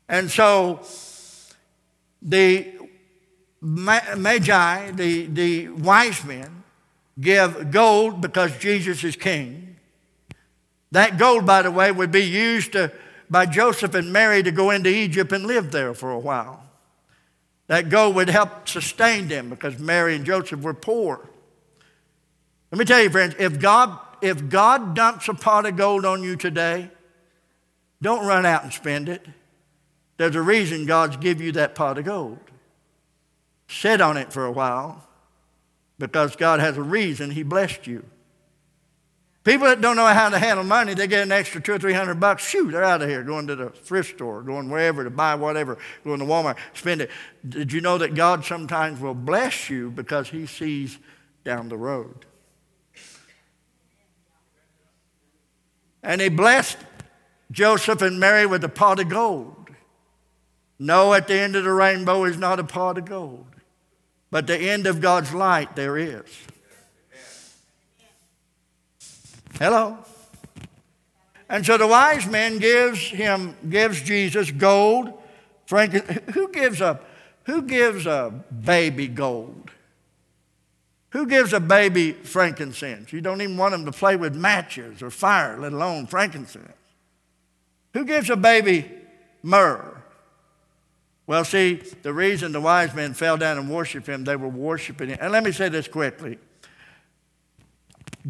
And 0.08 0.30
so 0.30 0.80
the 2.22 2.72
magi, 3.60 4.90
the, 4.92 5.26
the 5.26 5.68
wise 5.68 6.24
men, 6.24 6.64
give 7.20 7.70
gold 7.70 8.20
because 8.20 8.56
Jesus 8.58 9.02
is 9.04 9.16
king. 9.16 9.76
That 10.92 11.18
gold, 11.18 11.44
by 11.44 11.62
the 11.62 11.70
way, 11.70 11.92
would 11.92 12.12
be 12.12 12.24
used 12.24 12.72
to, 12.72 12.92
by 13.28 13.46
Joseph 13.46 13.94
and 13.94 14.12
Mary 14.12 14.42
to 14.42 14.50
go 14.50 14.70
into 14.70 14.88
Egypt 14.88 15.32
and 15.32 15.46
live 15.46 15.70
there 15.70 15.92
for 15.92 16.10
a 16.10 16.18
while. 16.18 16.67
That 17.68 17.90
gold 17.90 18.16
would 18.16 18.30
help 18.30 18.68
sustain 18.68 19.28
them 19.28 19.50
because 19.50 19.78
Mary 19.78 20.16
and 20.16 20.24
Joseph 20.24 20.60
were 20.60 20.74
poor. 20.74 21.28
Let 22.72 22.78
me 22.78 22.84
tell 22.84 23.02
you, 23.02 23.10
friends, 23.10 23.34
if 23.38 23.60
God, 23.60 23.98
if 24.20 24.48
God 24.48 24.94
dumps 24.94 25.28
a 25.28 25.34
pot 25.34 25.66
of 25.66 25.76
gold 25.76 26.04
on 26.04 26.22
you 26.22 26.36
today, 26.36 26.90
don't 28.02 28.26
run 28.26 28.44
out 28.44 28.64
and 28.64 28.72
spend 28.72 29.08
it. 29.08 29.26
There's 30.16 30.34
a 30.34 30.42
reason 30.42 30.86
God's 30.86 31.16
give 31.16 31.40
you 31.40 31.52
that 31.52 31.74
pot 31.74 31.98
of 31.98 32.04
gold. 32.04 32.38
Sit 33.68 34.00
on 34.00 34.16
it 34.16 34.32
for 34.32 34.44
a 34.44 34.52
while 34.52 35.06
because 35.98 36.36
God 36.36 36.60
has 36.60 36.76
a 36.76 36.82
reason 36.82 37.30
He 37.30 37.42
blessed 37.42 37.86
you. 37.86 38.04
People 39.48 39.68
that 39.68 39.80
don't 39.80 39.96
know 39.96 40.04
how 40.04 40.28
to 40.28 40.38
handle 40.38 40.62
money, 40.62 40.92
they 40.92 41.06
get 41.06 41.22
an 41.22 41.32
extra 41.32 41.58
two 41.58 41.72
or 41.72 41.78
three 41.78 41.94
hundred 41.94 42.20
bucks. 42.20 42.46
Shoot, 42.46 42.70
they're 42.70 42.84
out 42.84 43.00
of 43.00 43.08
here, 43.08 43.22
going 43.22 43.46
to 43.46 43.56
the 43.56 43.70
thrift 43.70 44.16
store, 44.16 44.42
going 44.42 44.68
wherever 44.68 45.02
to 45.04 45.08
buy 45.08 45.36
whatever, 45.36 45.78
going 46.04 46.18
to 46.18 46.26
Walmart, 46.26 46.58
spend 46.74 47.00
it. 47.00 47.10
Did 47.48 47.72
you 47.72 47.80
know 47.80 47.96
that 47.96 48.14
God 48.14 48.44
sometimes 48.44 49.00
will 49.00 49.14
bless 49.14 49.70
you 49.70 49.90
because 49.90 50.28
He 50.28 50.44
sees 50.44 50.98
down 51.44 51.70
the 51.70 51.78
road? 51.78 52.26
And 56.02 56.20
He 56.20 56.28
blessed 56.28 56.76
Joseph 57.50 58.02
and 58.02 58.20
Mary 58.20 58.44
with 58.44 58.62
a 58.64 58.68
pot 58.68 59.00
of 59.00 59.08
gold. 59.08 59.70
No, 60.78 61.14
at 61.14 61.26
the 61.26 61.40
end 61.40 61.56
of 61.56 61.64
the 61.64 61.72
rainbow 61.72 62.24
is 62.24 62.36
not 62.36 62.60
a 62.60 62.64
pot 62.64 62.98
of 62.98 63.06
gold, 63.06 63.46
but 64.30 64.46
the 64.46 64.58
end 64.58 64.86
of 64.86 65.00
God's 65.00 65.32
light 65.32 65.74
there 65.74 65.96
is. 65.96 66.26
Hello. 69.58 69.98
And 71.48 71.66
so 71.66 71.76
the 71.76 71.86
wise 71.86 72.26
man 72.26 72.58
gives 72.58 73.00
him, 73.00 73.56
gives 73.68 74.00
Jesus 74.02 74.50
gold. 74.50 75.12
Frank, 75.66 75.92
who 76.30 76.52
gives 76.52 76.80
a, 76.80 77.00
who 77.44 77.62
gives 77.62 78.06
a 78.06 78.32
baby 78.64 79.08
gold? 79.08 79.70
Who 81.10 81.26
gives 81.26 81.52
a 81.52 81.60
baby 81.60 82.12
frankincense? 82.12 83.12
You 83.12 83.20
don't 83.20 83.40
even 83.40 83.56
want 83.56 83.72
them 83.72 83.86
to 83.86 83.92
play 83.92 84.16
with 84.16 84.34
matches 84.34 85.02
or 85.02 85.10
fire, 85.10 85.58
let 85.58 85.72
alone 85.72 86.06
frankincense. 86.06 86.72
Who 87.94 88.04
gives 88.04 88.30
a 88.30 88.36
baby 88.36 88.90
myrrh? 89.42 90.02
Well, 91.26 91.44
see, 91.44 91.82
the 92.02 92.12
reason 92.12 92.52
the 92.52 92.60
wise 92.60 92.94
men 92.94 93.14
fell 93.14 93.36
down 93.36 93.58
and 93.58 93.70
worshiped 93.70 94.06
him, 94.06 94.24
they 94.24 94.36
were 94.36 94.48
worshiping 94.48 95.08
him. 95.08 95.18
And 95.20 95.32
let 95.32 95.42
me 95.44 95.52
say 95.52 95.68
this 95.68 95.88
quickly 95.88 96.38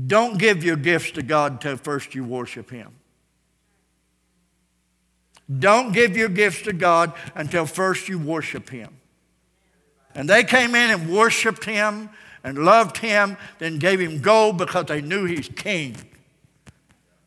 don't 0.06 0.38
give 0.38 0.62
your 0.62 0.76
gifts 0.76 1.12
to 1.12 1.22
God 1.22 1.52
until 1.52 1.76
first 1.76 2.14
you 2.14 2.24
worship 2.24 2.70
Him. 2.70 2.92
Don't 5.58 5.92
give 5.92 6.16
your 6.16 6.28
gifts 6.28 6.62
to 6.62 6.72
God 6.72 7.12
until 7.34 7.64
first 7.64 8.08
you 8.08 8.18
worship 8.18 8.68
Him. 8.68 8.94
And 10.14 10.28
they 10.28 10.44
came 10.44 10.74
in 10.74 10.90
and 10.90 11.12
worshiped 11.12 11.64
Him 11.64 12.10
and 12.44 12.58
loved 12.58 12.98
Him, 12.98 13.36
then 13.58 13.78
gave 13.78 14.00
Him 14.00 14.20
gold 14.20 14.58
because 14.58 14.86
they 14.86 15.00
knew 15.00 15.24
He's 15.24 15.48
King. 15.48 15.96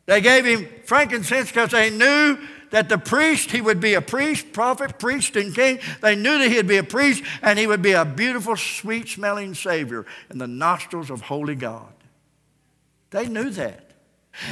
They 0.06 0.22
gave 0.22 0.46
Him 0.46 0.68
frankincense 0.86 1.50
because 1.50 1.72
they 1.72 1.90
knew 1.90 2.38
that 2.72 2.90
the 2.90 2.98
priest, 2.98 3.52
he 3.52 3.62
would 3.62 3.80
be 3.80 3.94
a 3.94 4.02
priest, 4.02 4.52
prophet, 4.54 4.98
priest, 4.98 5.36
and 5.36 5.54
king. 5.54 5.80
They 6.02 6.16
knew 6.16 6.40
that 6.40 6.50
he'd 6.50 6.68
be 6.68 6.78
a 6.78 6.84
priest 6.84 7.22
and 7.42 7.60
he 7.60 7.68
would 7.68 7.82
be 7.82 7.92
a 7.92 8.06
beautiful, 8.06 8.56
sweet 8.56 9.10
smelling 9.10 9.54
Savior 9.54 10.06
in 10.30 10.38
the 10.38 10.48
nostrils 10.48 11.10
of 11.10 11.22
holy 11.22 11.56
God. 11.56 11.92
They 13.12 13.28
knew 13.28 13.50
that. 13.52 13.92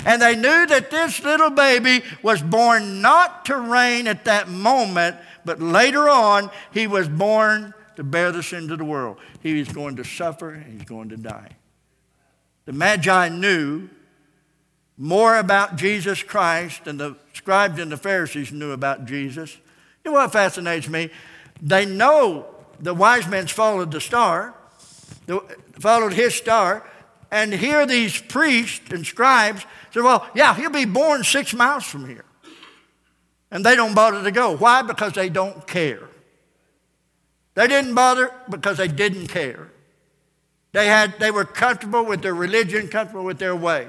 And 0.05 0.21
they 0.21 0.35
knew 0.35 0.67
that 0.67 0.91
this 0.91 1.23
little 1.23 1.49
baby 1.49 2.03
was 2.21 2.41
born 2.41 3.01
not 3.01 3.45
to 3.45 3.57
reign 3.57 4.07
at 4.07 4.25
that 4.25 4.49
moment, 4.49 5.15
but 5.45 5.61
later 5.61 6.09
on, 6.09 6.51
he 6.71 6.85
was 6.85 7.07
born 7.07 7.73
to 7.95 8.03
bear 8.03 8.31
the 8.31 8.43
sins 8.43 8.71
of 8.71 8.77
the 8.77 8.85
world. 8.85 9.17
He 9.41 9.57
was 9.57 9.69
going 9.69 9.95
to 9.95 10.03
suffer 10.03 10.51
and 10.51 10.73
he's 10.73 10.87
going 10.87 11.09
to 11.09 11.17
die. 11.17 11.55
The 12.65 12.73
Magi 12.73 13.29
knew 13.29 13.89
more 14.97 15.37
about 15.37 15.77
Jesus 15.77 16.21
Christ 16.21 16.83
than 16.83 16.97
the 16.97 17.15
scribes 17.33 17.79
and 17.79 17.91
the 17.91 17.97
Pharisees 17.97 18.51
knew 18.51 18.71
about 18.71 19.05
Jesus. 19.05 19.57
You 20.03 20.11
know 20.11 20.17
what 20.17 20.33
fascinates 20.33 20.89
me? 20.89 21.09
They 21.61 21.85
know 21.85 22.47
the 22.79 22.93
wise 22.93 23.27
men 23.27 23.47
followed 23.47 23.91
the 23.91 24.01
star, 24.01 24.53
followed 25.79 26.13
his 26.13 26.35
star, 26.35 26.85
and 27.31 27.53
hear 27.53 27.85
these 27.85 28.19
priests 28.19 28.91
and 28.91 29.05
scribes 29.05 29.65
say, 29.93 30.01
well, 30.01 30.27
yeah, 30.35 30.55
he'll 30.55 30.69
be 30.69 30.85
born 30.85 31.23
six 31.23 31.53
miles 31.53 31.85
from 31.85 32.07
here. 32.07 32.25
And 33.51 33.65
they 33.65 33.75
don't 33.75 33.95
bother 33.95 34.23
to 34.23 34.31
go. 34.31 34.55
Why? 34.55 34.81
Because 34.81 35.13
they 35.13 35.29
don't 35.29 35.65
care. 35.65 36.07
They 37.55 37.67
didn't 37.67 37.93
bother 37.93 38.31
because 38.49 38.77
they 38.77 38.87
didn't 38.87 39.27
care. 39.27 39.71
They, 40.71 40.85
had, 40.85 41.19
they 41.19 41.31
were 41.31 41.45
comfortable 41.45 42.05
with 42.05 42.21
their 42.21 42.35
religion, 42.35 42.87
comfortable 42.87 43.25
with 43.25 43.39
their 43.39 43.55
way, 43.55 43.87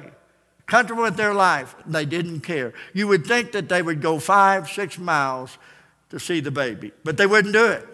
comfortable 0.66 1.02
with 1.02 1.16
their 1.16 1.34
life. 1.34 1.74
They 1.86 2.06
didn't 2.06 2.40
care. 2.40 2.72
You 2.94 3.06
would 3.08 3.26
think 3.26 3.52
that 3.52 3.68
they 3.68 3.82
would 3.82 4.00
go 4.00 4.18
five, 4.18 4.68
six 4.68 4.98
miles 4.98 5.58
to 6.08 6.18
see 6.18 6.40
the 6.40 6.50
baby, 6.50 6.92
but 7.04 7.16
they 7.16 7.26
wouldn't 7.26 7.52
do 7.52 7.66
it. 7.66 7.86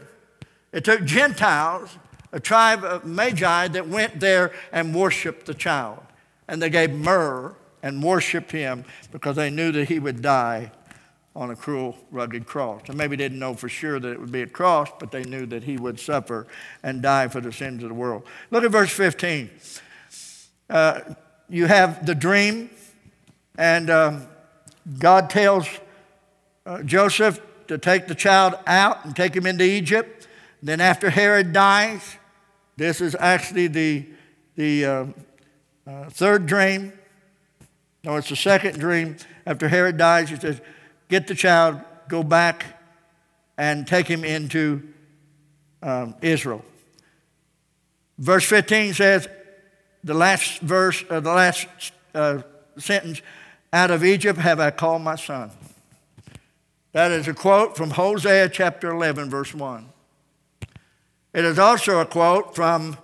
It 0.73 0.85
took 0.85 1.05
Gentiles, 1.05 1.97
a 2.37 2.41
tribe 2.41 2.85
of 2.85 3.07
Magi, 3.07 3.69
that 3.69 3.89
went 3.89 4.21
there 4.21 4.53
and 4.71 4.95
worshiped 4.95 5.47
the 5.47 5.55
child. 5.55 5.99
And 6.47 6.61
they 6.61 6.69
gave 6.69 6.93
myrrh 6.93 7.55
and 7.83 8.03
worshiped 8.03 8.53
him 8.53 8.85
because 9.11 9.37
they 9.37 9.49
knew 9.49 9.73
that 9.73 9.89
he 9.89 9.99
would 9.99 10.21
die 10.21 10.71
on 11.35 11.51
a 11.51 11.57
cruel, 11.57 11.97
rugged 12.11 12.45
cross. 12.45 12.83
And 12.89 12.99
maybe 12.99 13.17
didn't 13.17 13.39
know 13.39 13.55
for 13.55 13.71
sure 13.71 13.99
that 13.99 14.13
it 14.13 14.21
would 14.21 14.31
be 14.31 14.43
a 14.43 14.47
cross, 14.47 14.91
but 14.99 15.11
they 15.11 15.25
knew 15.25 15.47
that 15.47 15.63
he 15.63 15.79
would 15.79 15.99
suffer 15.99 16.47
and 16.83 17.01
die 17.01 17.29
for 17.29 17.41
the 17.41 17.51
sins 17.51 17.83
of 17.83 17.89
the 17.89 17.95
world. 17.95 18.23
Look 18.51 18.65
at 18.65 18.71
verse 18.71 18.93
15. 18.93 19.49
Uh, 20.69 21.01
you 21.49 21.65
have 21.65 22.05
the 22.05 22.15
dream, 22.15 22.69
and 23.57 23.89
uh, 23.89 24.21
God 24.99 25.31
tells 25.31 25.67
uh, 26.67 26.83
Joseph 26.83 27.41
to 27.69 27.79
take 27.79 28.09
the 28.09 28.15
child 28.15 28.59
out 28.67 29.07
and 29.07 29.17
take 29.17 29.35
him 29.35 29.47
into 29.47 29.65
Egypt. 29.65 30.29
Then, 30.63 30.83
after 30.83 31.09
Herod 31.09 31.55
dies, 31.55 32.03
this 32.77 33.01
is 33.01 33.17
actually 33.19 33.69
the, 33.69 34.07
the 34.55 34.85
uh, 34.85 35.07
uh, 35.87 36.11
third 36.11 36.47
dream. 36.47 36.93
No, 38.05 38.17
it's 38.17 38.29
the 38.29 38.37
second 38.37 38.79
dream. 38.79 39.17
After 39.47 39.69
Herod 39.69 39.97
dies, 39.97 40.31
he 40.31 40.37
says, 40.37 40.61
get 41.09 41.27
the 41.27 41.35
child, 41.35 41.81
go 42.09 42.23
back, 42.23 42.65
and 43.57 43.87
take 43.87 44.07
him 44.07 44.25
into 44.25 44.83
um, 45.83 46.15
Israel. 46.21 46.65
Verse 48.19 48.45
15 48.45 48.95
says, 48.95 49.29
the 50.05 50.15
last 50.15 50.61
verse, 50.61 51.05
uh, 51.11 51.21
the 51.21 51.33
last 51.33 51.67
uh, 52.15 52.43
sentence, 52.79 53.23
out 53.73 53.91
of 53.91 54.05
Egypt 54.05 54.39
have 54.39 54.61
I 54.61 54.71
called 54.71 55.03
my 55.03 55.17
son. 55.17 55.51
That 56.93 57.11
is 57.11 57.29
a 57.29 57.35
quote 57.35 57.77
from 57.77 57.91
Hosea 57.91 58.49
chapter 58.49 58.91
11, 58.91 59.29
verse 59.29 59.53
1. 59.53 59.89
It 61.37 61.45
is 61.45 61.59
also 61.59 62.01
a 62.01 62.07
quote 62.07 62.55
from 62.55 62.97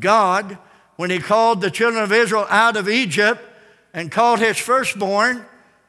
God 0.00 0.58
when 0.96 1.08
he 1.08 1.20
called 1.20 1.60
the 1.60 1.70
children 1.70 2.02
of 2.02 2.10
Israel 2.10 2.44
out 2.50 2.76
of 2.76 2.88
Egypt 2.88 3.40
and 3.94 4.10
called 4.10 4.40
his 4.40 4.58
firstborn 4.58 5.46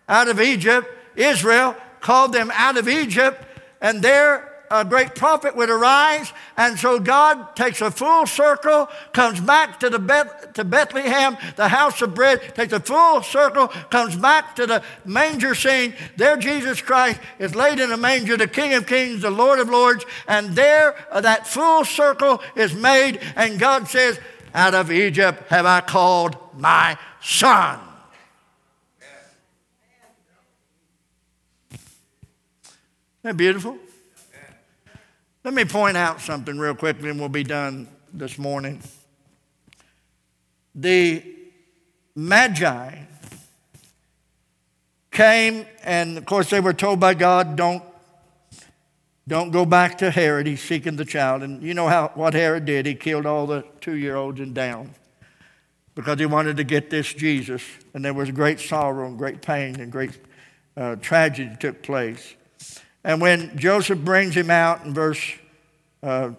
out 0.07 0.27
of 0.27 0.39
Egypt. 0.39 0.87
Israel, 1.15 1.75
called 1.99 2.33
them 2.33 2.51
out 2.53 2.77
of 2.77 2.87
Egypt, 2.87 3.43
and 3.81 4.03
there 4.03 4.46
a 4.69 4.85
great 4.85 5.15
prophet 5.15 5.55
would 5.55 5.69
arise. 5.69 6.31
And 6.55 6.77
so 6.77 6.99
God 6.99 7.55
takes 7.55 7.81
a 7.81 7.91
full 7.91 8.25
circle, 8.25 8.89
comes 9.13 9.39
back 9.39 9.79
to, 9.79 9.89
the 9.89 9.99
Beth, 9.99 10.53
to 10.53 10.63
Bethlehem, 10.63 11.37
the 11.55 11.69
house 11.69 12.01
of 12.01 12.13
bread, 12.13 12.55
takes 12.55 12.73
a 12.73 12.79
full 12.79 13.21
circle, 13.23 13.67
comes 13.89 14.15
back 14.15 14.55
to 14.57 14.65
the 14.65 14.83
manger 15.05 15.55
scene. 15.55 15.93
There, 16.15 16.37
Jesus 16.37 16.81
Christ 16.81 17.19
is 17.39 17.55
laid 17.55 17.79
in 17.79 17.91
a 17.91 17.97
manger, 17.97 18.37
the 18.37 18.47
King 18.47 18.73
of 18.73 18.87
Kings, 18.87 19.21
the 19.21 19.31
Lord 19.31 19.59
of 19.59 19.69
Lords. 19.69 20.05
And 20.27 20.55
there, 20.55 20.95
uh, 21.11 21.21
that 21.21 21.47
full 21.47 21.85
circle 21.85 22.41
is 22.55 22.73
made, 22.73 23.19
and 23.35 23.59
God 23.59 23.87
says, 23.87 24.19
Out 24.53 24.73
of 24.73 24.91
Egypt 24.91 25.43
have 25.49 25.65
I 25.65 25.81
called 25.81 26.35
my 26.55 26.97
son. 27.21 27.79
Isn't 33.27 33.35
that 33.35 33.37
beautiful? 33.37 33.77
Let 35.47 35.53
me 35.53 35.63
point 35.63 35.95
out 35.95 36.19
something 36.19 36.59
real 36.59 36.75
quickly 36.75 37.09
and 37.09 37.17
we'll 37.17 37.29
be 37.29 37.45
done 37.45 37.87
this 38.11 38.37
morning. 38.37 38.81
The 40.75 41.23
Magi 42.17 43.03
came, 45.09 45.65
and 45.85 46.17
of 46.17 46.25
course, 46.25 46.49
they 46.49 46.59
were 46.59 46.73
told 46.73 46.99
by 46.99 47.13
God, 47.13 47.55
don't, 47.55 47.81
don't 49.25 49.51
go 49.51 49.65
back 49.65 49.99
to 49.99 50.11
Herod. 50.11 50.47
He's 50.47 50.61
seeking 50.61 50.97
the 50.97 51.05
child. 51.05 51.43
And 51.43 51.63
you 51.63 51.73
know 51.73 51.87
how, 51.87 52.11
what 52.15 52.33
Herod 52.33 52.65
did? 52.65 52.85
He 52.85 52.93
killed 52.93 53.25
all 53.25 53.47
the 53.47 53.63
two 53.79 53.95
year 53.95 54.17
olds 54.17 54.41
and 54.41 54.53
down 54.53 54.95
because 55.95 56.19
he 56.19 56.25
wanted 56.25 56.57
to 56.57 56.65
get 56.65 56.89
this 56.89 57.13
Jesus. 57.13 57.63
And 57.93 58.03
there 58.03 58.13
was 58.13 58.31
great 58.31 58.59
sorrow 58.59 59.07
and 59.07 59.17
great 59.17 59.41
pain 59.41 59.79
and 59.79 59.93
great 59.93 60.19
uh, 60.75 60.97
tragedy 60.97 61.55
took 61.57 61.83
place. 61.83 62.35
And 63.03 63.21
when 63.21 63.57
Joseph 63.57 63.99
brings 63.99 64.35
him 64.35 64.49
out 64.49 64.85
in 64.85 64.93
verse 64.93 65.33
uh, 66.03 66.31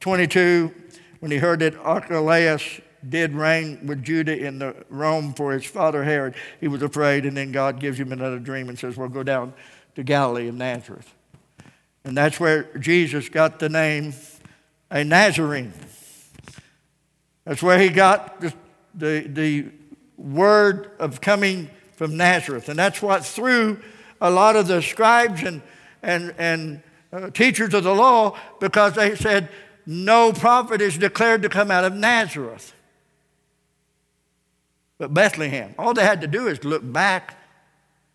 22, 0.00 0.72
when 1.20 1.30
he 1.30 1.38
heard 1.38 1.60
that 1.60 1.76
Archelaus 1.76 2.80
did 3.08 3.32
reign 3.34 3.86
with 3.86 4.02
Judah 4.02 4.36
in 4.36 4.58
the 4.58 4.74
Rome 4.88 5.34
for 5.34 5.52
his 5.52 5.64
father 5.64 6.04
Herod, 6.04 6.34
he 6.60 6.68
was 6.68 6.82
afraid. 6.82 7.26
And 7.26 7.36
then 7.36 7.52
God 7.52 7.80
gives 7.80 7.98
him 7.98 8.12
another 8.12 8.38
dream 8.38 8.68
and 8.68 8.78
says, 8.78 8.96
Well, 8.96 9.08
go 9.08 9.22
down 9.22 9.54
to 9.94 10.02
Galilee 10.02 10.48
of 10.48 10.54
Nazareth. 10.54 11.12
And 12.04 12.16
that's 12.16 12.40
where 12.40 12.64
Jesus 12.78 13.28
got 13.28 13.58
the 13.58 13.68
name 13.68 14.14
a 14.90 15.04
Nazarene. 15.04 15.72
That's 17.44 17.62
where 17.62 17.78
he 17.78 17.88
got 17.88 18.40
the, 18.40 18.52
the, 18.94 19.20
the 19.26 19.66
word 20.16 20.90
of 20.98 21.20
coming 21.20 21.70
from 21.92 22.16
Nazareth. 22.16 22.68
And 22.68 22.78
that's 22.78 23.00
what 23.00 23.24
threw 23.24 23.80
a 24.22 24.30
lot 24.30 24.56
of 24.56 24.66
the 24.68 24.80
scribes 24.80 25.42
and 25.42 25.60
and, 26.02 26.34
and 26.38 26.82
uh, 27.12 27.30
teachers 27.30 27.74
of 27.74 27.84
the 27.84 27.94
law 27.94 28.36
because 28.60 28.94
they 28.94 29.14
said 29.14 29.48
no 29.86 30.32
prophet 30.32 30.80
is 30.80 30.98
declared 30.98 31.42
to 31.42 31.48
come 31.48 31.70
out 31.70 31.84
of 31.84 31.94
Nazareth. 31.94 32.74
But 34.98 35.12
Bethlehem, 35.12 35.74
all 35.78 35.94
they 35.94 36.04
had 36.04 36.20
to 36.20 36.26
do 36.26 36.46
is 36.46 36.64
look 36.64 36.82
back. 36.84 37.36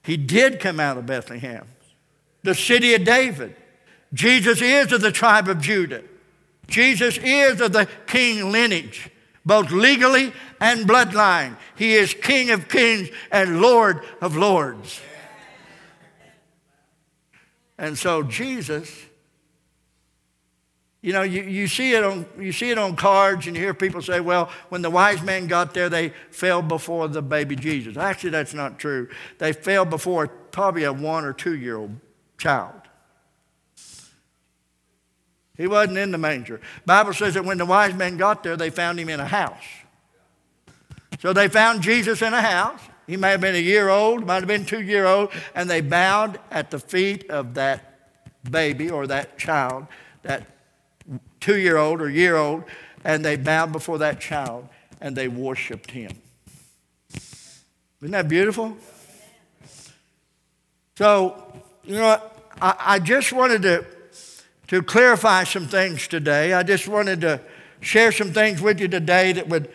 He 0.03 0.15
did 0.15 0.59
come 0.59 0.79
out 0.79 0.97
of 0.97 1.05
Bethlehem, 1.05 1.65
the 2.43 2.55
city 2.55 2.93
of 2.93 3.03
David. 3.03 3.55
Jesus 4.13 4.61
is 4.61 4.91
of 4.93 5.01
the 5.01 5.11
tribe 5.11 5.49
of 5.49 5.59
Judah. 5.59 6.03
Jesus 6.67 7.17
is 7.17 7.59
of 7.59 7.73
the 7.73 7.87
king 8.07 8.51
lineage, 8.51 9.09
both 9.45 9.71
legally 9.71 10.31
and 10.61 10.87
bloodline. 10.87 11.57
He 11.75 11.93
is 11.93 12.13
King 12.13 12.51
of 12.51 12.69
kings 12.69 13.09
and 13.31 13.61
Lord 13.61 14.01
of 14.21 14.37
lords. 14.37 15.01
And 17.77 17.97
so 17.97 18.23
Jesus, 18.23 18.91
you 21.01 21.13
know, 21.13 21.21
you, 21.21 21.43
you, 21.43 21.67
see 21.67 21.93
it 21.93 22.03
on, 22.03 22.25
you 22.39 22.51
see 22.51 22.71
it 22.71 22.77
on 22.77 22.95
cards 22.95 23.47
and 23.47 23.55
you 23.55 23.61
hear 23.61 23.73
people 23.73 24.01
say, 24.01 24.19
well, 24.19 24.49
when 24.69 24.81
the 24.81 24.89
wise 24.89 25.21
men 25.21 25.47
got 25.47 25.73
there, 25.73 25.89
they 25.89 26.09
fell 26.31 26.61
before 26.61 27.07
the 27.07 27.21
baby 27.21 27.55
Jesus. 27.55 27.97
Actually, 27.97 28.31
that's 28.31 28.53
not 28.53 28.79
true. 28.79 29.07
They 29.37 29.53
fell 29.53 29.85
before 29.85 30.27
probably 30.27 30.83
a 30.83 30.93
one 30.93 31.23
or 31.23 31.33
two 31.33 31.55
year 31.55 31.77
old 31.77 31.95
child. 32.37 32.73
He 35.55 35.67
wasn't 35.67 35.97
in 35.97 36.11
the 36.11 36.17
manger. 36.17 36.61
Bible 36.85 37.13
says 37.13 37.33
that 37.33 37.43
when 37.43 37.57
the 37.57 37.65
wise 37.65 37.93
men 37.93 38.17
got 38.17 38.43
there, 38.43 38.55
they 38.55 38.69
found 38.69 38.99
him 38.99 39.09
in 39.09 39.19
a 39.19 39.27
house. 39.27 39.55
So 41.19 41.33
they 41.33 41.47
found 41.47 41.81
Jesus 41.81 42.21
in 42.21 42.33
a 42.33 42.41
house. 42.41 42.81
He 43.07 43.15
may 43.15 43.31
have 43.31 43.41
been 43.41 43.55
a 43.55 43.59
year 43.59 43.87
old, 43.87 44.27
might 44.27 44.35
have 44.35 44.47
been 44.47 44.65
two 44.65 44.81
year 44.81 45.05
old, 45.05 45.31
and 45.55 45.69
they 45.69 45.79
bowed 45.79 46.39
at 46.51 46.69
the 46.69 46.79
feet 46.79 47.29
of 47.29 47.53
that 47.53 47.99
baby 48.51 48.89
or 48.89 49.07
that 49.07 49.39
child, 49.39 49.87
that 50.23 50.45
two 51.39 51.57
year 51.57 51.77
old 51.77 52.01
or 52.01 52.09
year 52.09 52.35
old, 52.35 52.65
and 53.05 53.23
they 53.23 53.37
bowed 53.37 53.71
before 53.71 53.97
that 53.99 54.19
child 54.19 54.67
and 54.99 55.15
they 55.15 55.29
worshiped 55.29 55.91
him. 55.91 56.11
Isn't 58.01 58.11
that 58.11 58.27
beautiful? 58.27 58.75
So, 60.97 61.61
you 61.83 61.95
know, 61.95 62.21
I, 62.61 62.75
I 62.79 62.99
just 62.99 63.31
wanted 63.31 63.61
to, 63.61 63.85
to 64.67 64.83
clarify 64.83 65.45
some 65.45 65.67
things 65.67 66.07
today. 66.07 66.53
I 66.53 66.63
just 66.63 66.87
wanted 66.87 67.21
to 67.21 67.39
share 67.79 68.11
some 68.11 68.33
things 68.33 68.61
with 68.61 68.81
you 68.81 68.87
today 68.87 69.31
that 69.31 69.47
would 69.47 69.69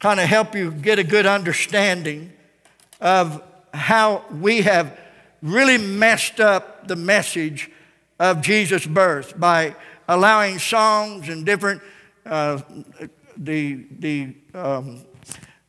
kind 0.00 0.18
of 0.18 0.26
help 0.26 0.54
you 0.54 0.72
get 0.72 0.98
a 0.98 1.04
good 1.04 1.26
understanding 1.26 2.32
of 3.02 3.42
how 3.74 4.24
we 4.30 4.62
have 4.62 4.98
really 5.42 5.76
messed 5.76 6.40
up 6.40 6.86
the 6.86 6.94
message 6.96 7.68
of 8.20 8.40
Jesus' 8.40 8.86
birth 8.86 9.38
by 9.38 9.74
allowing 10.08 10.60
songs 10.60 11.28
and 11.28 11.44
different 11.44 11.82
uh, 12.24 12.60
the 13.36 13.84
the 13.98 14.34
um, 14.54 15.02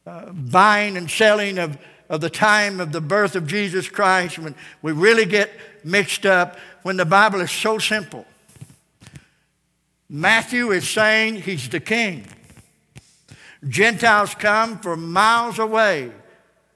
uh, 0.06 0.32
buying 0.32 0.96
and 0.96 1.10
selling 1.10 1.58
of 1.58 1.78
of 2.08 2.22
the 2.22 2.30
time 2.30 2.80
of 2.80 2.92
the 2.92 3.02
birth 3.02 3.36
of 3.36 3.48
Jesus 3.48 3.90
Christ 3.90 4.38
when 4.38 4.54
we 4.84 4.92
really 4.92 5.26
get 5.26 5.50
mixed 5.84 6.28
up 6.28 6.58
when 6.84 6.98
the 6.98 7.06
Bible 7.06 7.42
is 7.42 7.52
so 7.52 7.80
simple. 7.80 8.26
Matthew 10.08 10.72
is 10.72 10.88
saying 10.88 11.38
he's 11.42 11.68
the 11.68 11.80
king. 11.80 12.28
Gentiles 13.68 14.36
come 14.36 14.78
from 14.78 15.12
miles 15.12 15.58
away 15.58 16.12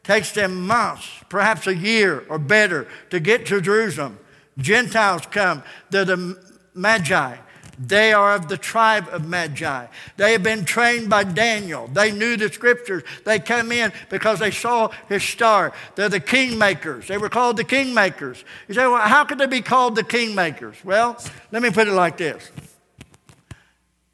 takes 0.08 0.32
them 0.32 0.66
months, 0.66 1.06
perhaps 1.28 1.68
a 1.68 1.76
year 1.76 2.24
or 2.30 2.40
better, 2.40 2.88
to 3.10 3.20
get 3.20 3.46
to 3.46 3.60
Jerusalem. 3.60 4.18
Gentiles 4.58 5.24
come, 5.30 5.62
they're 5.90 6.06
the 6.06 6.42
Magi. 6.74 7.36
They 7.78 8.14
are 8.14 8.34
of 8.34 8.48
the 8.48 8.58
tribe 8.58 9.10
of 9.12 9.28
Magi. 9.28 9.86
They 10.16 10.32
have 10.32 10.44
been 10.44 10.64
trained 10.64 11.10
by 11.10 11.26
Daniel. 11.26 11.90
They 11.90 12.14
knew 12.14 12.38
the 12.38 12.52
scriptures. 12.52 13.04
They 13.26 13.38
came 13.38 13.70
in 13.74 13.92
because 14.10 14.40
they 14.40 14.50
saw 14.50 14.92
his 15.10 15.24
star. 15.24 15.74
They're 15.96 16.08
the 16.08 16.22
kingmakers. 16.22 17.08
They 17.08 17.18
were 17.18 17.30
called 17.30 17.58
the 17.58 17.66
kingmakers. 17.66 18.46
You 18.70 18.76
say, 18.76 18.88
well, 18.88 18.98
how 18.98 19.26
could 19.26 19.40
they 19.40 19.46
be 19.46 19.62
called 19.62 19.96
the 19.96 20.04
kingmakers? 20.04 20.84
Well, 20.86 21.22
let 21.52 21.62
me 21.62 21.70
put 21.70 21.90
it 21.90 21.94
like 21.94 22.16
this. 22.16 22.50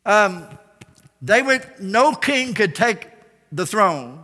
Um, 0.07 0.47
they 1.21 1.43
would, 1.43 1.63
no 1.79 2.13
king 2.13 2.55
could 2.55 2.73
take 2.73 3.07
the 3.51 3.67
throne 3.67 4.22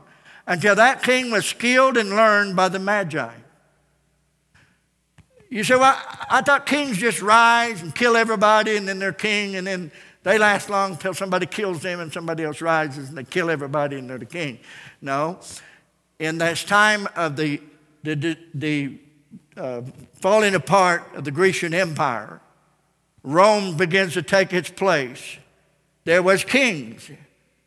until 0.50 0.74
that 0.74 1.04
king 1.04 1.30
was 1.30 1.46
skilled 1.46 1.96
and 1.96 2.10
learned 2.10 2.56
by 2.56 2.68
the 2.68 2.80
Magi. 2.80 3.32
You 5.48 5.64
say, 5.64 5.76
well, 5.76 5.96
I 6.30 6.42
thought 6.42 6.66
kings 6.66 6.98
just 6.98 7.22
rise 7.22 7.84
and 7.84 7.94
kill 7.94 8.18
everybody 8.18 8.76
and 8.76 8.88
then 8.88 8.98
they're 8.98 9.14
king 9.14 9.56
and 9.56 9.66
then 9.66 9.92
they 10.24 10.40
last 10.40 10.70
long 10.70 10.94
until 10.94 11.14
somebody 11.14 11.46
kills 11.46 11.82
them 11.84 12.00
and 12.00 12.12
somebody 12.12 12.44
else 12.44 12.62
rises 12.62 13.10
and 13.10 13.18
they 13.18 13.24
kill 13.24 13.52
everybody 13.52 14.00
and 14.00 14.10
they're 14.10 14.18
the 14.18 14.26
king. 14.26 14.60
No. 15.02 15.40
In 16.18 16.40
this 16.40 16.64
time 16.64 17.08
of 17.16 17.36
the, 17.36 17.62
the, 18.02 18.16
the, 18.16 18.38
the 18.56 18.98
uh, 19.56 19.82
falling 20.16 20.56
apart 20.56 21.04
of 21.16 21.26
the 21.26 21.32
Grecian 21.32 21.76
Empire, 21.76 22.42
Rome 23.22 23.78
begins 23.78 24.14
to 24.14 24.24
take 24.24 24.52
its 24.52 24.72
place. 24.72 25.38
There 26.06 26.24
was 26.24 26.44
kings, 26.44 27.12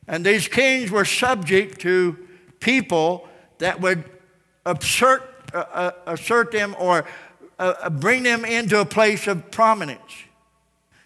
and 0.09 0.27
these 0.27 0.49
kings 0.49 0.91
were 0.91 1.05
subject 1.05 1.81
to 1.83 2.17
people 2.63 3.29
that 3.59 3.81
would 3.81 4.05
assert, 4.65 5.23
uh, 5.53 5.59
uh 5.59 5.91
assert 6.07 6.51
them 6.53 6.75
or 6.79 7.05
uh, 7.59 7.75
uh, 7.83 7.91
bring 7.91 8.23
them 8.23 8.45
into 8.45 8.81
a 8.81 8.85
place 8.85 9.27
of 9.27 9.51
prominence. 9.51 10.25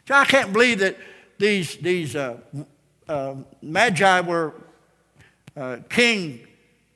So 0.07 0.15
I 0.15 0.25
can't 0.25 0.53
believe 0.53 0.79
that 0.79 0.97
these, 1.39 1.77
these 1.79 2.15
uh, 2.15 2.39
uh, 3.09 3.35
magi 3.61 4.21
were 4.21 4.55
king 5.89 6.47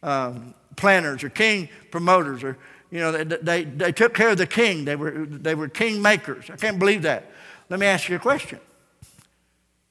um, 0.03 0.55
planners 0.77 1.25
or 1.25 1.31
king 1.31 1.69
promoters 1.91 2.43
or 2.43 2.59
you 2.91 2.99
know 2.99 3.13
they, 3.13 3.37
they, 3.37 3.65
they 3.65 3.93
took 3.93 4.15
care 4.15 4.31
of 4.31 4.39
the 4.39 4.47
king. 4.47 4.85
They 4.85 4.97
were, 4.97 5.27
they 5.27 5.55
were 5.55 5.69
king 5.69 6.03
makers. 6.03 6.51
I 6.51 6.57
can't 6.57 6.79
believe 6.79 7.03
that. 7.03 7.31
Let 7.69 7.81
me 7.81 7.87
ask 7.87 8.09
you 8.09 8.17
a 8.17 8.19
question. 8.19 8.61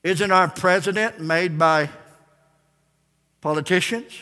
Isn't 0.03 0.31
our 0.31 0.47
president 0.47 1.19
made 1.19 1.57
by 1.57 1.89
politicians 3.41 4.13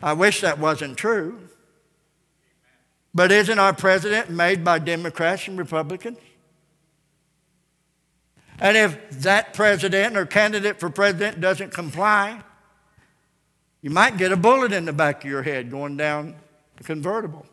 I 0.00 0.12
wish 0.12 0.40
that 0.40 0.58
wasn't 0.58 0.96
true. 0.96 1.40
But 3.14 3.32
isn't 3.32 3.58
our 3.58 3.72
president 3.72 4.30
made 4.30 4.62
by 4.62 4.78
Democrats 4.78 5.48
and 5.48 5.58
Republicans? 5.58 6.18
And 8.60 8.76
if 8.76 9.10
that 9.22 9.54
president 9.54 10.16
or 10.16 10.26
candidate 10.26 10.80
for 10.80 10.90
president 10.90 11.40
doesn't 11.40 11.72
comply, 11.72 12.42
you 13.82 13.90
might 13.90 14.16
get 14.16 14.32
a 14.32 14.36
bullet 14.36 14.72
in 14.72 14.84
the 14.84 14.92
back 14.92 15.24
of 15.24 15.30
your 15.30 15.42
head 15.42 15.70
going 15.70 15.96
down 15.96 16.34
the 16.76 16.84
convertible. 16.84 17.46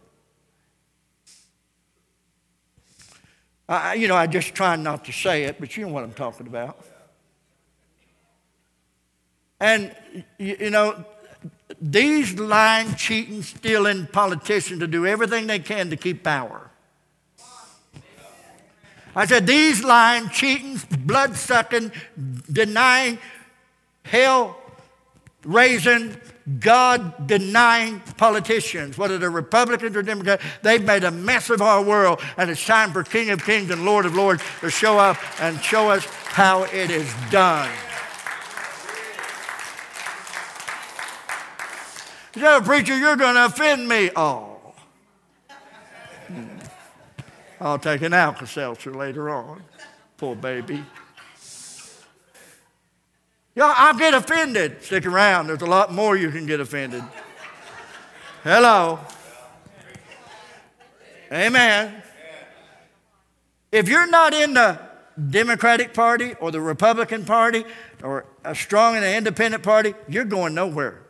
I, 3.68 3.96
you 3.96 4.08
know, 4.08 4.16
I 4.16 4.28
just 4.28 4.54
try 4.54 4.76
not 4.76 5.06
to 5.06 5.12
say 5.12 5.44
it, 5.44 5.58
but 5.60 5.76
you 5.76 5.86
know 5.86 5.94
what 5.94 6.04
I'm 6.04 6.14
talking 6.14 6.48
about. 6.48 6.84
And, 9.60 9.96
you 10.38 10.70
know, 10.70 11.06
these 11.82 12.38
lying, 12.40 12.96
cheating, 12.96 13.42
stealing 13.42 14.08
politicians 14.08 14.80
to 14.80 14.88
do 14.88 15.06
everything 15.06 15.48
they 15.48 15.60
can 15.60 15.90
to 15.90 15.98
keep 15.98 16.24
power. 16.24 16.70
I 19.16 19.26
said, 19.26 19.48
these 19.48 19.84
lying, 19.84 20.30
cheating, 20.30 20.80
blood 21.00 21.36
sucking, 21.36 21.92
denying, 22.52 23.18
hell 24.04 24.58
raising, 25.46 26.18
God 26.60 27.28
denying 27.28 28.02
politicians, 28.18 28.98
whether 28.98 29.18
they're 29.18 29.32
Republicans 29.32 29.96
or 29.96 30.02
Democrats, 30.02 30.44
they've 30.64 30.84
made 30.84 31.04
a 31.04 31.12
mess 31.12 31.50
of 31.50 31.62
our 31.62 31.82
world. 31.82 32.20
And 32.38 32.50
it's 32.50 32.66
time 32.66 32.92
for 32.92 33.04
King 33.04 33.30
of 33.30 33.46
Kings 33.46 33.70
and 33.70 33.86
Lord 33.86 34.06
of 34.06 34.16
Lords 34.16 34.44
to 34.62 34.70
show 34.70 34.98
up 34.98 35.18
and 35.42 35.62
show 35.62 35.90
us 35.90 36.06
how 36.06 36.64
it 36.64 36.90
is 36.90 37.12
done. 37.32 37.70
Said, 42.36 42.66
preacher, 42.66 42.98
you're 42.98 43.16
going 43.16 43.36
to 43.36 43.46
offend 43.46 43.88
me. 43.88 44.10
Oh. 44.14 44.58
Hmm. 46.28 46.48
I'll 47.62 47.80
take 47.80 48.02
an 48.02 48.12
Alka 48.14 48.46
Seltzer 48.46 48.94
later 48.94 49.30
on. 49.30 49.64
Poor 50.18 50.36
baby. 50.36 50.84
Yeah, 53.56 53.74
I'll 53.78 53.98
get 53.98 54.14
offended. 54.14 54.84
Stick 54.84 55.06
around. 55.06 55.48
There's 55.48 55.62
a 55.62 55.66
lot 55.66 55.94
more 55.94 56.18
you 56.18 56.30
can 56.30 56.46
get 56.46 56.60
offended. 56.60 57.04
Hello. 58.44 59.00
Amen. 61.32 62.04
If 63.72 63.88
you're 63.88 64.08
not 64.08 64.34
in 64.34 64.54
the 64.54 64.78
Democratic 65.30 65.94
Party 65.94 66.34
or 66.42 66.52
the 66.52 66.60
Republican 66.60 67.24
Party 67.24 67.64
or 68.04 68.26
a 68.44 68.54
strong 68.54 68.98
and 68.98 69.06
independent 69.06 69.64
party, 69.64 69.94
you're 70.10 70.26
going 70.26 70.54
nowhere. 70.54 71.05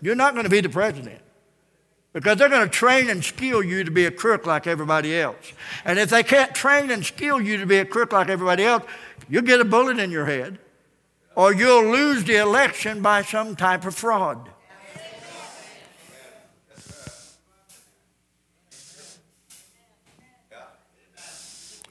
You're 0.00 0.14
not 0.14 0.34
going 0.34 0.44
to 0.44 0.50
be 0.50 0.60
the 0.60 0.68
president 0.68 1.20
because 2.12 2.36
they're 2.36 2.48
going 2.48 2.68
to 2.68 2.70
train 2.70 3.10
and 3.10 3.24
skill 3.24 3.62
you 3.62 3.84
to 3.84 3.90
be 3.90 4.06
a 4.06 4.10
crook 4.10 4.46
like 4.46 4.66
everybody 4.66 5.18
else. 5.18 5.52
And 5.84 5.98
if 5.98 6.10
they 6.10 6.22
can't 6.22 6.54
train 6.54 6.90
and 6.90 7.04
skill 7.04 7.40
you 7.40 7.58
to 7.58 7.66
be 7.66 7.78
a 7.78 7.84
crook 7.84 8.12
like 8.12 8.28
everybody 8.28 8.64
else, 8.64 8.84
you'll 9.28 9.42
get 9.42 9.60
a 9.60 9.64
bullet 9.64 9.98
in 9.98 10.10
your 10.10 10.26
head 10.26 10.58
or 11.36 11.54
you'll 11.54 11.90
lose 11.90 12.24
the 12.24 12.36
election 12.36 13.02
by 13.02 13.22
some 13.22 13.54
type 13.54 13.84
of 13.84 13.94
fraud. 13.94 14.48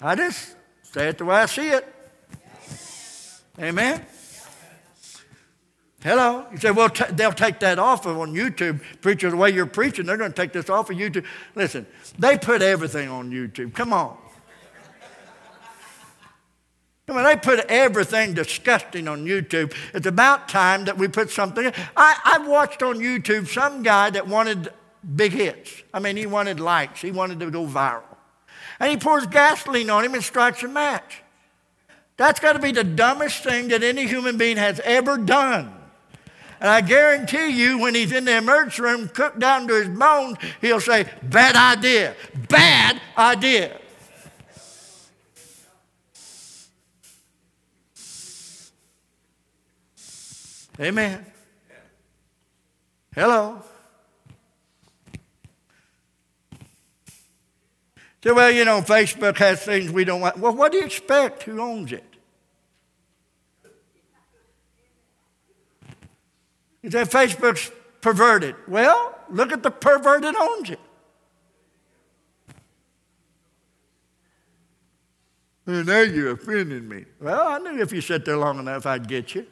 I 0.01 0.15
just 0.15 0.55
say 0.83 1.09
it 1.09 1.17
the 1.17 1.25
way 1.25 1.37
I 1.37 1.45
see 1.47 1.69
it. 1.69 1.93
Amen. 3.59 4.05
Hello. 6.03 6.45
You 6.51 6.57
say, 6.57 6.71
well, 6.71 6.89
t- 6.89 7.05
they'll 7.11 7.31
take 7.31 7.59
that 7.59 7.79
off 7.79 8.05
of 8.05 8.19
on 8.19 8.33
YouTube. 8.33 8.81
Preacher, 9.01 9.31
the 9.31 9.37
way 9.37 9.49
you're 9.49 9.65
preaching, 9.65 10.05
they're 10.05 10.17
going 10.17 10.31
to 10.31 10.35
take 10.35 10.53
this 10.53 10.69
off 10.69 10.89
of 10.89 10.97
YouTube. 10.97 11.25
Listen, 11.55 11.87
they 12.19 12.37
put 12.37 12.61
everything 12.61 13.09
on 13.09 13.31
YouTube. 13.31 13.73
Come 13.73 13.93
on. 13.93 14.17
I 17.09 17.13
mean, 17.13 17.23
they 17.23 17.37
put 17.37 17.59
everything 17.69 18.33
disgusting 18.33 19.07
on 19.07 19.25
YouTube. 19.25 19.73
It's 19.93 20.05
about 20.05 20.49
time 20.49 20.85
that 20.85 20.97
we 20.97 21.07
put 21.07 21.31
something. 21.31 21.71
I, 21.95 22.19
I've 22.25 22.45
watched 22.45 22.83
on 22.83 22.97
YouTube 22.97 23.47
some 23.47 23.81
guy 23.81 24.09
that 24.09 24.27
wanted 24.27 24.69
big 25.15 25.31
hits. 25.31 25.83
I 25.93 25.99
mean, 25.99 26.17
he 26.17 26.25
wanted 26.25 26.59
likes, 26.59 27.01
he 27.01 27.11
wanted 27.11 27.39
to 27.39 27.49
go 27.49 27.65
viral. 27.65 28.03
And 28.79 28.91
he 28.91 28.97
pours 28.97 29.25
gasoline 29.25 29.89
on 29.89 30.03
him 30.03 30.13
and 30.13 30.23
strikes 30.23 30.61
a 30.63 30.67
match. 30.67 31.23
That's 32.17 32.41
got 32.41 32.53
to 32.53 32.59
be 32.59 32.73
the 32.73 32.83
dumbest 32.83 33.41
thing 33.41 33.69
that 33.69 33.83
any 33.83 34.05
human 34.05 34.37
being 34.37 34.57
has 34.57 34.81
ever 34.81 35.17
done. 35.17 35.76
And 36.59 36.69
I 36.69 36.81
guarantee 36.81 37.49
you, 37.49 37.77
when 37.77 37.93
he's 37.93 38.11
in 38.11 38.25
the 38.25 38.37
emergency 38.37 38.81
room, 38.81 39.09
cooked 39.09 39.39
down 39.39 39.67
to 39.67 39.75
his 39.75 39.89
bones, 39.89 40.37
he'll 40.59 40.79
say, 40.79 41.05
Bad 41.21 41.55
idea, 41.55 42.15
bad 42.49 42.99
idea. 43.17 43.79
Amen. 50.79 51.25
Hello. 53.13 53.61
So, 58.23 58.33
well, 58.33 58.51
you 58.51 58.65
know, 58.65 58.81
Facebook 58.81 59.37
has 59.37 59.61
things 59.61 59.91
we 59.91 60.03
don't 60.03 60.21
want. 60.21 60.37
Well, 60.37 60.53
what 60.53 60.71
do 60.71 60.79
you 60.79 60.85
expect? 60.85 61.43
Who 61.43 61.59
owns 61.61 61.91
it? 61.91 62.03
You 66.87 66.91
say 66.91 67.03
Facebook's 67.03 67.69
perverted. 67.99 68.55
Well, 68.65 69.13
look 69.29 69.51
at 69.51 69.61
the 69.61 69.69
pervert 69.69 70.21
that 70.21 70.37
owns 70.37 70.69
it. 70.69 70.79
And 75.65 75.85
now 75.85 75.99
you're 75.99 76.31
offending 76.31 76.87
me. 76.87 77.03
Well, 77.19 77.45
I 77.45 77.57
knew 77.57 77.81
if 77.81 77.91
you 77.91 77.99
sat 77.99 78.23
there 78.23 78.37
long 78.37 78.57
enough, 78.59 78.85
I'd 78.85 79.05
get 79.05 79.35
you. 79.35 79.45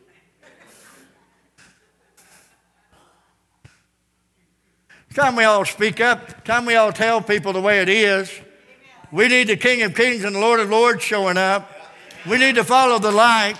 time 5.14 5.36
we 5.36 5.44
all 5.44 5.66
speak 5.66 6.00
up. 6.00 6.46
time 6.46 6.66
we 6.66 6.76
all 6.76 6.94
tell 6.94 7.22
people 7.22 7.52
the 7.52 7.60
way 7.60 7.82
it 7.82 7.90
is. 7.90 8.32
We 9.12 9.28
need 9.28 9.50
the 9.50 9.58
King 9.58 9.82
of 9.82 9.94
Kings 9.94 10.24
and 10.24 10.34
the 10.34 10.40
Lord 10.40 10.62
of 10.62 10.70
Lords 10.70 11.04
showing 11.04 11.36
up. 11.36 11.70
We 12.26 12.38
need 12.38 12.56
to 12.56 12.64
follow 12.64 12.98
the 12.98 13.12
light. 13.12 13.56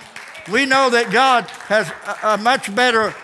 We 0.50 0.64
know 0.64 0.88
that 0.88 1.10
God 1.10 1.44
has 1.68 1.92
a, 2.22 2.28
a 2.28 2.38
much 2.38 2.74
better 2.74 3.14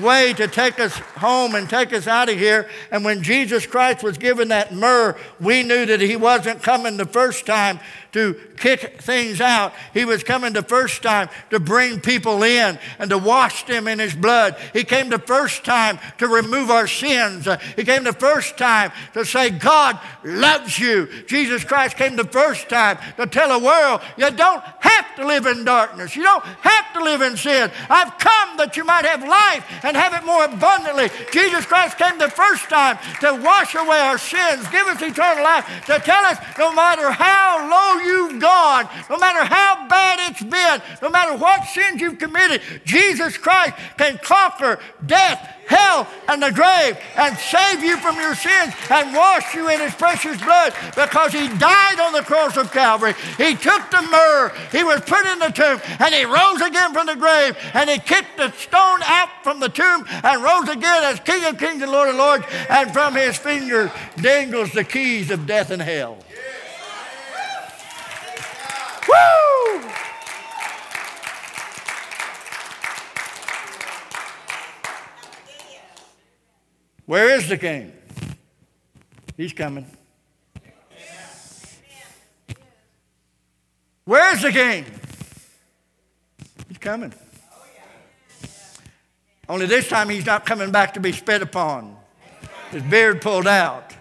way 0.00 0.32
to 0.34 0.46
take 0.46 0.78
us 0.78 0.96
home 1.16 1.54
and 1.54 1.68
take 1.68 1.92
us 1.92 2.06
out 2.06 2.28
of 2.28 2.36
here. 2.36 2.68
And 2.90 3.04
when 3.04 3.22
Jesus 3.22 3.66
Christ 3.66 4.02
was 4.02 4.18
given 4.18 4.48
that 4.48 4.74
myrrh, 4.74 5.16
we 5.40 5.62
knew 5.62 5.86
that 5.86 6.00
he 6.00 6.16
wasn't 6.16 6.62
coming 6.62 6.96
the 6.96 7.06
first 7.06 7.46
time 7.46 7.80
to 8.12 8.34
kick 8.56 9.00
things 9.00 9.40
out. 9.40 9.72
He 9.94 10.04
was 10.04 10.22
coming 10.22 10.52
the 10.52 10.62
first 10.62 11.02
time 11.02 11.28
to 11.50 11.60
bring 11.60 12.00
people 12.00 12.42
in 12.42 12.78
and 12.98 13.10
to 13.10 13.18
wash 13.18 13.64
them 13.66 13.88
in 13.88 13.98
His 13.98 14.14
blood. 14.14 14.56
He 14.72 14.84
came 14.84 15.08
the 15.08 15.18
first 15.18 15.64
time 15.64 15.98
to 16.18 16.28
remove 16.28 16.70
our 16.70 16.86
sins. 16.86 17.48
He 17.76 17.84
came 17.84 18.04
the 18.04 18.12
first 18.12 18.58
time 18.58 18.92
to 19.14 19.24
say, 19.24 19.50
God 19.50 19.98
loves 20.24 20.78
you. 20.78 21.08
Jesus 21.26 21.64
Christ 21.64 21.96
came 21.96 22.16
the 22.16 22.24
first 22.24 22.68
time 22.68 22.98
to 23.16 23.26
tell 23.26 23.58
the 23.58 23.64
world, 23.64 24.00
you 24.16 24.30
don't 24.30 24.62
have 24.80 25.16
to 25.16 25.26
live 25.26 25.46
in 25.46 25.64
darkness. 25.64 26.16
You 26.16 26.22
don't 26.22 26.44
have 26.44 26.92
to 26.94 27.04
live 27.04 27.22
in 27.22 27.36
sin. 27.36 27.70
I've 27.88 28.18
come 28.18 28.56
that 28.56 28.76
you 28.76 28.84
might 28.84 29.04
have 29.04 29.22
life 29.22 29.84
and 29.84 29.96
have 29.96 30.14
it 30.14 30.26
more 30.26 30.44
abundantly. 30.44 31.08
Jesus 31.32 31.64
Christ 31.66 31.98
came 31.98 32.18
the 32.18 32.30
first 32.30 32.68
time 32.68 32.98
to 33.20 33.40
wash 33.42 33.74
away 33.74 33.98
our 33.98 34.18
sins, 34.18 34.68
give 34.68 34.86
us 34.86 35.00
eternal 35.00 35.44
life, 35.44 35.66
to 35.86 35.98
tell 36.00 36.24
us 36.24 36.38
no 36.58 36.72
matter 36.74 37.10
how 37.10 37.68
low 37.70 37.99
you've 38.02 38.40
gone, 38.40 38.88
no 39.08 39.18
matter 39.18 39.44
how 39.44 39.88
bad 39.88 40.30
it's 40.30 40.42
been, 40.42 40.82
no 41.02 41.10
matter 41.10 41.36
what 41.36 41.64
sins 41.64 42.00
you've 42.00 42.18
committed, 42.18 42.60
Jesus 42.84 43.36
Christ 43.36 43.74
can 43.96 44.18
conquer 44.18 44.78
death, 45.06 45.56
hell, 45.66 46.08
and 46.28 46.42
the 46.42 46.50
grave 46.50 46.98
and 47.16 47.36
save 47.38 47.82
you 47.82 47.96
from 47.98 48.16
your 48.16 48.34
sins 48.34 48.74
and 48.90 49.14
wash 49.14 49.54
you 49.54 49.68
in 49.68 49.80
his 49.80 49.94
precious 49.94 50.40
blood 50.42 50.74
because 50.96 51.32
he 51.32 51.48
died 51.58 52.00
on 52.00 52.12
the 52.12 52.22
cross 52.22 52.56
of 52.56 52.72
Calvary. 52.72 53.14
He 53.36 53.54
took 53.54 53.90
the 53.90 54.02
myrrh, 54.10 54.52
he 54.72 54.82
was 54.82 55.00
put 55.02 55.24
in 55.26 55.38
the 55.38 55.50
tomb, 55.50 55.80
and 56.00 56.14
he 56.14 56.24
rose 56.24 56.60
again 56.60 56.92
from 56.92 57.06
the 57.06 57.16
grave, 57.16 57.56
and 57.74 57.88
he 57.88 57.98
kicked 57.98 58.36
the 58.36 58.50
stone 58.52 59.00
out 59.04 59.28
from 59.42 59.60
the 59.60 59.68
tomb 59.68 60.04
and 60.08 60.42
rose 60.42 60.68
again 60.68 61.04
as 61.04 61.20
King 61.20 61.44
of 61.44 61.58
Kings 61.58 61.82
and 61.82 61.92
Lord 61.92 62.08
of 62.08 62.16
Lords, 62.16 62.44
and 62.68 62.92
from 62.92 63.14
his 63.14 63.36
finger 63.36 63.92
dangles 64.20 64.72
the 64.72 64.84
keys 64.84 65.30
of 65.30 65.46
death 65.46 65.70
and 65.70 65.82
hell. 65.82 66.18
Woo! 69.10 69.90
Where 77.06 77.34
is 77.36 77.48
the 77.48 77.58
king? 77.58 77.92
He's 79.36 79.52
coming. 79.52 79.86
Where's 84.04 84.42
the 84.42 84.52
king? 84.52 84.84
He's 86.68 86.78
coming. 86.78 87.12
Only 89.48 89.66
this 89.66 89.88
time 89.88 90.08
he's 90.08 90.26
not 90.26 90.46
coming 90.46 90.70
back 90.70 90.94
to 90.94 91.00
be 91.00 91.10
spit 91.10 91.42
upon, 91.42 91.96
his 92.70 92.82
beard 92.84 93.20
pulled 93.20 93.48
out, 93.48 93.92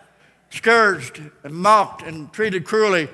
scourged 0.52 1.22
and 1.44 1.54
mocked 1.54 2.04
and 2.04 2.32
treated 2.32 2.66
cruelly 2.66 3.10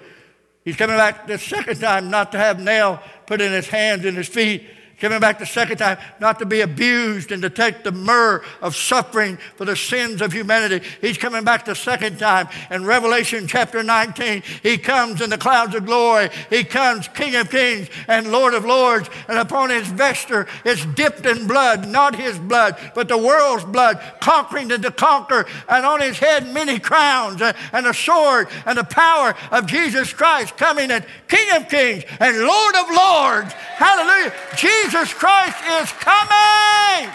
He's 0.65 0.75
coming 0.75 0.97
back 0.97 1.27
the 1.27 1.37
second 1.37 1.79
time 1.79 2.09
not 2.09 2.31
to 2.31 2.39
have 2.39 2.59
nail 2.59 2.99
put 3.27 3.39
in 3.39 3.51
his 3.51 3.67
hands 3.67 4.03
and 4.03 4.17
his 4.17 4.27
feet 4.27 4.67
coming 4.99 5.19
back 5.19 5.39
the 5.39 5.45
second 5.45 5.77
time, 5.77 5.97
not 6.19 6.39
to 6.39 6.45
be 6.45 6.61
abused 6.61 7.31
and 7.31 7.41
to 7.41 7.49
take 7.49 7.83
the 7.83 7.91
myrrh 7.91 8.43
of 8.61 8.75
suffering 8.75 9.37
for 9.55 9.65
the 9.65 9.75
sins 9.75 10.21
of 10.21 10.31
humanity. 10.31 10.85
He's 11.01 11.17
coming 11.17 11.43
back 11.43 11.65
the 11.65 11.75
second 11.75 12.17
time. 12.17 12.47
In 12.71 12.85
Revelation 12.85 13.47
chapter 13.47 13.83
19, 13.83 14.43
he 14.63 14.77
comes 14.77 15.21
in 15.21 15.29
the 15.29 15.37
clouds 15.37 15.75
of 15.75 15.85
glory. 15.85 16.29
He 16.49 16.63
comes 16.63 17.07
King 17.09 17.35
of 17.35 17.49
kings 17.49 17.89
and 18.07 18.31
Lord 18.31 18.53
of 18.53 18.65
lords. 18.65 19.09
And 19.27 19.37
upon 19.37 19.69
his 19.69 19.87
vesture 19.87 20.47
is 20.63 20.85
dipped 20.85 21.25
in 21.25 21.47
blood, 21.47 21.87
not 21.87 22.15
his 22.15 22.39
blood, 22.39 22.77
but 22.95 23.07
the 23.07 23.17
world's 23.17 23.65
blood, 23.65 23.99
conquering 24.21 24.69
to 24.69 24.91
conquer. 24.91 25.45
And 25.67 25.85
on 25.85 26.01
his 26.01 26.17
head, 26.17 26.47
many 26.53 26.79
crowns 26.79 27.41
uh, 27.41 27.53
and 27.73 27.87
a 27.87 27.93
sword 27.93 28.47
and 28.65 28.77
the 28.77 28.83
power 28.83 29.35
of 29.51 29.65
Jesus 29.65 30.13
Christ 30.13 30.57
coming 30.57 30.91
and 30.91 31.05
King 31.27 31.47
of 31.55 31.69
kings 31.69 32.03
and 32.19 32.39
Lord 32.39 32.75
of 32.75 32.85
lords. 32.95 33.53
Hallelujah. 33.53 34.33
Jesus 34.55 34.84
Jesus 34.85 35.15
Christ 35.15 35.57
is 35.81 35.91
coming. 35.93 37.11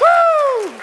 Woo! 0.00 0.80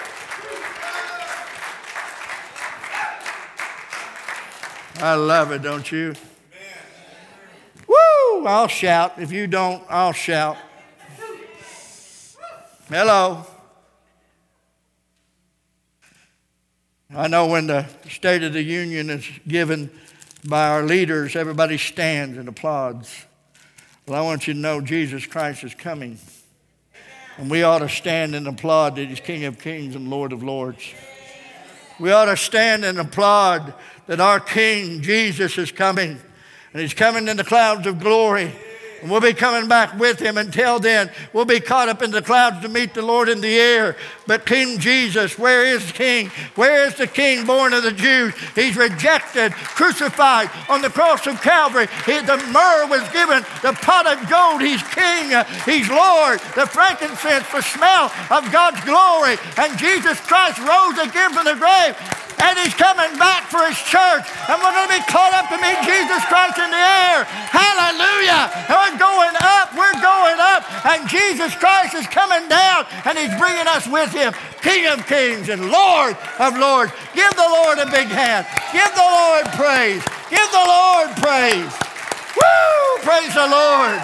I 5.00 5.14
love 5.16 5.50
it, 5.50 5.60
don't 5.62 5.90
you? 5.90 6.14
Woo! 7.88 8.46
I'll 8.46 8.68
shout. 8.68 9.14
If 9.18 9.32
you 9.32 9.48
don't, 9.48 9.82
I'll 9.88 10.12
shout. 10.12 10.56
Hello. 12.88 13.44
I 17.12 17.26
know 17.26 17.48
when 17.48 17.66
the 17.66 17.86
State 18.08 18.44
of 18.44 18.52
the 18.52 18.62
Union 18.62 19.10
is 19.10 19.28
given 19.48 19.90
by 20.44 20.68
our 20.68 20.84
leaders, 20.84 21.34
everybody 21.34 21.76
stands 21.76 22.38
and 22.38 22.48
applauds. 22.48 23.26
I 24.14 24.20
want 24.22 24.46
you 24.46 24.54
to 24.54 24.58
know 24.58 24.80
Jesus 24.80 25.26
Christ 25.26 25.64
is 25.64 25.74
coming. 25.74 26.18
And 27.38 27.50
we 27.50 27.62
ought 27.62 27.78
to 27.78 27.88
stand 27.88 28.34
and 28.34 28.46
applaud 28.46 28.96
that 28.96 29.08
He's 29.08 29.20
King 29.20 29.44
of 29.44 29.58
Kings 29.58 29.94
and 29.94 30.10
Lord 30.10 30.32
of 30.32 30.42
Lords. 30.42 30.92
We 31.98 32.10
ought 32.10 32.26
to 32.26 32.36
stand 32.36 32.84
and 32.84 32.98
applaud 32.98 33.74
that 34.06 34.20
our 34.20 34.40
King 34.40 35.02
Jesus 35.02 35.56
is 35.56 35.72
coming. 35.72 36.18
And 36.72 36.82
He's 36.82 36.94
coming 36.94 37.28
in 37.28 37.36
the 37.36 37.44
clouds 37.44 37.86
of 37.86 38.00
glory. 38.00 38.52
And 39.02 39.10
we'll 39.10 39.20
be 39.20 39.34
coming 39.34 39.68
back 39.68 39.98
with 39.98 40.20
him. 40.20 40.38
Until 40.38 40.78
then, 40.78 41.10
we'll 41.32 41.44
be 41.44 41.58
caught 41.58 41.88
up 41.88 42.02
in 42.02 42.12
the 42.12 42.22
clouds 42.22 42.62
to 42.62 42.68
meet 42.68 42.94
the 42.94 43.02
Lord 43.02 43.28
in 43.28 43.40
the 43.40 43.58
air. 43.58 43.96
But 44.28 44.46
King 44.46 44.78
Jesus, 44.78 45.36
where 45.36 45.66
is 45.66 45.90
King? 45.90 46.30
Where 46.54 46.86
is 46.86 46.94
the 46.94 47.08
King 47.08 47.44
born 47.44 47.74
of 47.74 47.82
the 47.82 47.90
Jews? 47.90 48.32
He's 48.54 48.76
rejected, 48.76 49.52
crucified 49.52 50.50
on 50.68 50.82
the 50.82 50.88
cross 50.90 51.26
of 51.26 51.42
Calvary. 51.42 51.88
He, 52.06 52.20
the 52.20 52.36
myrrh 52.52 52.86
was 52.86 53.02
given, 53.10 53.42
the 53.62 53.76
pot 53.82 54.06
of 54.06 54.30
gold. 54.30 54.62
He's 54.62 54.82
King, 54.94 55.34
He's 55.64 55.90
Lord. 55.90 56.38
The 56.54 56.66
frankincense, 56.66 57.50
the 57.50 57.60
smell 57.60 58.12
of 58.30 58.50
God's 58.52 58.84
glory. 58.84 59.36
And 59.58 59.76
Jesus 59.78 60.20
Christ 60.20 60.58
rose 60.60 60.98
again 60.98 61.32
from 61.32 61.44
the 61.44 61.56
grave 61.58 61.96
and 62.42 62.58
he's 62.58 62.74
coming 62.74 63.14
back 63.22 63.46
for 63.46 63.62
his 63.70 63.78
church. 63.86 64.26
And 64.50 64.58
we're 64.58 64.74
going 64.74 64.90
to 64.90 64.96
be 64.98 65.06
caught 65.06 65.30
up 65.30 65.46
to 65.54 65.58
meet 65.62 65.78
Jesus 65.86 66.18
Christ 66.26 66.58
in 66.58 66.66
the 66.74 66.84
air. 67.06 67.22
Hallelujah. 67.24 68.50
And 68.66 68.76
we're 68.82 68.98
going 68.98 69.36
up. 69.38 69.70
We're 69.78 70.00
going 70.02 70.38
up. 70.42 70.66
And 70.82 71.06
Jesus 71.06 71.54
Christ 71.54 71.94
is 71.94 72.06
coming 72.10 72.48
down 72.50 72.86
and 73.06 73.14
he's 73.16 73.32
bringing 73.38 73.70
us 73.70 73.86
with 73.86 74.10
him. 74.10 74.34
King 74.60 74.90
of 74.90 75.06
kings 75.06 75.48
and 75.48 75.70
Lord 75.70 76.18
of 76.42 76.58
lords. 76.58 76.90
Give 77.14 77.30
the 77.38 77.46
Lord 77.46 77.78
a 77.78 77.86
big 77.86 78.10
hand. 78.10 78.46
Give 78.74 78.90
the 78.90 79.06
Lord 79.06 79.46
praise. 79.54 80.02
Give 80.26 80.50
the 80.50 80.66
Lord 80.66 81.14
praise. 81.22 81.70
Woo! 82.34 82.98
Praise 83.06 83.34
the 83.34 83.46
Lord. 83.46 84.02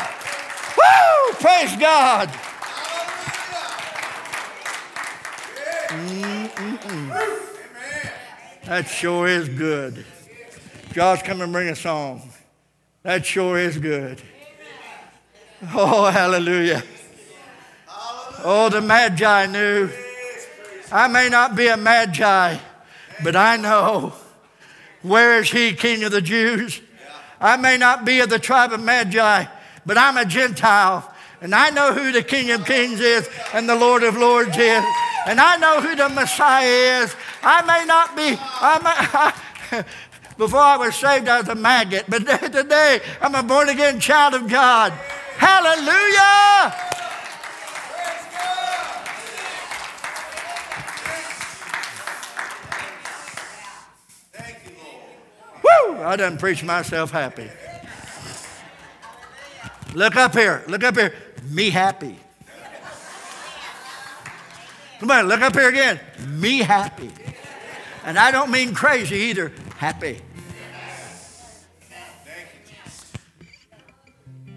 Woo! 0.79 1.35
Praise 1.43 1.75
God. 1.77 2.31
Mm-mm-mm. 5.89 7.58
That 8.69 8.87
sure 8.87 9.27
is 9.27 9.49
good. 9.49 10.05
Josh, 10.93 11.23
come 11.23 11.41
and 11.41 11.51
bring 11.51 11.71
a 11.71 11.75
song. 11.75 12.31
That 13.03 13.25
sure 13.25 13.59
is 13.59 13.79
good. 13.79 14.21
Oh, 15.73 16.11
hallelujah. 16.11 16.83
Oh, 18.45 18.69
the 18.69 18.83
Magi 18.83 19.47
knew. 19.47 19.89
I 20.93 21.09
may 21.09 21.31
not 21.31 21.57
be 21.57 21.69
a 21.69 21.79
Magi, 21.79 22.59
but 23.25 23.35
I 23.35 23.57
know 23.57 24.13
where 25.01 25.39
is 25.41 25.51
he, 25.51 25.73
King 25.73 26.05
of 26.05 26.13
the 26.13 26.21
Jews? 26.21 26.83
I 27.41 27.57
may 27.57 27.79
not 27.79 28.05
be 28.05 28.21
of 28.21 28.29
the 28.29 28.39
tribe 28.39 28.75
of 28.75 28.83
Magi, 28.83 29.47
but 29.87 29.97
I'm 29.97 30.19
a 30.19 30.27
Gentile, 30.27 31.11
and 31.41 31.55
I 31.55 31.71
know 31.71 31.93
who 31.93 32.13
the 32.13 32.23
King 32.23 32.51
of 32.51 32.65
Kings 32.65 33.01
is 33.01 33.29
and 33.53 33.69
the 33.69 33.77
Lord 33.77 34.03
of 34.03 34.17
Lords 34.17 34.57
is 34.57 34.85
and 35.29 35.39
I 35.39 35.57
know 35.57 35.81
who 35.81 35.95
the 35.95 36.09
Messiah 36.09 37.03
is. 37.03 37.15
I 37.43 37.61
may 37.63 37.85
not 37.85 38.17
be, 38.17 38.35
I 38.39 39.35
before 40.39 40.61
I 40.61 40.77
was 40.79 40.97
saved, 40.97 41.29
I 41.29 41.41
was 41.41 41.49
a 41.49 41.55
maggot, 41.55 42.07
but 42.09 42.21
today 42.53 43.01
I'm 43.21 43.35
a 43.35 43.43
born 43.43 43.69
again 43.69 44.01
child 44.01 44.35
of 44.35 44.49
God. 44.49 44.93
Hallelujah! 45.37 46.75
Thank 54.33 54.57
you, 54.65 54.73
Lord. 54.83 55.99
Woo! 55.99 56.05
I 56.05 56.17
done 56.17 56.39
preach 56.39 56.65
myself 56.65 57.11
happy. 57.11 57.51
Look 59.95 60.17
up 60.17 60.35
here. 60.35 60.65
Look 60.69 60.85
up 60.85 60.97
here. 60.97 61.13
Me 61.51 61.71
happy. 61.71 62.17
Come 65.01 65.11
on, 65.11 65.29
look 65.29 65.41
up 65.41 65.55
here 65.55 65.69
again. 65.69 66.01
Me 66.27 66.59
happy. 66.59 67.11
And 68.05 68.19
I 68.19 68.31
don't 68.31 68.51
mean 68.51 68.75
crazy 68.75 69.17
either, 69.17 69.53
happy. 69.77 70.21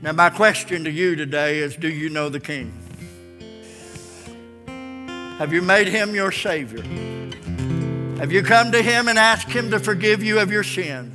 Now, 0.02 0.14
my 0.14 0.32
question 0.32 0.84
to 0.86 0.92
you 0.92 1.16
today 1.16 1.60
is 1.60 1.76
Do 1.76 1.88
you 1.88 2.10
know 2.10 2.30
the 2.30 2.40
King? 2.40 2.74
Have 5.38 5.54
you 5.54 5.62
made 5.62 5.88
him 5.88 6.16
your 6.16 6.32
Savior? 6.32 6.82
Have 8.18 8.32
you 8.32 8.42
come 8.42 8.72
to 8.72 8.82
him 8.82 9.08
and 9.08 9.20
asked 9.20 9.50
him 9.50 9.70
to 9.72 9.80
forgive 9.80 10.24
you 10.24 10.40
of 10.40 10.52
your 10.52 10.64
sin? 10.64 11.14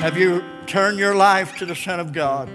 Have 0.00 0.16
you 0.16 0.44
turned 0.66 0.98
your 0.98 1.14
life 1.14 1.56
to 1.58 1.66
the 1.66 1.74
Son 1.74 1.98
of 1.98 2.12
God? 2.12 2.48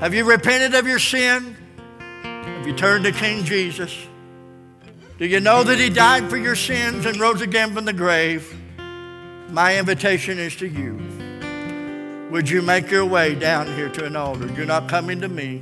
Have 0.00 0.14
you 0.14 0.24
repented 0.24 0.74
of 0.74 0.86
your 0.86 0.98
sin? 0.98 1.54
Have 2.22 2.66
you 2.66 2.74
turned 2.74 3.04
to 3.04 3.12
King 3.12 3.44
Jesus? 3.44 3.94
Do 5.18 5.26
you 5.26 5.40
know 5.40 5.62
that 5.62 5.78
he 5.78 5.90
died 5.90 6.30
for 6.30 6.38
your 6.38 6.56
sins 6.56 7.04
and 7.04 7.20
rose 7.20 7.42
again 7.42 7.74
from 7.74 7.84
the 7.84 7.92
grave? 7.92 8.58
My 9.50 9.78
invitation 9.78 10.38
is 10.38 10.56
to 10.56 10.66
you. 10.66 10.98
Would 12.30 12.48
you 12.48 12.62
make 12.62 12.90
your 12.90 13.04
way 13.04 13.34
down 13.34 13.66
here 13.74 13.90
to 13.90 14.06
an 14.06 14.16
altar? 14.16 14.46
You're 14.54 14.64
not 14.64 14.88
coming 14.88 15.20
to 15.20 15.28
me. 15.28 15.60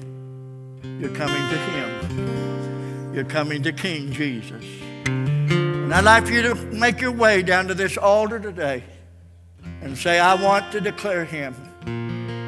You're 0.85 1.17
coming 1.17 1.51
to 1.51 1.59
him. 1.59 3.13
You're 3.13 3.25
coming 3.25 3.65
to 3.65 3.73
King 3.73 4.13
Jesus. 4.13 4.65
And 5.07 5.93
I'd 5.93 6.05
like 6.05 6.27
for 6.29 6.33
you 6.33 6.43
to 6.43 6.55
make 6.55 7.01
your 7.01 7.11
way 7.11 7.43
down 7.43 7.67
to 7.67 7.75
this 7.75 7.97
altar 7.97 8.39
today 8.39 8.85
and 9.83 9.99
say, 9.99 10.21
I 10.21 10.41
want 10.41 10.71
to 10.71 10.81
declare 10.81 11.25
him 11.25 11.57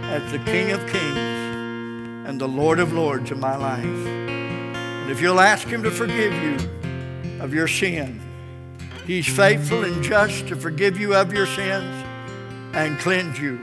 as 0.04 0.30
the 0.30 0.38
King 0.38 0.70
of 0.70 0.86
Kings 0.86 1.29
and 2.30 2.40
the 2.40 2.46
Lord 2.46 2.78
of 2.78 2.92
Lords 2.92 3.32
of 3.32 3.38
my 3.38 3.56
life. 3.56 3.84
And 3.84 5.10
if 5.10 5.20
you'll 5.20 5.40
ask 5.40 5.66
him 5.66 5.82
to 5.82 5.90
forgive 5.90 6.32
you 6.32 6.56
of 7.40 7.52
your 7.52 7.66
sin, 7.66 8.20
he's 9.04 9.26
faithful 9.26 9.82
and 9.82 10.00
just 10.00 10.46
to 10.46 10.54
forgive 10.54 10.96
you 10.96 11.16
of 11.16 11.32
your 11.32 11.46
sins 11.46 12.06
and 12.72 12.96
cleanse 13.00 13.40
you 13.40 13.58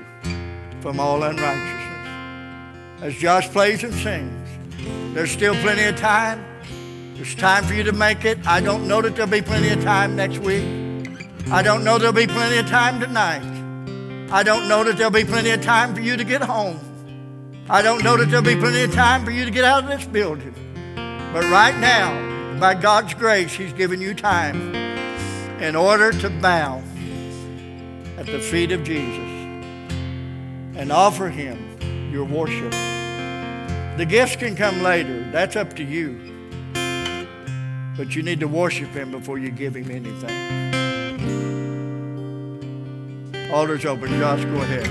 from 0.82 0.99
all 0.99 1.24
unrighteousness. 1.24 3.03
As 3.03 3.15
Josh 3.15 3.47
plays 3.47 3.86
and 3.86 3.93
sings, 3.93 4.49
there's 5.13 5.32
still 5.32 5.55
plenty 5.61 5.86
of 5.86 5.95
time. 5.95 6.43
There's 7.15 7.36
time 7.36 7.63
for 7.63 7.74
you 7.74 7.84
to 7.84 7.93
make 7.93 8.26
it. 8.26 8.38
I 8.45 8.59
don't 8.59 8.86
know 8.86 9.01
that 9.01 9.15
there'll 9.15 9.32
be 9.32 9.41
plenty 9.41 9.70
of 9.70 9.82
time 9.82 10.18
next 10.18 10.39
week. 10.39 10.65
I 11.49 11.61
don't 11.61 11.86
know 11.86 11.97
there'll 11.97 12.11
be 12.11 12.28
plenty 12.28 12.57
of 12.57 12.68
time 12.68 12.99
tonight. 12.99 14.30
I 14.30 14.43
don't 14.43 14.68
know 14.68 14.84
that 14.84 14.97
there'll 14.97 15.09
be 15.09 15.24
plenty 15.24 15.51
of 15.51 15.61
time 15.61 15.95
for 15.95 16.01
you 16.01 16.18
to 16.18 16.26
get 16.26 16.41
home. 16.41 16.86
I 17.70 17.82
don't 17.82 18.01
know 18.01 18.15
that 18.15 18.30
there'll 18.30 18.45
be 18.45 18.55
plenty 18.55 18.84
of 18.84 18.93
time 18.93 19.26
for 19.26 19.32
you 19.32 19.43
to 19.43 19.51
get 19.51 19.65
out 19.65 19.84
of 19.84 19.89
this 19.89 20.05
building. 20.05 20.53
But 21.34 21.43
right 21.51 21.78
now, 21.80 22.59
by 22.59 22.74
God's 22.76 23.13
grace, 23.13 23.51
He's 23.53 23.74
given 23.74 23.99
you 23.99 24.13
time 24.13 24.74
in 25.61 25.76
order 25.76 26.13
to 26.13 26.30
bow 26.30 26.82
at 28.18 28.26
the 28.26 28.39
feet 28.39 28.72
of 28.72 28.86
Jesus 28.86 29.18
and 30.78 30.93
offer 30.93 31.28
Him 31.28 32.09
your 32.09 32.24
worship. 32.24 32.72
The 33.97 34.05
gifts 34.07 34.38
can 34.38 34.55
come 34.55 34.82
later. 34.82 35.30
That's 35.32 35.57
up 35.57 35.76
to 35.76 35.84
you. 35.84 36.22
But 37.97 38.15
you 38.15 38.24
need 38.24 38.39
to 38.39 38.47
worship 38.47 38.91
Him 38.91 39.11
before 39.11 39.39
you 39.39 39.51
give 39.51 39.76
Him 39.76 39.91
anything. 39.91 40.57
Altar's 43.51 43.86
open. 43.86 44.09
Josh, 44.20 44.45
go 44.45 44.55
ahead. 44.61 44.88